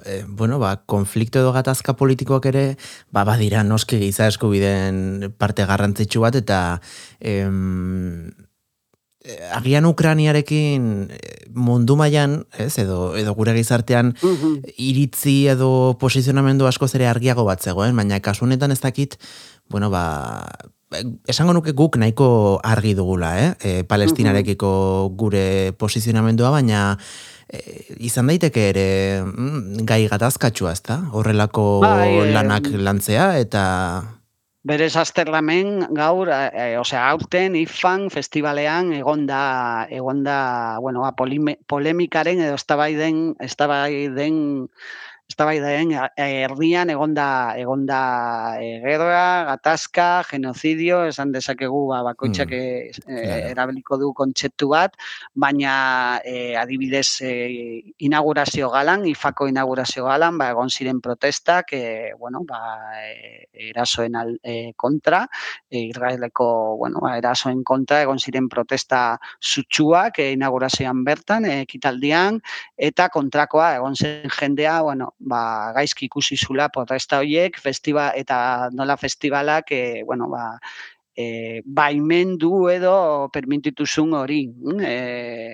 e, 0.05 0.21
bueno, 0.27 0.59
ba, 0.59 0.75
konflikto 0.85 1.39
edo 1.39 1.53
gatazka 1.55 1.95
politikoak 1.99 2.49
ere, 2.51 2.65
ba, 3.11 3.23
badira 3.27 3.63
noski 3.63 4.01
giza 4.01 4.27
eskubiden 4.27 5.31
parte 5.39 5.65
garrantzitsu 5.69 6.23
bat, 6.23 6.37
eta 6.43 6.59
em, 7.19 8.31
agian 9.53 9.85
Ukraniarekin 9.85 10.85
eh, 11.13 11.45
mundu 11.53 11.95
mailan, 11.99 12.41
ez, 12.57 12.73
edo, 12.81 13.13
edo 13.17 13.33
gure 13.37 13.53
gizartean 13.57 14.15
iritzi 14.77 15.47
edo 15.51 15.95
posizionamendu 16.01 16.65
asko 16.69 16.87
zere 16.87 17.07
argiago 17.07 17.45
bat 17.45 17.61
zegoen, 17.61 17.95
baina 17.95 18.19
kasunetan 18.19 18.71
ez 18.73 18.79
dakit, 18.81 19.17
bueno, 19.69 19.91
ba, 19.93 20.47
esango 21.29 21.53
nuke 21.53 21.75
guk 21.77 21.99
nahiko 22.01 22.59
argi 22.63 22.95
dugula, 22.97 23.35
eh? 23.39 23.51
E, 23.61 23.83
palestinarekiko 23.87 24.71
gure 25.17 25.71
posizionamendua, 25.79 26.51
baina 26.51 26.97
izan 27.99 28.29
daiteke 28.31 28.69
ere 28.71 28.87
mm, 29.25 29.83
gai 29.87 30.05
gatazkatsua, 30.07 30.71
ezta? 30.71 30.97
Horrelako 31.11 31.81
bai, 31.83 32.31
lanak 32.31 32.69
lantzea 32.71 33.33
eta 33.43 33.63
Berez 34.63 34.95
azterlamen 34.95 35.87
gaur, 35.97 36.29
e, 36.29 36.65
osea, 36.77 37.07
aurten 37.09 37.55
IFAN 37.57 38.03
festivalean 38.13 38.91
egonda, 38.93 39.87
egonda, 39.89 40.77
bueno, 40.85 41.05
a 41.07 41.15
polemikaren 41.17 42.43
edo 42.45 42.59
estabaiden, 42.59 43.23
estabaiden 43.41 44.35
eztabaidaren 45.31 45.93
erdian 46.19 46.91
egonda 46.91 47.27
egonda 47.59 47.99
e, 48.59 48.79
gerra, 48.83 49.45
gatazka, 49.47 50.23
genozidio, 50.29 51.05
esan 51.07 51.31
dezakegu 51.31 51.85
ba 51.89 52.01
bakoitzak 52.09 52.51
mm, 52.51 53.07
e, 53.07 53.21
erabiliko 53.51 53.97
du 54.01 54.11
kontzeptu 54.17 54.71
bat, 54.73 54.97
baina 55.33 56.19
e, 56.27 56.55
adibidez 56.59 57.21
e, 57.23 57.31
inaugurazio 58.03 58.69
galan, 58.73 59.05
ifako 59.09 59.47
inaugurazio 59.51 60.05
galan, 60.09 60.37
ba 60.41 60.51
egon 60.51 60.69
ziren 60.69 61.01
protestak, 61.01 61.73
e, 61.73 62.11
bueno, 62.19 62.43
ba 62.47 62.59
e, 62.99 63.47
erasoen 63.71 64.17
al, 64.19 64.35
e, 64.43 64.73
kontra, 64.75 65.23
e, 65.69 65.87
Israeleko, 65.87 66.77
bueno, 66.81 66.99
ba, 67.03 67.15
erasoen 67.21 67.63
kontra 67.63 68.01
egon 68.03 68.19
ziren 68.19 68.49
protesta 68.51 69.19
sutsuak 69.39 70.19
e, 70.19 70.31
inaugurazioan 70.35 71.05
bertan, 71.07 71.47
e, 71.47 71.61
ekitaldian 71.67 72.41
eta 72.77 73.07
kontrakoa 73.13 73.75
egon 73.79 73.95
zen 73.95 74.29
jendea, 74.31 74.81
bueno, 74.81 75.13
ba, 75.21 75.71
gaizki 75.75 76.07
ikusi 76.09 76.37
zula 76.37 76.69
protesta 76.73 77.21
horiek, 77.21 77.59
festiba, 77.61 78.11
eta 78.17 78.69
nola 78.73 78.97
festivalak, 78.97 79.71
e, 79.71 80.03
bueno, 80.07 80.29
ba, 80.29 80.45
e, 81.15 81.61
baimendu 81.65 82.69
edo 82.71 83.29
permitituzun 83.33 84.15
hori. 84.17 84.41
E, 84.81 84.95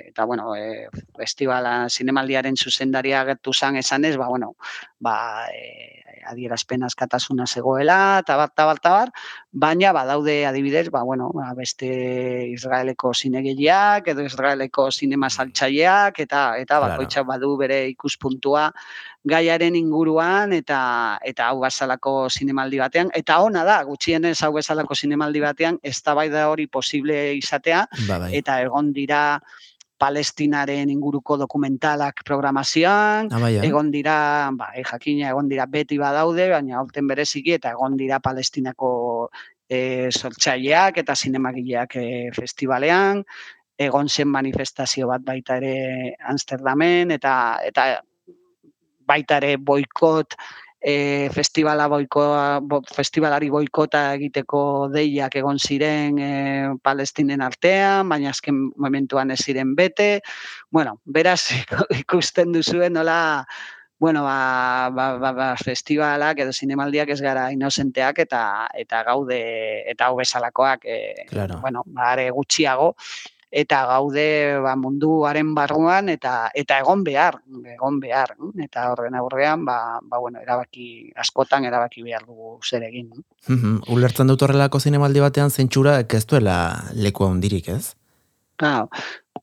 eta, 0.10 0.26
bueno, 0.26 0.56
e, 0.56 0.88
festivala 1.18 1.88
zinemaldiaren 1.90 2.58
zuzendaria 2.58 3.24
gertu 3.28 3.54
zan 3.54 3.78
esanez, 3.78 4.16
ba, 4.18 4.28
bueno, 4.28 4.56
ba, 5.00 5.48
e, 5.54 6.04
adierazpen 6.28 6.84
askatasuna 6.84 7.46
zegoela, 7.48 8.22
tabar, 8.28 8.50
tabar, 8.56 8.80
tabar, 8.80 9.12
baina 9.52 9.94
badaude 9.96 10.46
adibidez, 10.46 10.90
ba, 10.92 11.04
bueno, 11.04 11.30
ba, 11.34 11.54
beste 11.56 11.88
Israeleko 12.52 13.14
zinegeliak, 13.14 14.08
edo 14.14 14.26
Israeleko 14.26 14.90
zinema 14.92 15.30
saltzaileak, 15.30 16.20
eta 16.20 16.42
eta 16.60 16.82
bakoitza 16.84 17.24
badu 17.24 17.56
bere 17.58 17.86
ikuspuntua 17.94 18.72
gaiaren 19.28 19.76
inguruan 19.76 20.54
eta 20.56 20.80
eta 21.26 21.50
hau 21.52 21.62
bezalako 21.64 22.28
zinemaldi 22.32 22.80
batean. 22.80 23.12
Eta 23.16 23.40
ona 23.44 23.64
da 23.68 23.82
gutxienez 23.88 24.38
hau 24.44 24.54
bezalako 24.56 24.96
zinemaldi 24.96 25.44
batean 25.44 25.80
eztabaida 25.84 26.48
hori 26.52 26.68
posible 26.68 27.34
izatea 27.36 27.86
ba, 28.08 28.20
bai. 28.26 28.32
eta 28.40 28.62
egon 28.64 28.94
dira 28.96 29.42
Palestinaren 29.98 30.92
inguruko 30.94 31.40
dokumentalak 31.42 32.22
programazioan, 32.26 33.32
ah, 33.34 33.40
bai, 33.42 33.56
egon 33.66 33.90
dira, 33.92 34.18
ba, 34.54 34.70
e, 34.78 34.84
jakina 34.86 35.32
egon 35.34 35.50
dira 35.50 35.66
beti 35.66 35.98
badaude, 35.98 36.50
baina 36.54 36.78
aurten 36.82 37.08
bereziki 37.10 37.56
eta 37.58 37.74
egon 37.74 37.98
dira 37.98 38.20
Palestinako 38.22 38.90
e, 39.70 40.10
sortzaileak 40.12 41.02
eta 41.02 41.16
zinemagileak 41.16 41.98
e, 41.98 42.08
festivalean, 42.36 43.24
egon 43.78 44.10
zen 44.10 44.30
manifestazio 44.34 45.08
bat 45.10 45.26
baita 45.26 45.58
ere 45.62 46.16
Amsterdamen 46.30 47.14
eta 47.14 47.34
eta 47.66 47.90
baita 49.08 49.38
ere 49.42 49.56
boikot 49.58 50.36
e, 50.82 51.30
festivala 51.34 51.88
boikoa, 51.88 52.60
bo, 52.62 52.82
festivalari 52.94 53.50
boikota 53.50 54.04
egiteko 54.18 54.62
deiak 54.94 55.36
egon 55.40 55.60
ziren 55.60 56.20
e, 56.20 56.32
palestinen 56.84 57.42
artean, 57.42 58.10
baina 58.10 58.32
azken 58.32 58.68
momentuan 58.78 59.32
ez 59.32 59.42
ziren 59.44 59.76
bete. 59.76 60.22
Bueno, 60.72 61.00
beraz 61.06 61.50
ikusten 62.04 62.54
duzuen 62.54 62.94
nola 62.94 63.46
bueno, 64.00 64.22
ba, 64.24 64.92
ba, 64.94 65.18
ba, 65.18 65.32
ba, 65.34 65.46
festivalak 65.58 66.38
edo 66.44 66.52
zinemaldiak 66.54 67.10
ez 67.10 67.18
gara 67.22 67.48
inozenteak 67.50 68.20
eta 68.28 68.42
eta 68.78 69.02
gaude 69.08 69.40
eta 69.90 70.12
hau 70.12 70.20
bezalakoak 70.20 70.86
e, 70.86 71.00
claro. 71.32 71.58
bueno, 71.64 71.82
bare 71.88 72.30
gutxiago 72.30 72.94
eta 73.52 73.86
gaude 73.88 74.60
ba, 74.64 74.76
munduaren 74.76 75.54
barruan 75.56 76.10
eta 76.10 76.50
eta 76.54 76.80
egon 76.84 77.04
behar, 77.04 77.40
egon 77.74 78.00
behar, 78.00 78.36
eta 78.64 78.90
horren 78.92 79.16
aurrean 79.16 79.64
ba, 79.66 80.00
ba, 80.04 80.20
bueno, 80.20 80.42
erabaki 80.44 81.12
askotan 81.16 81.66
erabaki 81.66 82.04
behar 82.04 82.26
dugu 82.26 82.58
zer 82.64 82.84
egin. 82.84 83.12
Mm 83.48 83.78
Ulertzen 83.94 84.28
dut 84.28 84.42
horrelako 84.44 84.80
zinemaldi 84.80 85.24
batean 85.24 85.52
zentsura 85.52 86.00
ez 86.02 86.26
duela 86.26 86.58
leku 86.94 87.26
handirik, 87.26 87.70
ez? 87.70 87.96
Claro. 88.58 88.90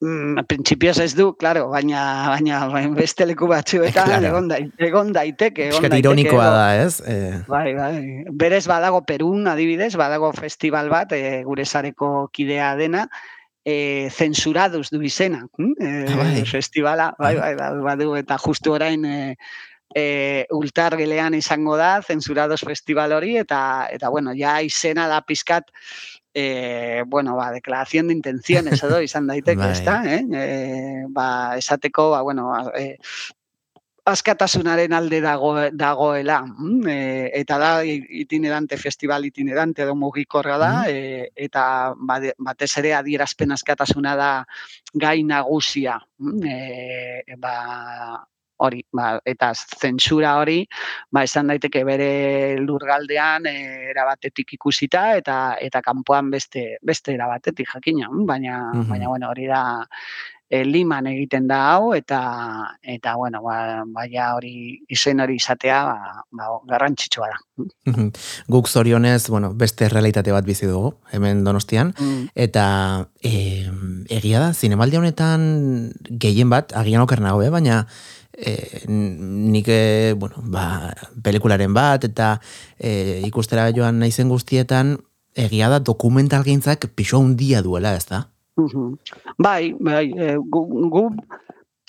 Mm, 0.01 0.43
principios 0.49 0.99
ez 0.99 1.15
du, 1.15 1.37
claro, 1.39 1.69
baina 1.71 2.01
baina 2.29 2.67
beste 2.97 3.25
leku 3.27 3.47
batzuetan 3.47 4.09
claro. 4.11 4.27
egon, 4.27 4.49
da, 4.51 4.59
egon 4.83 5.13
daiteke, 5.15 5.69
egon 5.71 5.87
daiteke. 5.87 6.01
ironikoa 6.03 6.49
da, 6.51 6.65
ez? 6.83 6.99
Eh. 7.07 7.39
Bai, 7.49 7.75
bai. 7.79 8.25
Berez 8.43 8.67
badago 8.67 9.05
Perun, 9.07 9.47
adibidez, 9.49 9.95
badago 9.97 10.33
festival 10.35 10.91
bat, 10.91 11.15
e, 11.15 11.43
gure 11.47 11.65
sareko 11.65 12.29
kidea 12.35 12.75
dena, 12.77 13.07
e, 13.65 14.09
censurados 14.11 14.91
du 14.91 15.03
izena. 15.03 15.47
E, 15.59 16.05
bai. 16.15 16.45
Festivala, 16.45 17.15
bai, 17.19 17.37
bai, 17.37 17.55
bai, 17.57 17.97
bai, 17.97 18.21
eta 18.21 18.39
justu 18.39 18.75
orain 18.77 19.05
e, 19.05 19.37
e, 19.95 20.47
ultargilean 20.53 21.35
izango 21.35 21.79
da, 21.81 22.03
zensurados 22.03 22.61
festival 22.67 23.13
hori, 23.13 23.39
eta, 23.41 23.89
eta 23.91 24.11
bueno, 24.13 24.35
ja 24.37 24.61
izena 24.63 25.09
da 25.09 25.23
pizkat, 25.23 25.71
e, 26.35 27.03
bueno, 27.07 27.37
ba, 27.37 27.51
deklarazion 27.55 28.09
de 28.09 28.19
intenciones 28.19 28.83
edo 28.83 29.01
izan 29.01 29.31
daiteke, 29.31 29.63
Bai. 29.65 29.73
ezta, 29.73 30.03
eh? 30.05 30.23
E, 30.29 31.05
ba, 31.09 31.57
esateko, 31.57 32.11
ba, 32.11 32.23
bueno, 32.23 32.53
e, 32.77 32.99
askatasunaren 34.05 34.93
alde 34.93 35.21
dago, 35.21 35.55
dagoela. 35.73 36.43
mm, 36.47 36.87
E, 36.89 37.31
eta 37.41 37.59
da 37.59 37.71
itinerante, 37.85 38.77
festival 38.77 39.25
itinerante 39.25 39.83
edo 39.83 39.95
mugikorra 39.95 40.59
da, 40.59 40.73
Mhm. 40.83 40.91
e, 40.91 41.31
eta 41.37 41.95
batez 42.39 42.77
ere 42.79 42.95
adierazpen 42.95 43.51
askatasuna 43.53 44.17
da 44.17 44.47
gai 44.93 45.23
nagusia. 45.25 45.99
mm, 46.19 46.45
E, 46.45 47.37
ba, 47.39 48.27
hori, 48.57 48.85
ba, 48.93 49.21
eta 49.25 49.53
zentsura 49.55 50.37
hori, 50.39 50.67
ba, 51.11 51.25
esan 51.25 51.49
daiteke 51.49 51.83
bere 51.85 52.57
lurgaldean 52.61 53.47
e, 53.47 53.91
erabatetik 53.91 54.53
ikusita 54.55 55.17
eta 55.17 55.57
eta 55.61 55.83
kanpoan 55.83 56.31
beste 56.31 56.79
beste 56.83 57.15
erabatetik 57.15 57.67
jakina, 57.75 58.09
mm, 58.11 58.27
baina 58.27 58.73
Mhm. 58.75 58.89
baina 58.89 59.09
bueno, 59.09 59.29
hori 59.31 59.47
da 59.47 59.89
e, 60.55 60.63
liman 60.65 61.09
egiten 61.11 61.49
da 61.51 61.61
hau 61.73 61.93
eta 61.97 62.21
eta 62.83 63.15
bueno, 63.19 63.43
ba, 63.43 63.83
baia 63.97 64.31
hori 64.37 64.81
izen 64.93 65.23
hori 65.25 65.39
izatea 65.41 65.81
ba, 65.89 66.25
ba, 66.31 66.51
garrantzitsua 66.71 67.31
da. 67.33 67.39
Guk 68.51 68.69
zorionez, 68.69 69.29
bueno, 69.31 69.53
beste 69.55 69.89
realitate 69.91 70.35
bat 70.35 70.47
bizi 70.47 70.67
dugu, 70.71 70.95
hemen 71.13 71.45
donostian, 71.45 71.95
Mm. 71.95 72.29
eta 72.35 72.65
e, 73.23 73.71
egia 74.11 74.41
da, 74.41 74.53
zinemaldi 74.53 74.99
honetan 74.99 75.45
gehien 76.11 76.51
bat, 76.51 76.75
agian 76.75 77.03
oker 77.05 77.23
nago, 77.23 77.43
eh? 77.43 77.51
baina 77.51 77.87
e, 78.33 78.85
nik, 78.89 79.69
e, 79.69 80.15
bueno, 80.19 80.43
ba, 80.43 80.93
pelikularen 81.23 81.75
bat, 81.75 82.05
eta 82.05 82.41
e, 82.79 83.23
ikustera 83.27 83.71
joan 83.77 84.01
naizen 84.03 84.29
guztietan, 84.33 84.99
egia 85.35 85.71
da 85.71 85.81
dokumentalgintzak 85.83 86.91
pixo 86.95 87.23
handia 87.23 87.63
duela, 87.63 87.95
ez 87.95 88.07
da? 88.11 88.25
Mhm. 88.57 88.99
Bai, 89.39 89.75
bai, 89.81 90.07
e, 90.15 90.37
gu, 90.39 90.61
gu 90.91 91.09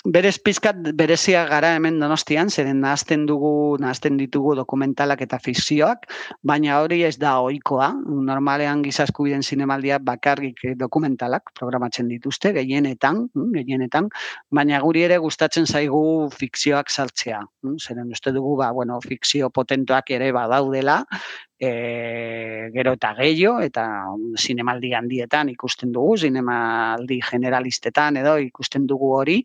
berez 0.06 0.36
pizkat 0.38 0.76
berezia 0.94 1.44
gara 1.50 1.72
hemen 1.74 1.98
donostian, 1.98 2.50
zeren 2.50 2.78
nahazten 2.80 3.24
dugu, 3.26 3.76
nahazten 3.82 4.16
ditugu 4.20 4.54
dokumentalak 4.54 5.22
eta 5.26 5.38
fikzioak, 5.42 6.06
baina 6.46 6.76
hori 6.82 7.00
ez 7.06 7.16
da 7.18 7.36
ohikoa. 7.42 7.88
Normalean 8.28 8.82
giza 8.86 9.06
eskubideen 9.08 9.42
zinemaldiak 9.42 10.04
bakarrik 10.06 10.62
eh, 10.64 10.74
dokumentalak 10.78 11.50
programatzen 11.58 12.08
dituzte, 12.12 12.52
gehienetan, 12.54 13.24
mm, 13.34 13.50
gehienetan, 13.58 14.10
baina 14.50 14.80
guri 14.84 15.02
ere 15.08 15.18
gustatzen 15.22 15.66
zaigu 15.66 16.30
fikzioak 16.38 16.90
sartzea. 16.90 17.42
mm, 17.62 17.76
Zeren 17.82 18.10
uste 18.14 18.32
dugu, 18.32 18.56
ba, 18.62 18.70
bueno, 18.72 19.00
fikzio 19.02 19.50
potentoak 19.50 20.10
ere 20.10 20.30
badaudela, 20.32 21.02
e, 21.58 22.70
gero 22.74 22.94
eta 22.96 23.12
gehiago, 23.18 23.60
eta 23.64 23.86
zinemaldi 24.38 24.92
handietan 24.96 25.50
ikusten 25.52 25.92
dugu, 25.92 26.16
zinemaldi 26.28 27.20
generalistetan 27.30 28.20
edo 28.22 28.36
ikusten 28.42 28.86
dugu 28.86 29.12
hori. 29.16 29.42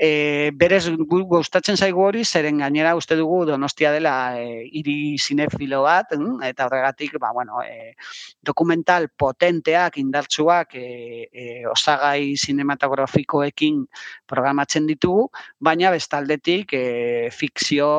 E, 0.00 0.50
berez 0.56 0.86
gu 0.96 1.18
gustatzen 1.28 1.76
zaigu 1.76 2.00
hori, 2.00 2.22
zeren 2.24 2.62
gainera 2.62 2.94
uste 2.96 3.18
dugu 3.18 3.42
Donostia 3.44 3.90
dela 3.92 4.14
e, 4.40 4.62
hiri 4.72 5.18
sinefilo 5.20 5.82
bat, 5.84 6.14
mm, 6.16 6.38
eta 6.48 6.64
horregatik, 6.64 7.18
ba, 7.20 7.34
bueno, 7.36 7.60
e, 7.60 7.92
dokumental 8.40 9.10
potenteak, 9.12 9.98
indartsuak, 10.00 10.72
e, 10.80 11.28
e, 11.28 11.44
osagai 11.68 12.32
sinematografikoekin 12.40 13.82
programatzen 14.24 14.88
ditugu, 14.88 15.26
baina 15.60 15.92
bestaldetik 15.92 16.72
e, 16.72 17.28
fikzio, 17.28 17.90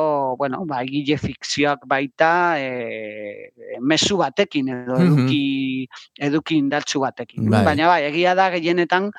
bueno, 0.42 0.64
ba, 0.66 0.82
egile 0.82 1.20
fikzioak 1.22 1.86
baita 1.86 2.32
e, 2.58 3.78
mezu 3.78 4.18
batekin 4.18 4.74
edo 4.74 4.98
eduki, 5.06 5.86
eduki 6.18 6.58
indartsu 6.58 7.06
batekin. 7.06 7.46
Bai. 7.46 7.62
Baina 7.70 7.94
bai, 7.94 8.02
egia 8.10 8.34
da 8.34 8.50
gehienetan 8.50 9.12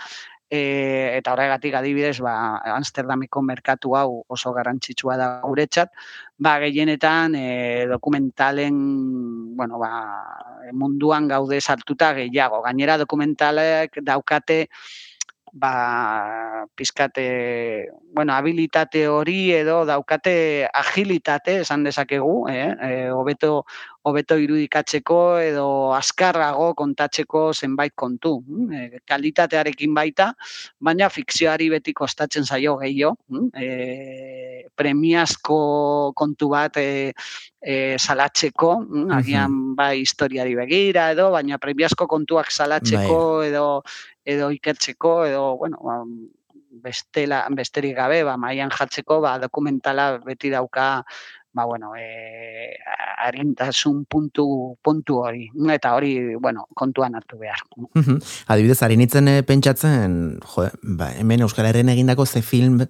e, 0.53 1.17
eta 1.17 1.33
horregatik 1.33 1.73
adibidez, 1.79 2.19
ba, 2.21 2.33
Amsterdamiko 2.75 3.41
merkatu 3.41 3.95
hau 3.97 4.23
oso 4.35 4.53
garrantzitsua 4.53 5.17
da 5.17 5.29
guretzat, 5.41 5.89
ba, 6.37 6.59
gehienetan 6.61 7.37
e, 7.39 7.47
dokumentalen, 7.89 8.75
bueno, 9.57 9.81
ba, 9.81 9.93
munduan 10.73 11.27
gaude 11.31 11.59
sartuta 11.61 12.13
gehiago. 12.19 12.61
Gainera 12.67 12.99
dokumentalek 13.01 13.97
daukate 14.05 14.67
ba, 15.53 16.65
pizkate, 16.75 17.89
bueno, 18.13 18.33
habilitate 18.33 19.07
hori 19.07 19.53
edo 19.53 19.83
daukate 19.85 20.67
agilitate 20.73 21.59
esan 21.61 21.83
dezakegu, 21.85 22.47
eh? 22.49 22.69
E, 22.73 22.93
hobeto 23.13 23.65
hobeto 24.03 24.37
irudikatzeko 24.39 25.19
edo 25.43 25.67
azkarrago 25.95 26.73
kontatzeko 26.79 27.43
zenbait 27.53 27.93
kontu. 27.95 28.33
E, 28.73 28.99
kalitatearekin 29.07 29.93
baita, 29.95 30.31
baina 30.83 31.09
fikzioari 31.13 31.69
beti 31.73 31.95
kostatzen 31.95 32.43
zaio 32.43 32.75
gehiago. 32.81 33.15
E, 33.55 34.67
premiazko 34.75 35.57
kontu 36.17 36.49
bat 36.51 36.77
e, 36.81 37.13
e, 37.61 37.95
salatzeko, 37.97 38.73
mm, 38.83 39.09
agian 39.19 39.59
bai 39.77 39.95
historiari 40.01 40.55
begira 40.59 41.09
edo, 41.15 41.29
baina 41.35 41.59
premiazko 41.61 42.07
kontuak 42.11 42.51
salatzeko 42.51 43.19
edo 43.47 43.67
edo 44.25 44.49
ikertzeko 44.55 45.17
edo 45.27 45.43
bueno, 45.59 45.79
ba, 45.83 45.99
bestela 46.83 47.43
besterik 47.53 47.95
gabe 47.95 48.23
ba 48.23 48.35
mailan 48.37 48.71
jartzeko 48.73 49.21
ba 49.21 49.37
dokumentala 49.37 50.17
beti 50.25 50.49
dauka 50.49 51.03
ba 51.53 51.65
bueno, 51.65 51.93
eh 51.95 52.77
arintasun 53.23 54.03
puntu 54.05 54.75
puntu 54.83 55.19
hori 55.23 55.47
eta 55.71 55.93
hori 55.95 56.35
bueno, 56.35 56.67
kontuan 56.73 57.15
hartu 57.15 57.37
behar. 57.39 57.61
Mhm. 57.93 58.19
Adibidez, 58.47 58.81
ari 58.83 58.97
nintzen 58.97 59.27
eh, 59.27 59.43
pentsatzen, 59.43 60.39
jo, 60.55 60.67
ba, 60.81 61.11
hemen 61.13 61.45
Euskal 61.45 61.65
Herren 61.69 61.89
egindako 61.89 62.25
ze 62.25 62.41
film, 62.41 62.81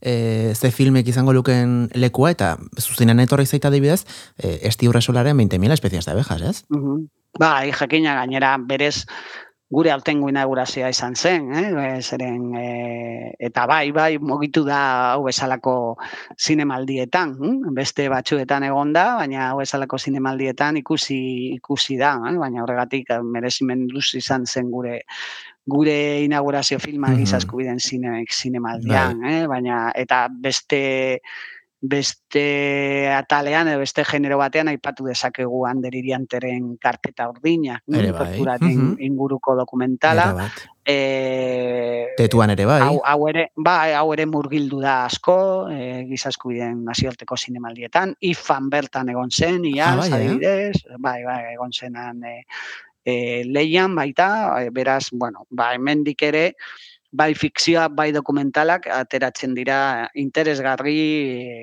e, 0.00 0.54
ze 0.54 0.70
filmek 0.70 1.08
izango 1.08 1.32
luken 1.32 1.90
lekua, 1.94 2.30
eta 2.30 2.56
zuzenean 2.78 3.20
etorri 3.20 3.46
zaita 3.46 3.68
adibidez, 3.68 4.04
e, 4.38 4.58
esti 4.68 4.88
urresolaren 4.88 5.36
20.000 5.36 5.72
espezias 5.72 6.06
de 6.06 6.12
abejas, 6.12 6.42
ez? 6.42 6.64
Mhm. 6.68 7.08
Bai, 7.38 7.72
jakina 7.72 8.14
gainera 8.14 8.56
berez 8.60 9.06
gure 9.72 9.90
aurtengo 9.90 10.28
inaugurazioa 10.28 10.90
izan 10.92 11.14
zen, 11.16 11.46
eh? 11.56 12.00
zeren 12.04 12.50
e, 12.60 13.32
eta 13.48 13.64
bai, 13.66 13.86
bai, 13.96 14.18
mugitu 14.20 14.64
da 14.66 14.80
hau 15.14 15.22
bezalako 15.24 15.96
zinemaldietan, 16.36 17.32
hm? 17.38 17.72
beste 17.76 18.08
batzuetan 18.12 18.66
egon 18.68 18.92
da, 18.92 19.06
baina 19.22 19.46
hau 19.50 19.62
bezalako 19.62 19.98
zinemaldietan 19.98 20.76
ikusi 20.82 21.18
ikusi 21.56 21.96
da, 21.96 22.18
eh? 22.28 22.36
baina 22.42 22.66
horregatik 22.66 23.14
eh, 23.16 23.22
merezimenduz 23.24 24.10
izan 24.20 24.44
zen 24.46 24.68
gure 24.70 25.00
gure 25.64 25.96
inaugurazio 26.24 26.78
filma 26.82 27.08
Mhm. 27.08 27.18
giza 27.22 27.38
eskubideen 27.38 27.78
zine, 27.80 28.24
zinemaldian, 28.28 29.24
eh? 29.24 29.46
baina 29.46 29.92
eta 29.94 30.26
beste 30.28 31.20
beste 31.82 33.10
atalean 33.10 33.66
edo 33.66 33.80
beste 33.82 34.04
genero 34.06 34.36
batean 34.38 34.70
aipatu 34.70 35.08
dezakegu 35.08 35.64
Ander 35.66 35.94
Irianteren 35.98 36.76
karpeta 36.78 37.26
urdina, 37.28 37.80
bai, 37.84 38.04
torturaren 38.06 38.76
mhm. 38.76 39.00
inguruko 39.02 39.56
dokumentala. 39.58 40.46
E, 40.86 42.14
Tetuan 42.16 42.54
ere 42.54 42.66
bai. 42.70 42.78
Hau, 42.86 43.00
hau 43.02 43.26
ere, 43.30 43.48
bai, 43.56 43.94
hau 43.98 44.12
ere 44.14 44.28
murgildu 44.30 44.78
da 44.82 45.00
asko, 45.08 45.36
e, 45.74 46.04
giza 46.06 46.30
eskubideen 46.30 46.84
nazioarteko 46.86 47.36
zinemaldietan, 47.36 48.14
ifan 48.30 48.70
bertan 48.70 49.10
egon 49.10 49.34
zen, 49.34 49.66
iaz, 49.74 49.96
Ah, 49.96 49.98
bai, 50.04 50.08
eh? 50.08 50.14
adibidez, 50.20 50.98
bai, 51.02 51.18
bai, 51.26 51.40
egon 51.56 51.74
zenan 51.74 52.22
e, 52.22 52.36
e, 53.04 53.42
leian 53.50 53.98
baita, 53.98 54.30
beraz, 54.70 55.08
bueno, 55.10 55.48
ba, 55.50 55.72
hemendik 55.74 56.22
ere, 56.30 56.52
bai 57.12 57.34
fikzioa, 57.36 57.88
bai 57.92 58.08
dokumentalak 58.16 58.86
ateratzen 58.88 59.52
dira 59.54 60.08
interesgarri, 60.16 60.96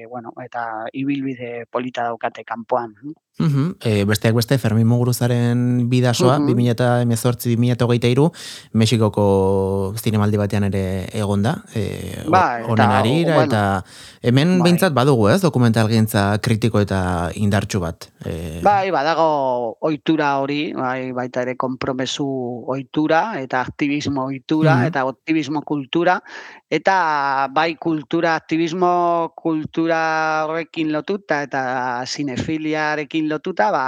e, 0.04 0.06
bueno, 0.08 0.34
eta 0.44 0.86
ibilbide 0.94 1.66
polita 1.72 2.06
daukate 2.06 2.46
kanpoan. 2.46 2.94
Mhm. 3.40 3.76
E, 3.82 4.04
besteak 4.04 4.36
beste, 4.36 4.58
Fermin 4.60 4.86
Muguruzaren 4.88 5.88
bidasoa, 5.90 6.40
Mhm. 6.40 6.48
2018-2023, 6.48 8.32
Mexikoko 8.74 9.94
zinemaldi 9.98 10.38
batean 10.38 10.66
ere 10.66 11.08
egonda, 11.14 11.64
e, 11.74 12.20
Bai, 12.28 12.62
eta, 12.64 12.72
honen 12.72 12.92
harira, 12.92 13.36
bueno, 13.36 13.48
eta 13.48 13.84
hemen 14.22 14.60
bai. 14.60 14.64
behintzat 14.68 14.94
badugu, 14.94 15.30
ez, 15.30 15.42
dokumentalgintza 15.42 16.38
kritiko 16.44 16.82
eta 16.82 17.32
indartsu 17.36 17.80
bat. 17.80 18.10
E, 18.26 18.60
Bai, 18.62 18.92
badago 18.92 19.78
ohitura 19.80 20.38
hori, 20.40 20.74
bai, 20.74 21.12
baita 21.14 21.42
ere 21.42 21.56
konpromesu 21.56 22.28
ohitura 22.68 23.40
eta 23.40 23.62
aktivismo 23.62 24.26
ohitura 24.26 24.76
Mhm. 24.76 24.86
eta 24.88 25.02
aktivismo 25.08 25.62
kultura 25.62 26.22
eta 26.70 27.48
bai 27.52 27.76
kultura 27.76 28.36
aktivismo 28.36 29.32
kultura 29.36 30.46
horrekin 30.46 30.92
lotuta 30.92 31.42
eta 31.44 32.04
sinefiliarekin 32.06 33.29
lotuta, 33.30 33.72
ba 33.72 33.84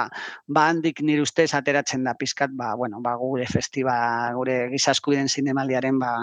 ba 0.48 0.68
handik 0.70 1.02
nire 1.02 1.26
ustez 1.26 1.52
ateratzen 1.58 2.04
da 2.08 2.16
pizkat, 2.16 2.52
ba 2.54 2.76
bueno, 2.76 3.02
ba 3.02 3.16
gure 3.20 3.48
festiba, 3.50 3.96
gure 4.38 4.68
giza 4.74 4.96
eskubideen 4.96 5.30
zinemaldiaren 5.30 6.00
ba 6.00 6.20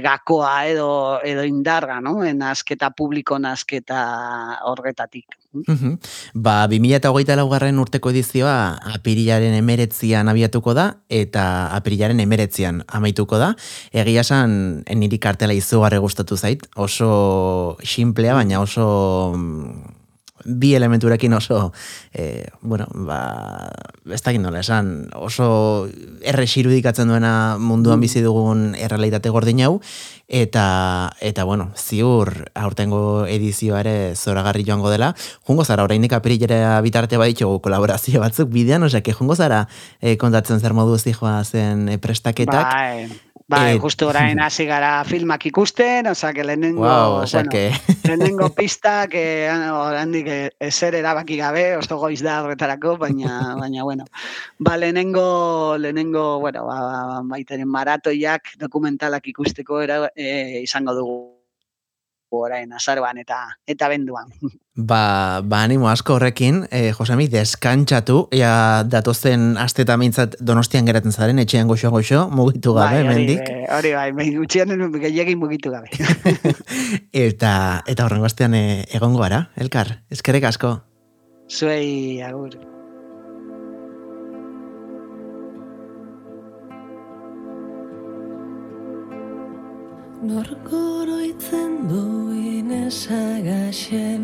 gakoa 0.00 0.66
edo 0.70 1.20
edo 1.24 1.44
indarga, 1.44 2.00
no? 2.00 2.16
Nasketa 2.22 2.92
publiko 2.96 3.38
nasketa 3.38 4.00
horretatik. 4.64 5.36
Ba, 6.32 6.64
2008 6.70 7.36
laugarren 7.36 7.80
urteko 7.82 8.12
edizioa 8.14 8.78
apirilaren 8.94 9.52
emeretzian 9.58 10.30
abiatuko 10.32 10.72
da, 10.78 10.86
eta 11.12 11.68
apirilaren 11.76 12.22
emeretzian 12.24 12.82
amaituko 12.88 13.40
da. 13.42 13.52
Egia 13.92 14.24
esan, 14.24 14.84
niri 14.96 15.20
kartela 15.20 15.52
izugarre 15.56 16.00
gustatu 16.00 16.38
zait, 16.38 16.64
oso 16.76 17.76
simplea, 17.84 18.38
baina 18.38 18.62
oso 18.62 18.86
bi 20.44 20.74
elementurekin 20.74 21.32
oso, 21.34 21.72
e, 22.12 22.48
bueno, 22.60 22.86
ba, 23.06 23.70
ez 24.10 24.22
dakit 24.22 24.40
nola, 24.42 24.60
esan, 24.60 25.08
oso 25.14 25.88
erre 26.20 26.46
irudikatzen 26.46 27.08
duena 27.08 27.56
munduan 27.58 27.98
mm. 27.98 28.06
bizi 28.06 28.22
dugun 28.24 28.74
errealitate 28.74 29.30
gordin 29.30 29.62
hau, 29.66 29.80
eta, 30.28 31.12
eta 31.20 31.44
bueno, 31.44 31.70
ziur 31.76 32.32
aurtengo 32.54 33.26
edizioa 33.26 33.80
ere 33.80 33.96
zoragarri 34.16 34.64
joango 34.66 34.90
dela, 34.90 35.12
jungo 35.46 35.64
zara, 35.64 35.84
orainik 35.84 36.12
apirilera 36.16 36.80
bitarte 36.84 37.20
baditxo 37.20 37.58
kolaborazio 37.64 38.20
batzuk 38.20 38.50
bidean, 38.52 38.82
osea, 38.88 39.02
jungo 39.12 39.36
zara 39.36 39.66
e, 40.00 40.16
kontatzen 40.16 40.60
zer 40.60 40.72
modu 40.72 40.98
zijoa 40.98 41.42
zen 41.44 41.88
e, 41.88 41.98
prestaketak, 41.98 42.72
bai. 42.72 43.31
Bai, 43.52 43.78
justu 43.78 44.08
orain 44.08 44.40
hasi 44.44 44.64
gara 44.66 44.92
filmak 45.04 45.44
ikusten, 45.50 46.06
oza, 46.08 46.32
que 46.32 46.44
lehenengo, 46.44 46.82
wow, 46.82 47.18
bueno, 47.20 47.50
que... 47.50 47.70
lehenengo 48.08 48.48
pista, 48.58 49.06
que 49.08 49.50
orandik 49.50 50.30
eser 50.58 50.96
erabaki 50.96 51.36
gabe, 51.36 51.76
oso 51.76 51.98
goiz 52.00 52.22
da 52.24 52.40
horretarako, 52.42 52.96
baina, 52.96 53.54
baina, 53.60 53.84
bueno, 53.84 54.06
ba, 54.58 54.76
lehenengo, 54.76 55.76
lehenengo, 55.78 56.40
bueno, 56.40 56.64
ba, 56.66 56.80
ba, 56.80 57.20
baiteren 57.34 57.68
maratoiak 57.68 58.56
dokumentalak 58.58 59.28
ikusteko 59.34 59.82
era, 59.84 60.00
e, 60.16 60.62
izango 60.64 60.96
dugu 60.96 61.20
orain 62.32 62.72
azaroan 62.72 63.20
eta 63.20 63.44
eta 63.68 63.88
benduan. 63.92 64.32
Ba, 64.74 65.42
ba 65.44 65.64
animo 65.66 65.90
asko 65.90 66.14
horrekin, 66.16 66.62
eh, 66.72 66.94
Josemi, 66.96 67.26
deskantxatu, 67.28 68.30
ja 68.32 68.80
datozen 68.88 69.58
asteta 69.60 69.98
mintzat 70.00 70.38
donostian 70.40 70.88
geratzen 70.88 71.12
zaren, 71.12 71.42
etxean 71.44 71.68
goxo 71.68 71.90
goxo, 71.92 72.22
mugitu 72.32 72.72
gabe, 72.78 73.04
bai, 73.04 73.18
mendik. 73.18 73.44
Hori 73.68 73.92
bai, 73.92 74.30
gutxian 74.38 74.72
gehiagin 74.96 75.38
mugitu 75.44 75.76
gabe. 75.76 75.92
eta, 77.26 77.54
eta 77.84 78.08
horrengo 78.08 78.32
astean 78.32 78.56
eh, 78.56 78.88
egongo 78.96 79.20
gara, 79.20 79.50
elkar, 79.60 79.98
eskerek 80.08 80.48
asko. 80.54 80.78
Zuei, 81.52 82.22
agur. 82.24 82.71
Norkoroitzen 90.22 91.88
duen 91.90 92.70
esagaxen 92.70 94.22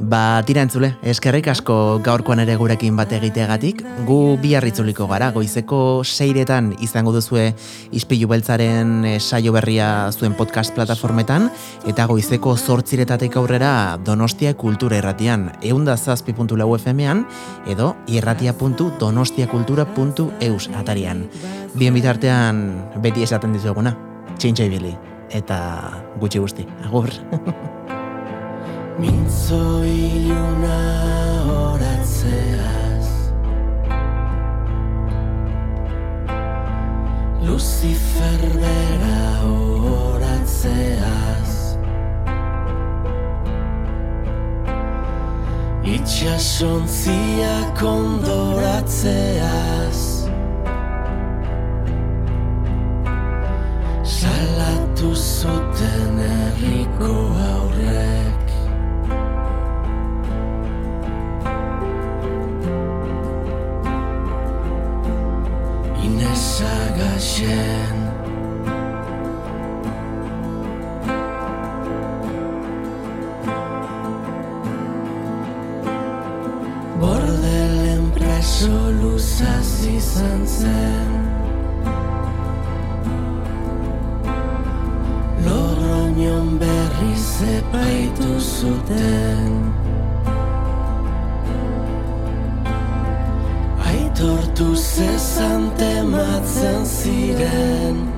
Ba, 0.00 0.40
tira 0.48 0.62
entzule, 0.64 0.96
eskerrik 1.04 1.50
asko 1.52 2.00
gaurkoan 2.00 2.40
ere 2.40 2.54
gurekin 2.56 2.96
bat 2.96 3.12
egiteagatik. 3.12 3.84
Gu 4.08 4.40
biarritzuliko 4.40 5.04
gara, 5.10 5.28
goizeko 5.34 6.00
seiretan 6.08 6.70
izango 6.80 7.12
duzue 7.12 7.52
izpilu 7.92 8.28
beltzaren 8.30 9.04
eh, 9.04 9.18
saio 9.20 9.52
berria 9.52 10.10
zuen 10.16 10.32
podcast 10.38 10.72
plataformetan, 10.74 11.50
eta 11.90 12.06
goizeko 12.08 12.56
zortziretatek 12.56 13.36
aurrera 13.36 13.98
Donostia 14.00 14.54
Kultura 14.56 14.96
Erratian, 15.02 15.52
eunda 15.60 15.96
zazpi.lau 15.98 16.76
FM-ean, 16.78 17.26
edo 17.68 17.96
irratia.donostiakultura.eus 18.08 20.68
atarian. 20.80 21.28
Bien 21.76 21.94
bitartean, 21.94 22.88
beti 23.04 23.22
esaten 23.28 23.52
dizuguna, 23.52 23.92
txintxai 24.38 24.68
bili, 24.72 24.96
eta 25.28 25.60
gutxi 26.22 26.38
guzti, 26.40 26.64
agur. 26.88 27.12
Mintzo 28.98 29.84
iluna 29.84 30.80
horatzeaz 31.46 33.08
Lucifer 37.46 38.40
bera 38.60 39.22
horatzeaz 39.46 41.52
Itxasontzia 45.84 47.56
kondoratzeaz 47.80 50.00
Salatu 54.04 55.14
zuten 55.14 56.18
erriko 56.18 57.14
aurrek 57.54 58.09
zuten. 88.60 89.70
Tortu 94.20 94.76
zezan 94.76 95.70
tematzen 95.76 96.84
ziren 96.84 98.09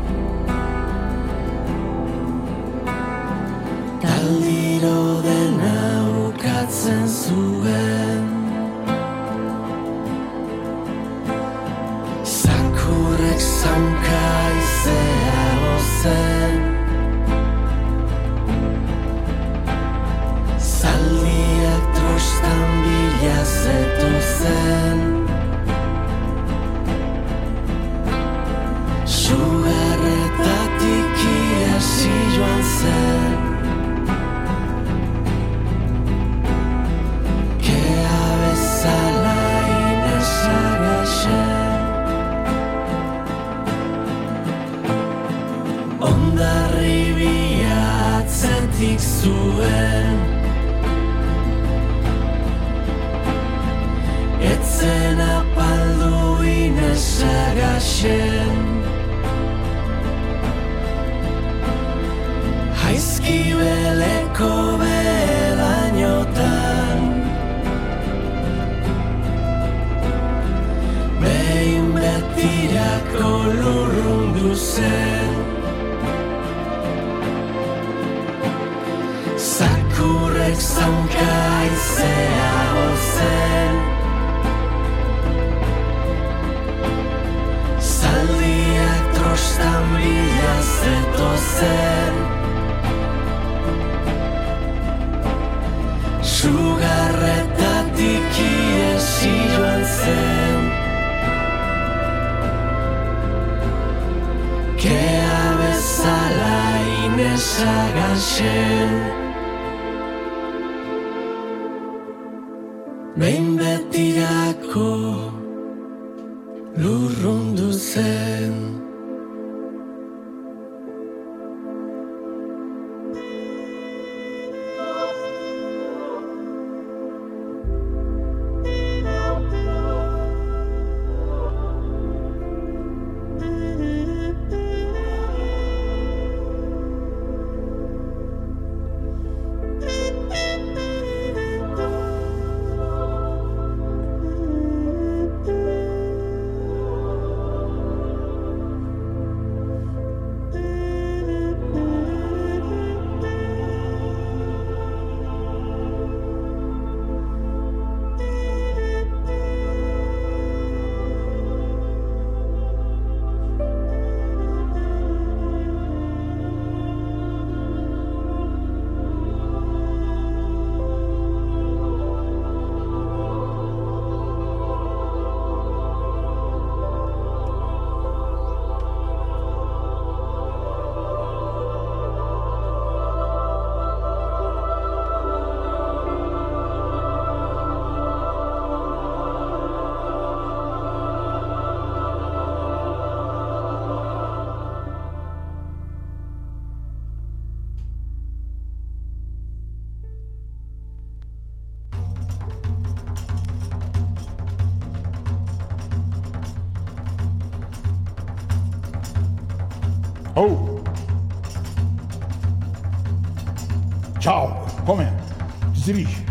dirige. 215.93 216.25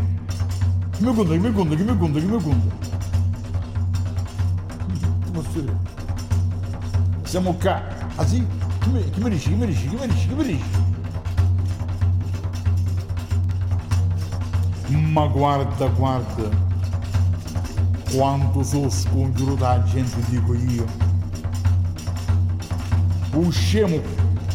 Mugunda, 0.99 1.36
mugunda, 1.36 1.76
mugunda, 1.76 2.20
mugunda. 2.22 2.72
Você. 5.34 5.66
Você 7.24 7.38
é 7.38 7.39
um 7.39 7.53
cara. 7.53 7.89
Assim, 8.18 8.47
que 8.82 8.89
me 8.89 9.30
dirige, 9.30 9.49
que 9.49 9.55
me 9.55 9.68
dirige, 9.68 9.89
que 9.89 9.95
me 9.95 10.07
dirige, 10.07 10.28
que 10.28 10.36
me 10.36 10.43
dirige. 10.43 10.64
uma 14.89 15.28
guarda 15.28 15.88
guarda. 15.88 16.51
Quantos 18.14 18.74
os 18.74 19.05
conjuro 19.05 19.55
da 19.55 19.80
gente 19.88 20.22
digo 20.30 20.53
eu. 20.53 20.86
O 23.34 23.51
chemo, 23.51 24.01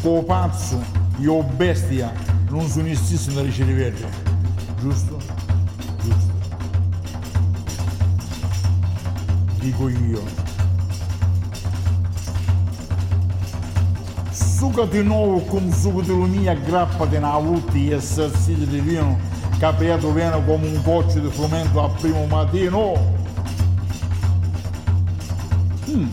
o 0.03 0.23
pazzo 0.23 0.79
e 1.19 1.27
o 1.27 1.41
bestia 1.41 2.13
não 2.51 2.59
non 2.59 2.69
sono 2.69 2.87
istissimo 2.87 3.43
de 3.43 3.63
verde. 3.63 4.26
Giusto? 4.89 5.17
giusto 6.01 6.33
dico 9.59 9.89
io 9.89 10.21
succa 14.31 14.85
di 14.85 15.03
nuovo 15.03 15.39
con 15.41 15.71
succo 15.71 16.01
di 16.01 16.07
lumia 16.09 16.53
grappati 16.53 17.15
una 17.15 17.37
volta 17.37 17.77
e 17.77 17.93
assassini 17.95 18.65
di 18.65 18.79
vino 18.79 19.17
capiato 19.57 20.11
viene 20.13 20.43
come 20.45 20.67
un 20.67 20.81
coccio 20.83 21.19
di 21.19 21.29
frumento 21.29 21.83
al 21.83 21.91
primo 21.99 22.25
mattino 22.25 23.15
Mm. 25.89 26.09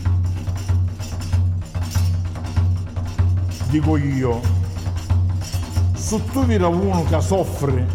dico 3.69 3.97
io, 3.97 4.39
se 5.93 6.23
tu 6.31 6.45
vedi 6.45 6.63
uno 6.63 7.03
che 7.03 7.19
soffre, 7.19 7.85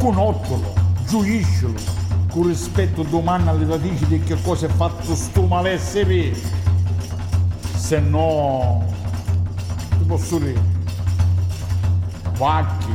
conoscilo, 0.00 0.72
giuiscilo, 1.06 1.74
con 2.30 2.46
rispetto 2.46 3.02
domani 3.02 3.48
alle 3.48 3.66
radici 3.66 4.06
di 4.06 4.18
che 4.20 4.40
cosa 4.40 4.64
è 4.64 4.68
fatto 4.70 5.14
sto 5.14 5.42
malessere, 5.42 6.34
se 7.76 8.00
no, 8.00 8.82
ti 9.98 10.04
posso 10.06 10.38
dire, 10.38 10.58
vacche, 12.38 12.94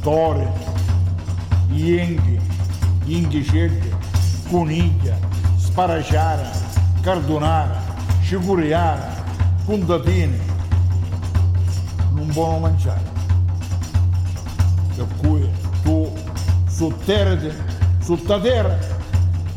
tore, 0.00 0.52
ienghi, 1.70 2.40
inghi 3.04 3.92
coniglia, 4.50 5.16
sparaciara, 5.56 6.50
cardonara, 7.02 7.80
scicuriara, 8.20 9.22
puntatine 9.64 10.52
non 12.14 12.32
buono 12.32 12.58
mangiare 12.58 13.13
sotterrati 16.90 17.50
sotto 18.00 18.40
terra 18.40 18.76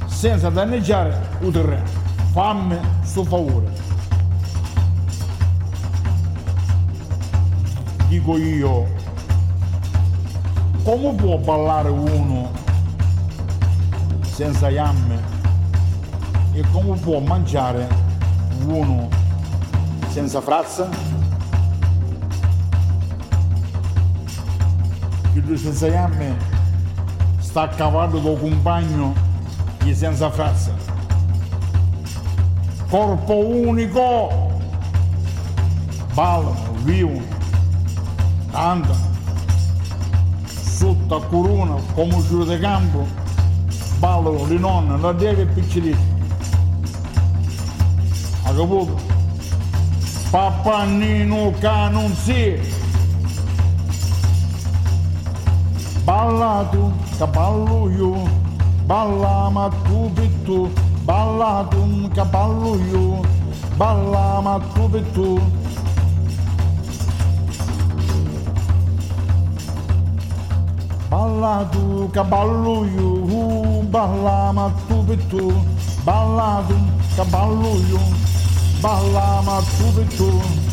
senza 0.06 0.50
danneggiare 0.50 1.38
il 1.42 1.52
terreno. 1.52 1.84
Fammi 2.32 2.78
sto 3.02 3.24
favore. 3.24 3.86
Dico 8.08 8.38
io 8.38 8.88
come 10.84 11.14
può 11.16 11.38
ballare 11.38 11.90
uno 11.90 12.50
senza 14.22 14.70
yamme 14.70 15.22
e 16.54 16.64
come 16.72 16.98
può 16.98 17.20
mangiare 17.20 17.88
uno 18.66 19.10
senza 20.08 20.40
frazza? 20.40 20.88
Che 25.34 25.40
lui 25.46 25.58
senza 25.58 25.88
yamme 25.88 26.57
está 27.58 27.64
acabado 27.64 28.22
de 28.22 28.28
algum 28.30 28.56
banho 28.58 29.16
e 29.84 29.96
sem 29.96 30.14
frase. 30.14 30.72
Corpo 32.88 33.34
único, 33.34 34.30
bala, 36.14 36.56
vivo 36.86 37.20
anda, 38.54 38.96
sutta 40.48 41.20
coruna, 41.32 41.78
como 41.96 42.22
giro 42.22 42.46
de 42.46 42.60
gambo, 42.60 43.08
balo 44.00 44.46
linona, 44.46 44.96
ladeira 44.96 45.42
e 45.42 45.46
pichirito. 45.48 46.00
Acabou. 48.46 48.88
Papanino 50.32 51.54
canuncia. 51.60 52.77
balado, 56.18 56.92
cabaluio, 57.20 58.16
balama 58.88 59.70
tubitu, 59.86 60.68
balado, 61.06 62.10
cabaluio, 62.16 63.22
uh, 63.22 63.26
balama 63.78 64.60
tubitu. 64.74 65.38
Balado, 71.08 72.10
cabaluio, 72.12 73.84
balama 73.92 74.74
tubitu, 74.88 75.54
balado, 76.04 76.78
cabaluio, 77.16 78.02
balama 78.82 79.62
tubitu. 79.78 80.67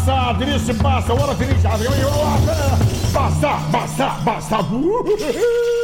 passa, 0.00 0.32
dirige, 0.32 0.74
passa, 0.74 1.12
hora 1.12 1.34
feliz, 1.34 1.64
abre, 1.64 1.88
passa, 3.12 3.58
passa, 3.70 4.10
passa. 4.24 4.24
passa. 4.24 4.60
Uh, 4.60 5.00
uh, 5.00 5.12
uh. 5.12 5.79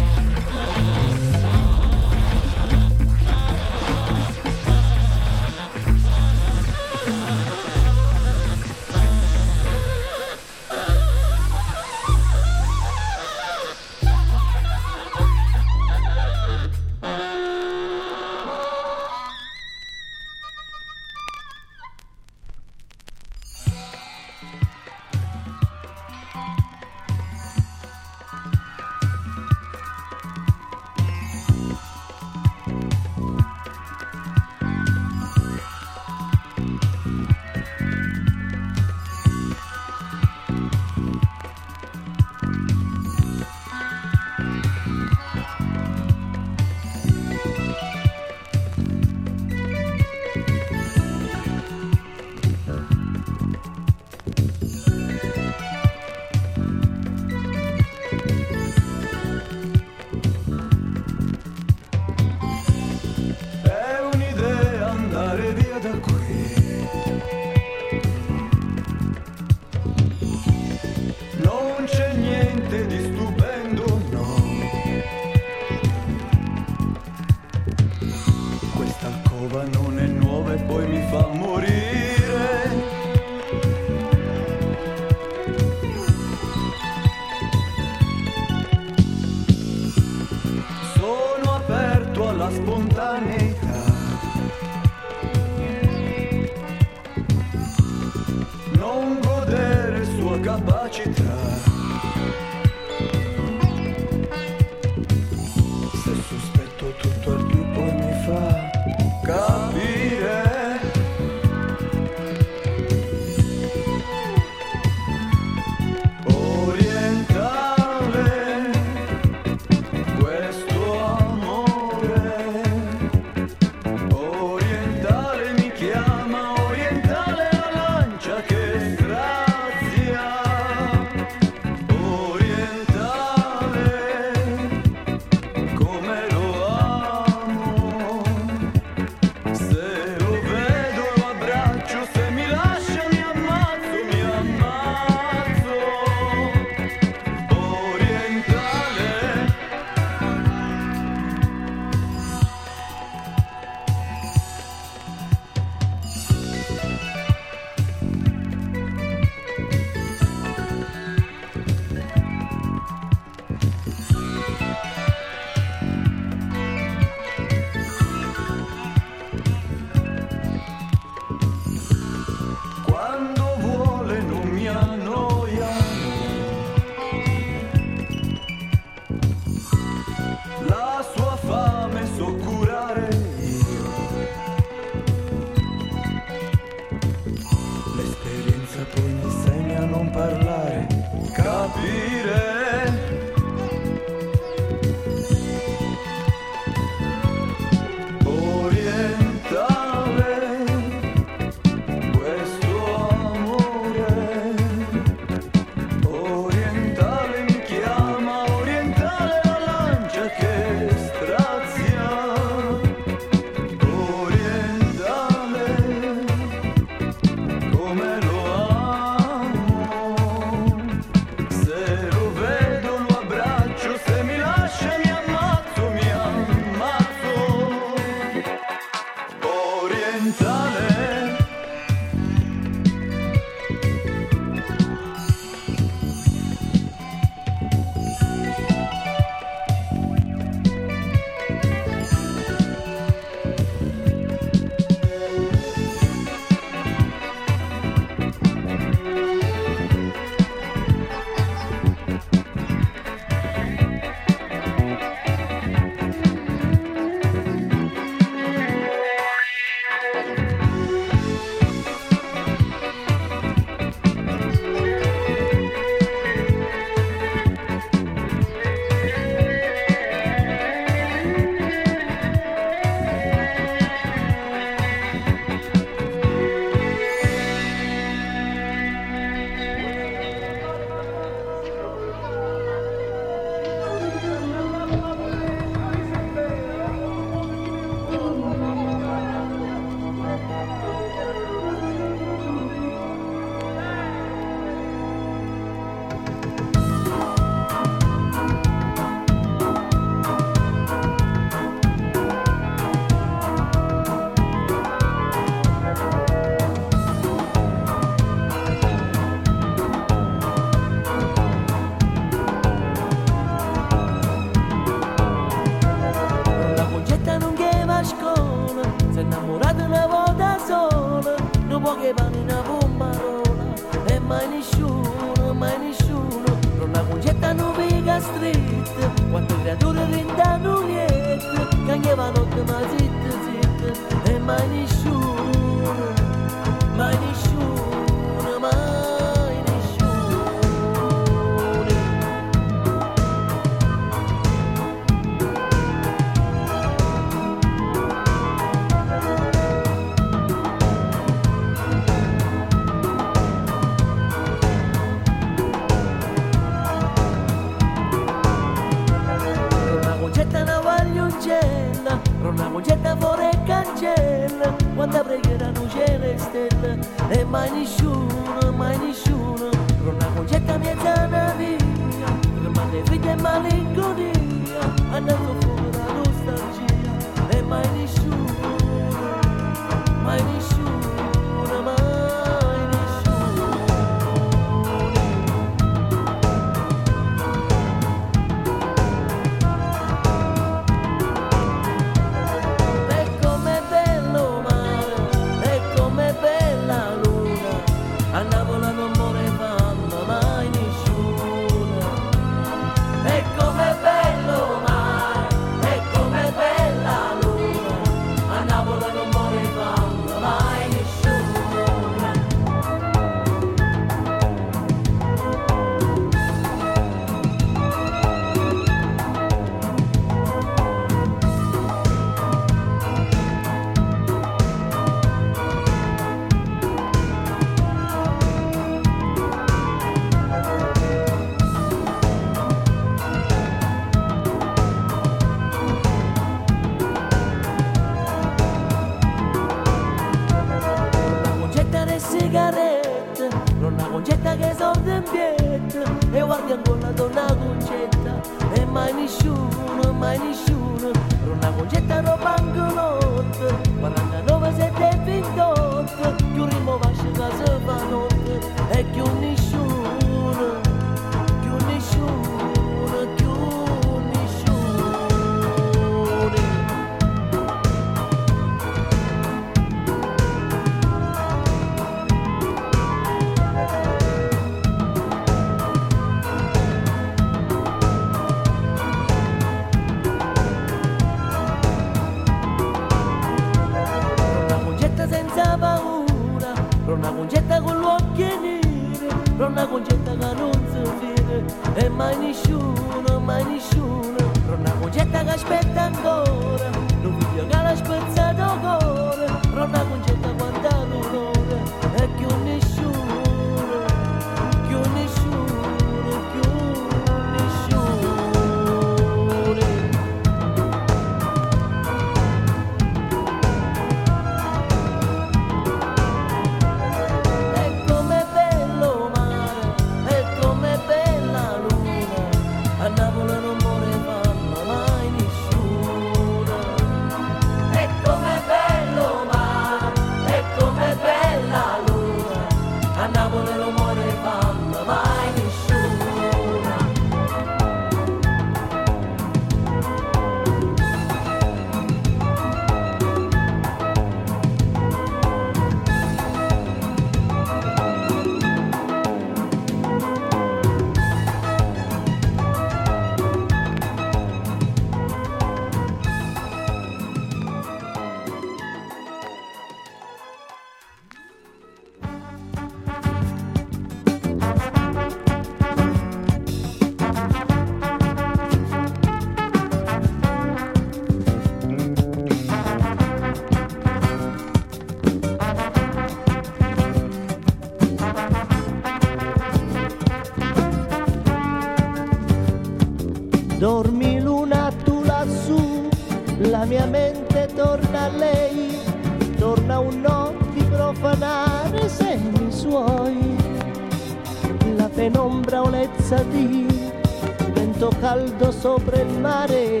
Vento 598.60 598.72
sopra 598.72 599.18
il 599.18 599.38
mare 599.38 600.00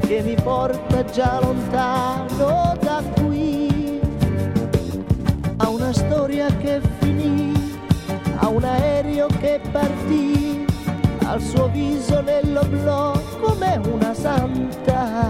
che 0.00 0.22
mi 0.22 0.34
porta 0.42 1.04
già 1.04 1.38
lontano 1.42 2.74
da 2.80 3.02
qui. 3.20 4.00
A 5.58 5.68
una 5.68 5.92
storia 5.92 6.46
che 6.56 6.80
finì, 7.00 7.52
a 8.38 8.48
un 8.48 8.64
aereo 8.64 9.26
che 9.40 9.60
partì, 9.70 10.64
al 11.24 11.42
suo 11.42 11.68
viso 11.68 12.22
nell'oblò 12.22 13.12
come 13.40 13.80
una 13.92 14.14
santa. 14.14 15.26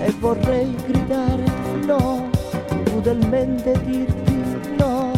E 0.00 0.10
vorrei 0.18 0.74
gridare 0.86 1.44
no, 1.84 2.30
crudelmente 2.84 3.78
dirti 3.84 4.74
no, 4.78 5.10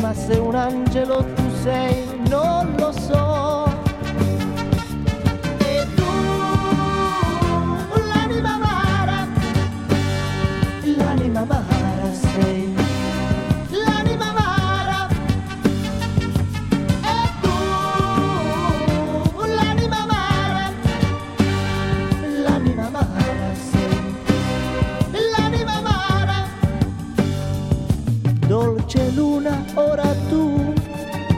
ma 0.00 0.14
se 0.14 0.34
un 0.36 0.54
angelo 0.54 1.24
tu 1.34 1.50
sei, 1.62 2.05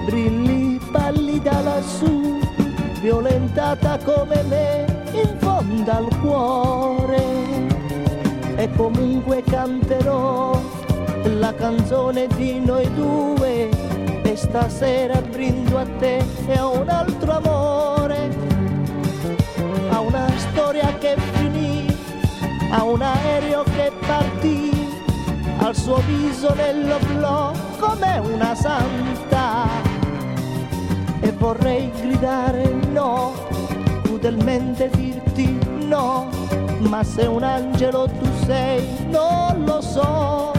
brilli 0.08 0.80
pallida 0.90 1.60
lassù 1.60 2.38
violentata 3.02 3.98
come 3.98 4.42
me 4.44 4.86
in 5.12 5.36
fondo 5.38 5.90
al 5.90 6.08
cuore. 6.20 7.22
E 8.56 8.70
comunque 8.74 9.42
canterò 9.42 10.58
la 11.38 11.54
canzone 11.54 12.26
di 12.36 12.58
noi 12.58 12.92
due 12.94 13.68
e 14.22 14.34
stasera 14.34 15.20
brindo 15.20 15.76
a 15.78 15.86
te 15.98 16.24
e 16.46 16.56
a 16.56 16.66
un 16.66 16.88
altro 16.88 17.32
amore. 17.32 18.30
A 19.90 20.00
una 20.00 20.26
storia 20.36 20.96
che 20.98 21.16
finì 21.34 21.86
a 22.70 22.82
un 22.82 23.02
aereo 23.02 23.62
che 23.62 23.92
partì 24.06 24.70
al 25.58 25.76
suo 25.76 26.00
viso 26.06 26.52
nell'oblò 26.54 27.52
come 27.78 28.18
una 28.18 28.54
santa 28.54 29.87
vorrei 31.38 31.90
gridare 32.00 32.68
no 32.92 33.32
crudelmente 34.02 34.90
dirti 34.94 35.58
no 35.86 36.28
ma 36.80 37.02
se 37.04 37.26
un 37.26 37.42
angelo 37.42 38.08
tu 38.18 38.26
sei 38.44 38.84
non 39.08 39.64
lo 39.64 39.80
so 39.80 40.57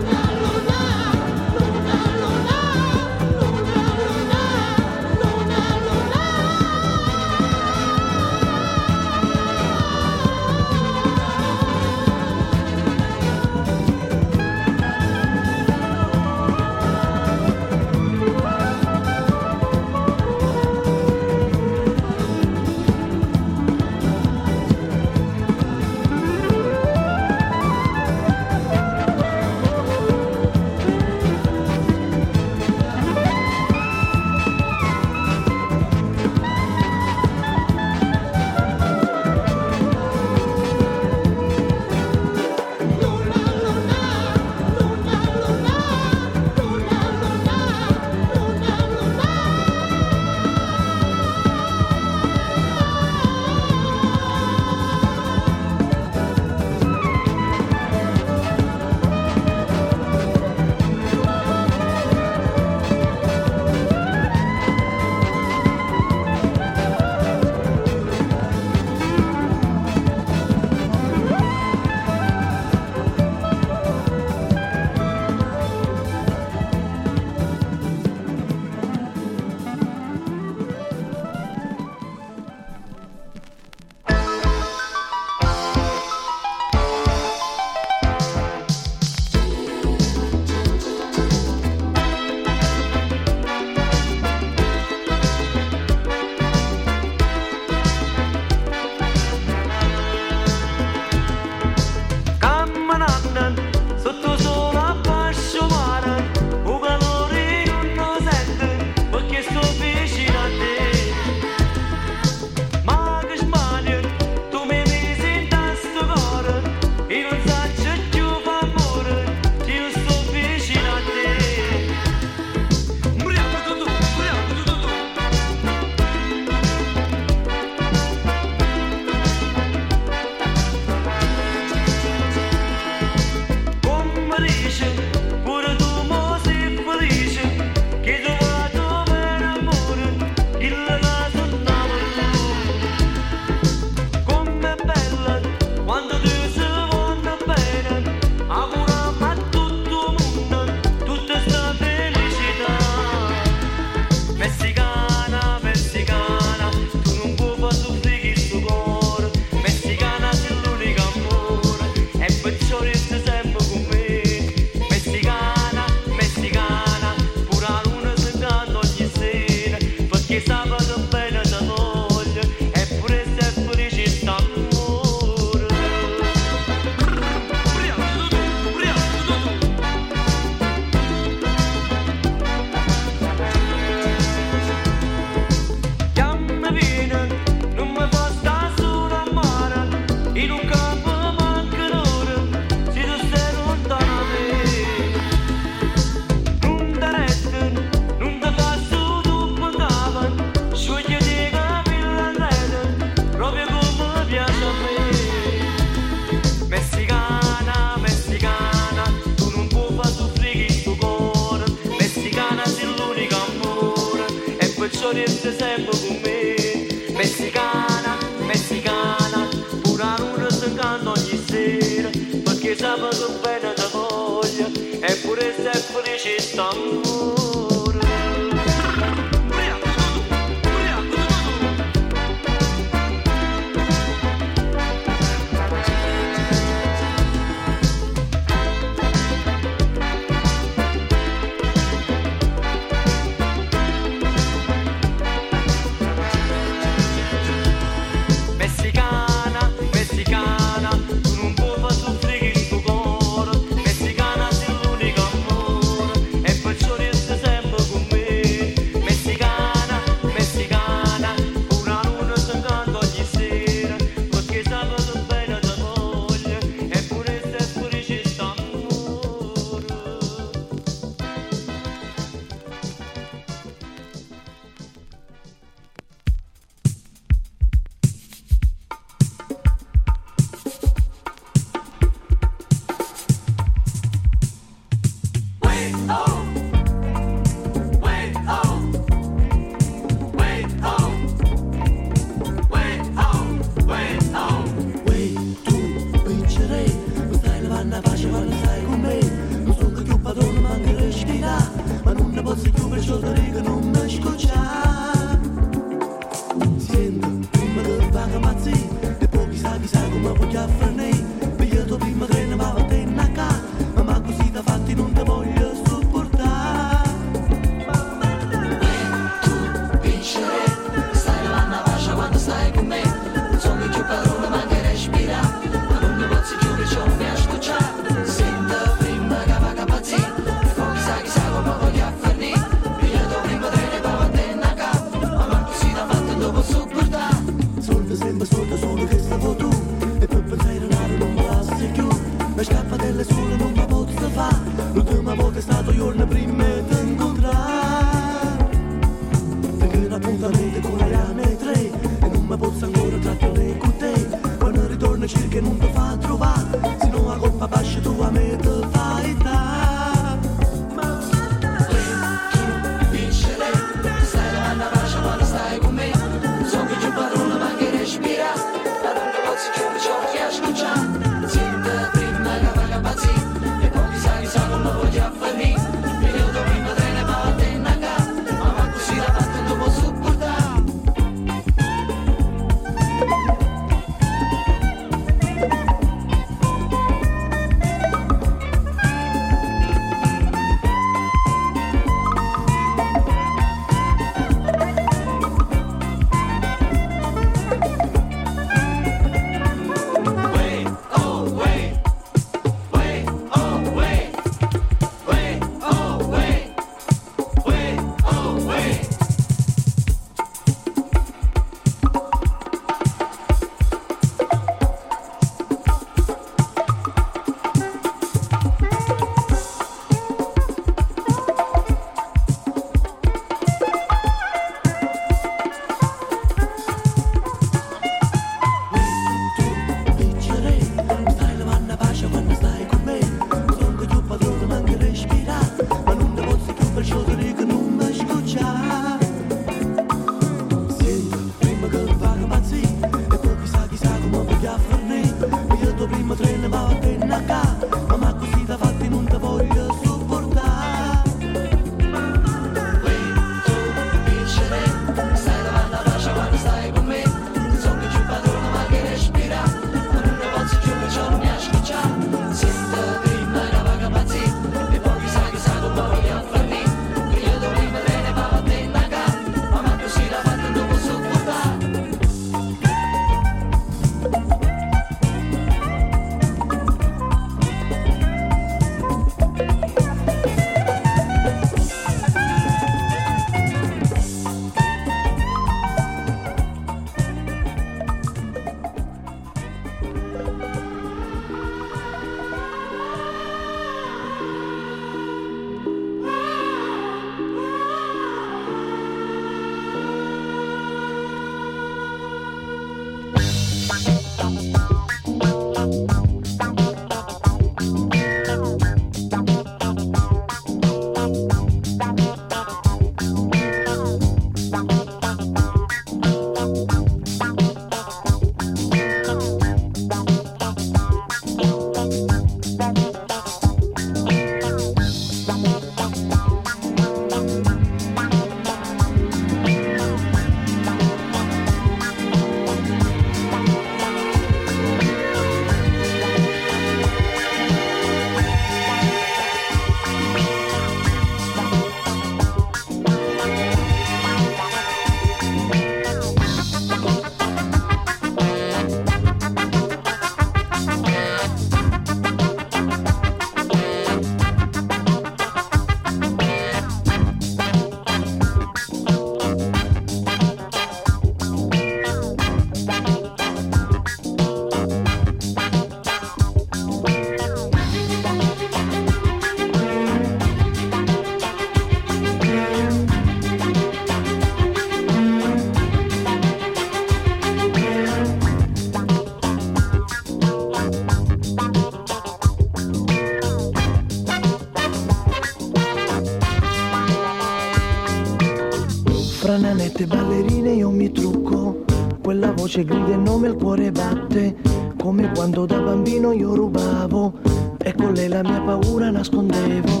mette 589.74 590.06
ballerine 590.06 590.72
io 590.72 590.90
mi 590.90 591.10
trucco, 591.12 591.84
quella 592.22 592.52
voce 592.52 592.84
grida 592.84 593.14
il 593.14 593.20
nome 593.20 593.48
il 593.48 593.54
cuore 593.54 593.90
batte, 593.92 594.56
come 594.96 595.30
quando 595.32 595.66
da 595.66 595.78
bambino 595.78 596.32
io 596.32 596.54
rubavo 596.54 597.34
e 597.78 597.94
con 597.94 598.12
lei 598.12 598.28
la 598.28 598.42
mia 598.42 598.60
paura 598.60 599.10
nascondevo. 599.10 600.00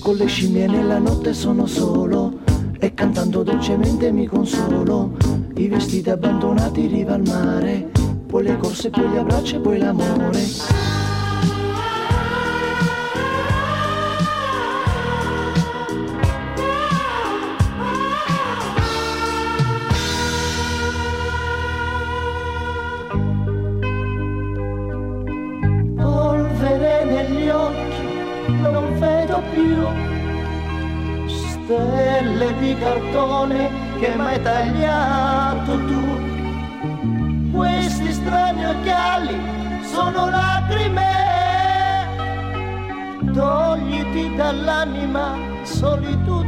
Con 0.00 0.14
le 0.14 0.26
scimmie 0.26 0.66
nella 0.66 0.98
notte 0.98 1.34
sono 1.34 1.66
solo 1.66 2.38
e 2.78 2.94
cantando 2.94 3.42
dolcemente 3.42 4.12
mi 4.12 4.26
consolo. 4.26 5.16
I 5.56 5.68
vestiti 5.68 6.10
abbandonati 6.10 6.86
riva 6.86 7.14
al 7.14 7.22
mare, 7.26 7.90
le 8.46 8.56
corse, 8.58 8.90
poi 8.90 9.08
gli 9.08 9.16
abbracci 9.16 9.56
e 9.56 9.58
poi 9.58 9.78
l'amore. 9.78 10.44
Polvere 25.96 27.04
negli 27.04 27.48
occhi, 27.48 28.06
non 28.60 28.98
vedo 29.00 29.42
più 29.52 29.86
stelle 31.26 32.54
di 32.60 32.76
cartone 32.78 33.70
che 33.98 34.14
m'hai 34.14 34.40
tagliato 34.40 35.76
tu. 35.86 36.15
la 44.46 44.52
lánima 44.52 45.36
solitud 45.64 46.45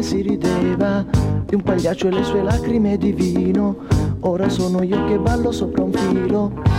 insieme 0.00 0.02
si 0.02 0.22
rideva 0.22 1.04
di 1.44 1.54
un 1.54 1.62
pagliaccio 1.62 2.08
e 2.08 2.10
le 2.10 2.24
sue 2.24 2.42
lacrime 2.42 2.96
di 2.96 3.12
vino. 3.12 3.76
Ora 4.20 4.48
sono 4.48 4.82
io 4.82 5.04
che 5.06 5.18
ballo 5.18 5.52
sopra 5.52 5.82
un 5.82 5.92
filo. 5.92 6.69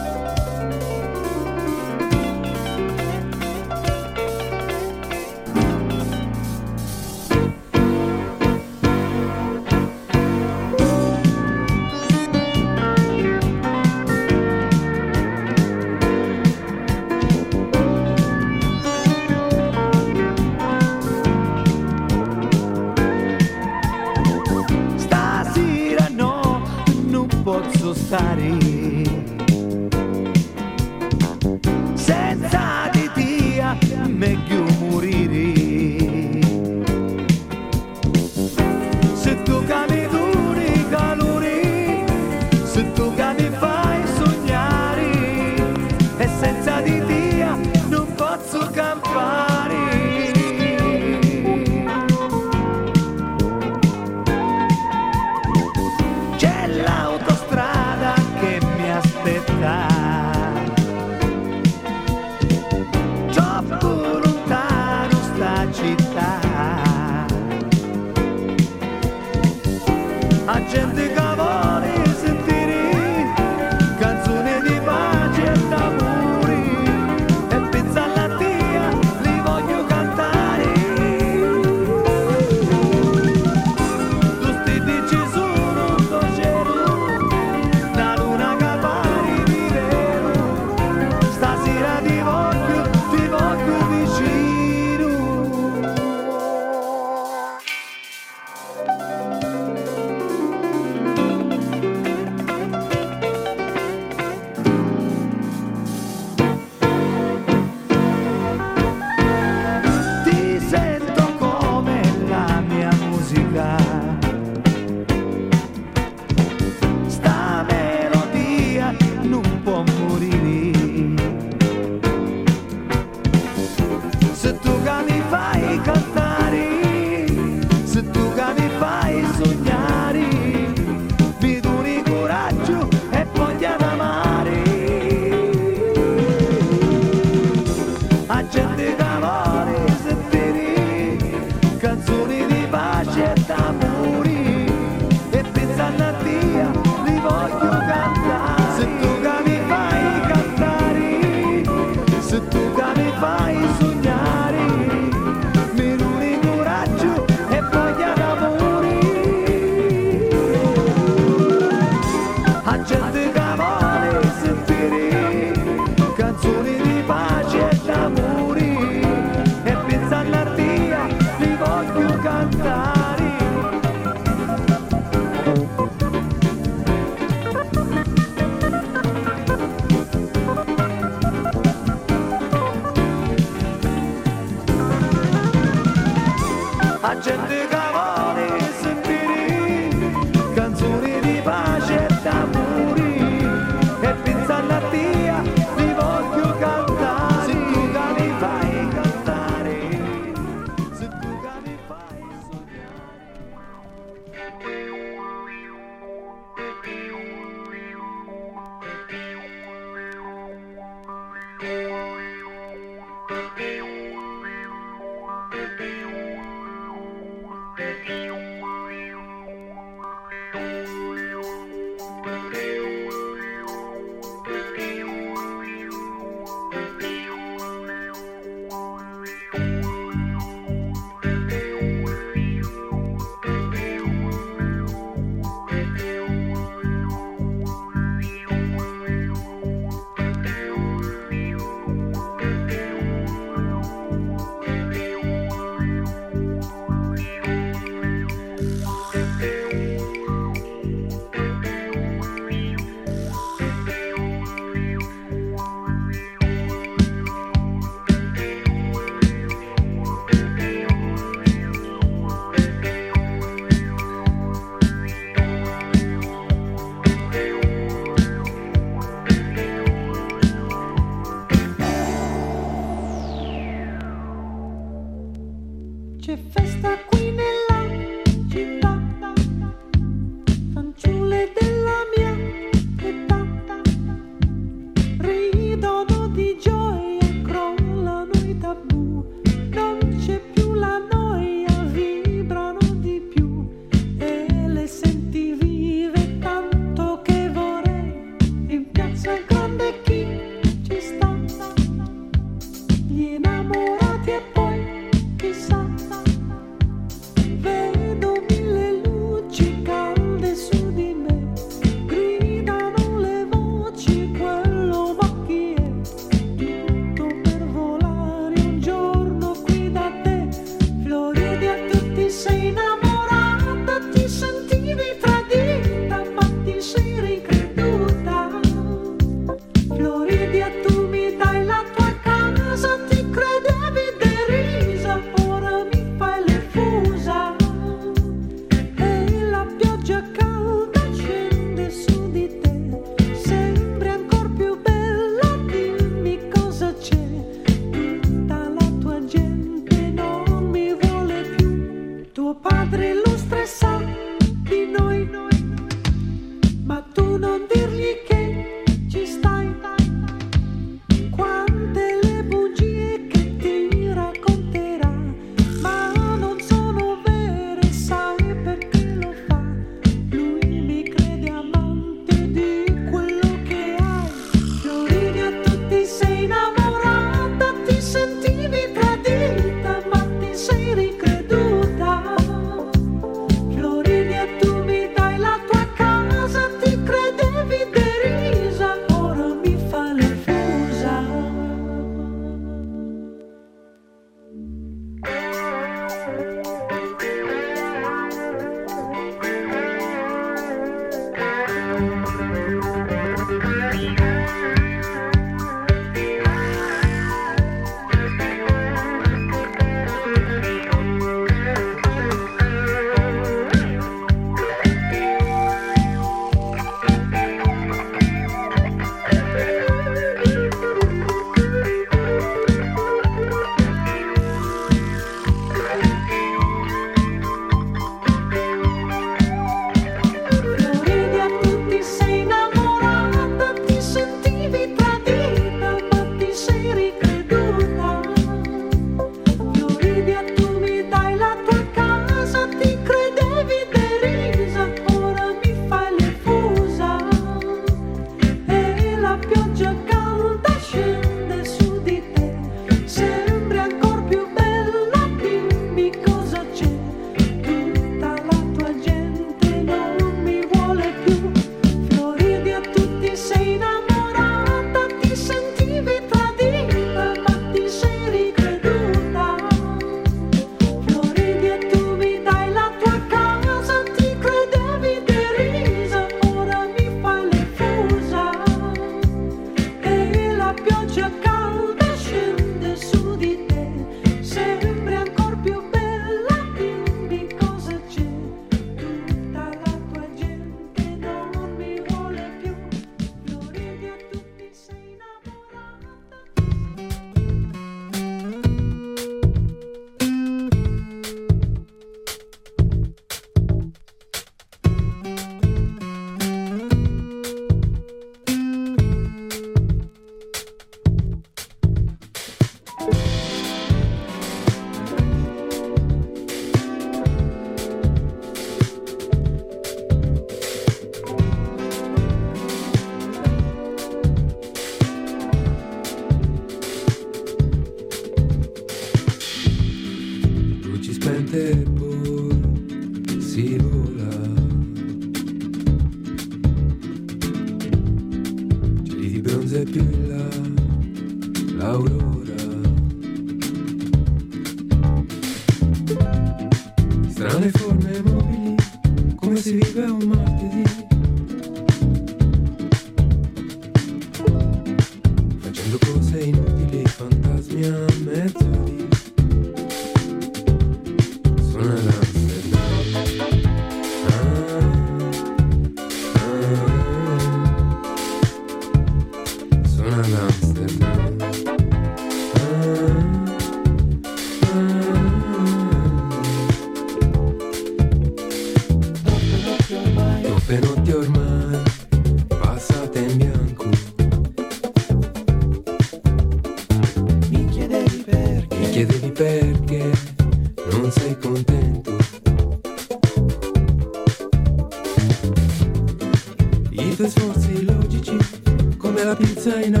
say 599.71 599.89
know. 599.89 600.00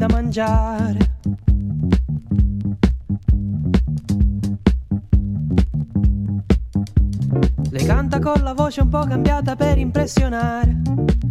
da 0.00 0.08
mangiare. 0.08 0.98
Le 7.70 7.84
canta 7.84 8.18
con 8.18 8.42
la 8.42 8.54
voce 8.54 8.80
un 8.80 8.88
po' 8.88 9.04
cambiata 9.04 9.56
per 9.56 9.76
impressionare, 9.76 10.80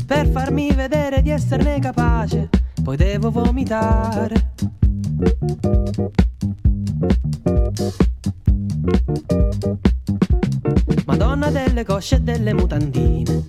per 0.05 0.27
farmi 0.27 0.71
vedere 0.71 1.23
di 1.23 1.31
esserne 1.31 1.79
capace, 1.79 2.49
poi 2.83 2.95
devo 2.95 3.31
vomitare. 3.31 4.51
Madonna 11.05 11.49
delle 11.49 11.83
cosce 11.83 12.17
e 12.17 12.21
delle 12.21 12.53
mutandine 12.53 13.48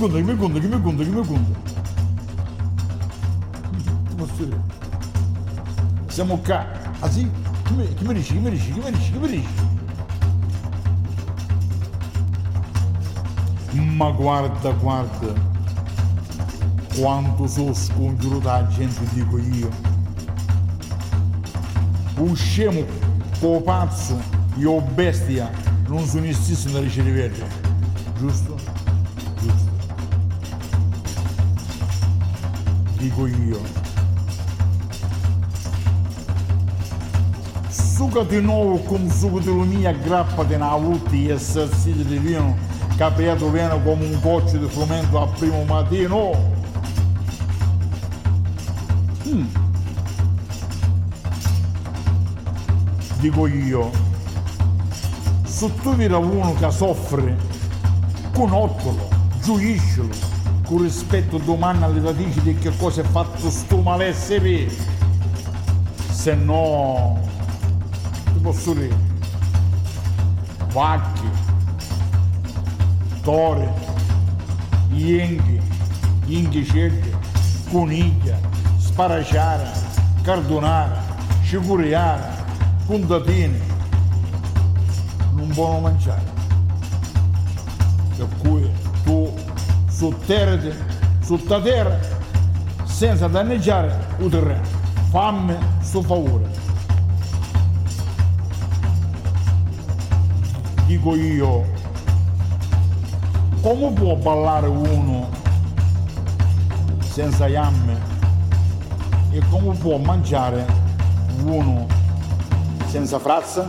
gondoli, 0.00 0.22
mi 0.22 0.36
conta, 0.36 0.58
gondoli, 0.58 0.66
mi 0.66 0.82
conta, 0.82 1.04
gondoli, 1.04 1.10
mi 1.10 1.26
conta. 1.26 1.78
Siamo 6.08 6.38
qua, 6.38 6.66
ah 7.00 7.10
sì? 7.10 7.30
chi 7.64 8.04
mi 8.04 8.14
dici, 8.14 8.32
chi 8.32 8.38
mi 8.38 8.50
dici, 8.50 8.72
chi 8.72 8.80
mi 8.80 8.90
dici, 8.90 9.12
chi 9.12 9.18
mi 9.18 9.28
dici? 9.28 9.48
Ma 13.96 14.10
guarda, 14.10 14.70
guarda, 14.70 15.32
quanto 16.98 17.46
sono 17.46 17.74
scongiuro 17.74 18.38
da 18.38 18.66
gente, 18.68 19.00
dico 19.12 19.38
io. 19.38 19.68
Usciamo 22.16 22.84
co 23.38 23.60
pazzo, 23.60 24.18
io 24.56 24.80
bestia, 24.80 25.50
non 25.88 26.06
sono 26.06 26.24
gli 26.24 26.34
stessi 26.34 26.72
da 26.72 26.80
ricevere, 26.80 27.32
giusto? 28.18 28.59
Dico 33.00 33.26
io. 33.26 33.58
Suca 37.70 38.24
di 38.24 38.42
nuovo 38.42 38.76
con 38.80 39.08
suco 39.08 39.38
di 39.38 39.46
lumia, 39.46 39.92
grappati 39.92 40.52
una 40.52 40.76
volta 40.76 41.10
e 41.12 41.32
assassini 41.32 42.04
di 42.04 42.18
vino, 42.18 42.54
capiato 42.98 43.50
viene 43.50 43.82
come 43.82 44.04
un 44.04 44.20
coccio 44.20 44.58
di 44.58 44.66
frumento 44.66 45.18
al 45.18 45.30
primo 45.30 45.64
mattino. 45.64 46.30
Mm. 49.28 49.46
Dico 53.20 53.46
io, 53.46 53.90
se 55.44 55.74
tu 55.80 55.94
vedi 55.94 56.12
uno 56.12 56.54
che 56.54 56.70
soffre, 56.70 57.34
conoscilo, 58.34 59.08
giuiscilo, 59.40 60.29
con 60.70 60.82
rispetto 60.82 61.36
domani 61.38 61.82
alle 61.82 62.00
radici 62.00 62.40
di 62.42 62.54
che 62.54 62.70
cosa 62.76 63.00
è 63.00 63.04
fatto 63.04 63.50
sto 63.50 63.78
malessere, 63.78 64.70
se 66.08 66.32
no, 66.36 67.18
ti 68.32 68.38
posso 68.40 68.72
dire, 68.74 68.96
vacche, 70.70 71.28
tore, 73.22 73.68
ienghi, 74.92 75.60
inghicette, 76.26 77.18
coniglia, 77.68 78.38
sparaciara, 78.78 79.72
cardonara, 80.22 81.02
scicuriara, 81.42 82.44
puntatine, 82.86 83.58
non 85.32 85.52
buono 85.52 85.80
mangiare. 85.80 86.38
Per 88.16 88.28
cui 88.38 88.59
sotterrati 90.00 90.72
sotto 91.20 91.60
terra 91.60 91.98
senza 92.84 93.28
danneggiare 93.28 94.16
il 94.20 94.30
terreno. 94.30 94.62
Fammi 95.10 95.54
sto 95.80 96.00
favore. 96.00 96.48
Dico 100.86 101.14
io, 101.14 101.66
come 103.60 103.92
può 103.92 104.14
ballare 104.14 104.68
uno 104.68 105.28
senza 107.00 107.46
iamme 107.46 107.98
e 109.32 109.42
come 109.50 109.76
può 109.76 109.98
mangiare 109.98 110.64
uno 111.44 111.86
senza 112.86 113.18
frazza? 113.18 113.66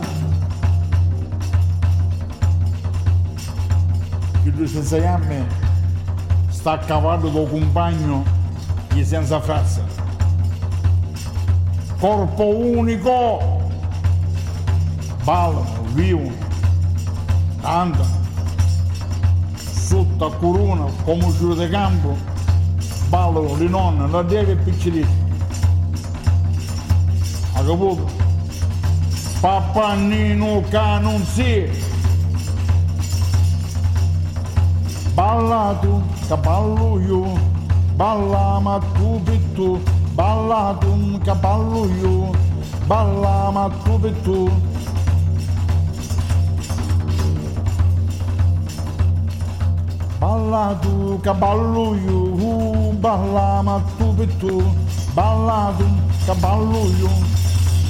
Senza 4.64 4.96
iamme 4.96 5.61
sta 6.62 6.74
a 6.74 6.78
cavallo 6.78 7.28
del 7.28 7.50
compagno 7.50 8.22
e 8.94 9.04
senza 9.04 9.40
frazza. 9.40 9.82
Corpo 11.98 12.56
unico! 12.56 13.68
Ballano, 15.24 15.82
vivono, 15.92 16.30
cantano, 17.60 18.20
sotto 19.56 20.24
a 20.24 20.36
corona 20.36 20.84
come 21.02 21.24
un 21.24 21.32
giro 21.32 21.54
di 21.56 21.68
campo, 21.68 22.16
ballano 23.08 23.56
le 23.56 23.66
nonne, 23.66 24.08
la 24.08 24.22
deve 24.22 24.52
e 24.52 24.56
piccolini. 24.56 25.16
Ha 27.54 27.58
capito? 27.58 28.08
Papà 29.40 29.94
Nino 29.94 30.62
Canonzi. 30.68 31.68
Balla 35.12 35.76
kabaluju, 36.32 37.28
balama 38.00 38.80
tubitu, 38.96 39.76
baladum 40.16 41.20
kabaluju, 41.20 42.32
é 42.32 42.88
balama 42.88 43.68
tubitu. 43.84 44.48
Balado 50.18 51.20
cabaluio, 51.22 52.16
é 52.16 52.40
uh, 52.40 52.92
é 52.92 52.96
balama 52.96 53.84
tubitu, 53.98 54.64
balado 55.12 55.84
cabaluio, 56.24 57.12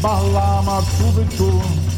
balama 0.02 0.82
tubitu. 0.98 1.91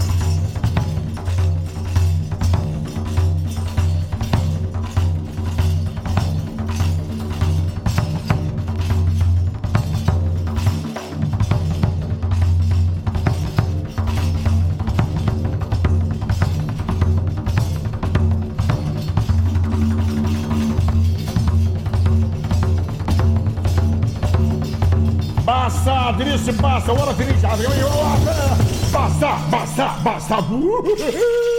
se 26.44 26.52
passa, 26.52 26.92
o 26.92 27.00
hora 27.00 27.14
basta, 27.14 27.38
basta, 28.92 29.36
basta. 29.50 29.96
basta. 30.04 30.42
passa. 30.42 31.53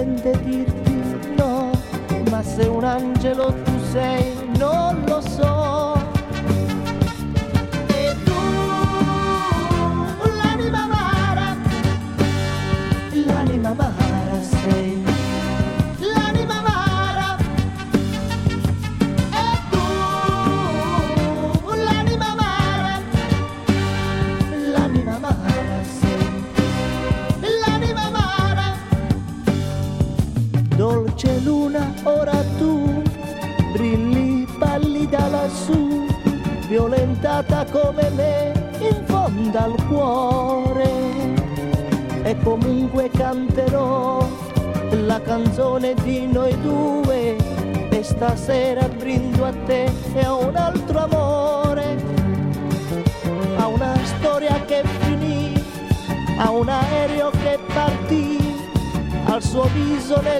sorprende 0.00 0.38
dirti 0.42 1.34
no, 1.36 1.70
ma 2.30 2.42
se 2.42 2.66
un 2.66 2.84
angelo 2.84 3.52
tu 3.64 3.78
sei 3.92 4.39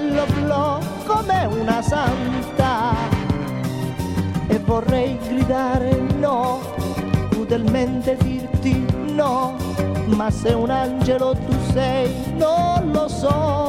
quello 0.00 0.24
blu 0.32 1.04
come 1.04 1.44
una 1.44 1.82
santa 1.82 2.94
e 4.46 4.58
vorrei 4.60 5.18
gridare 5.18 5.94
no, 6.18 6.60
crudelmente 7.30 8.16
dirti 8.22 8.84
no, 9.12 9.56
ma 10.06 10.30
se 10.30 10.52
un 10.54 10.70
angelo 10.70 11.34
tu 11.34 11.52
sei 11.72 12.32
non 12.36 12.90
lo 12.92 13.08
so. 13.08 13.59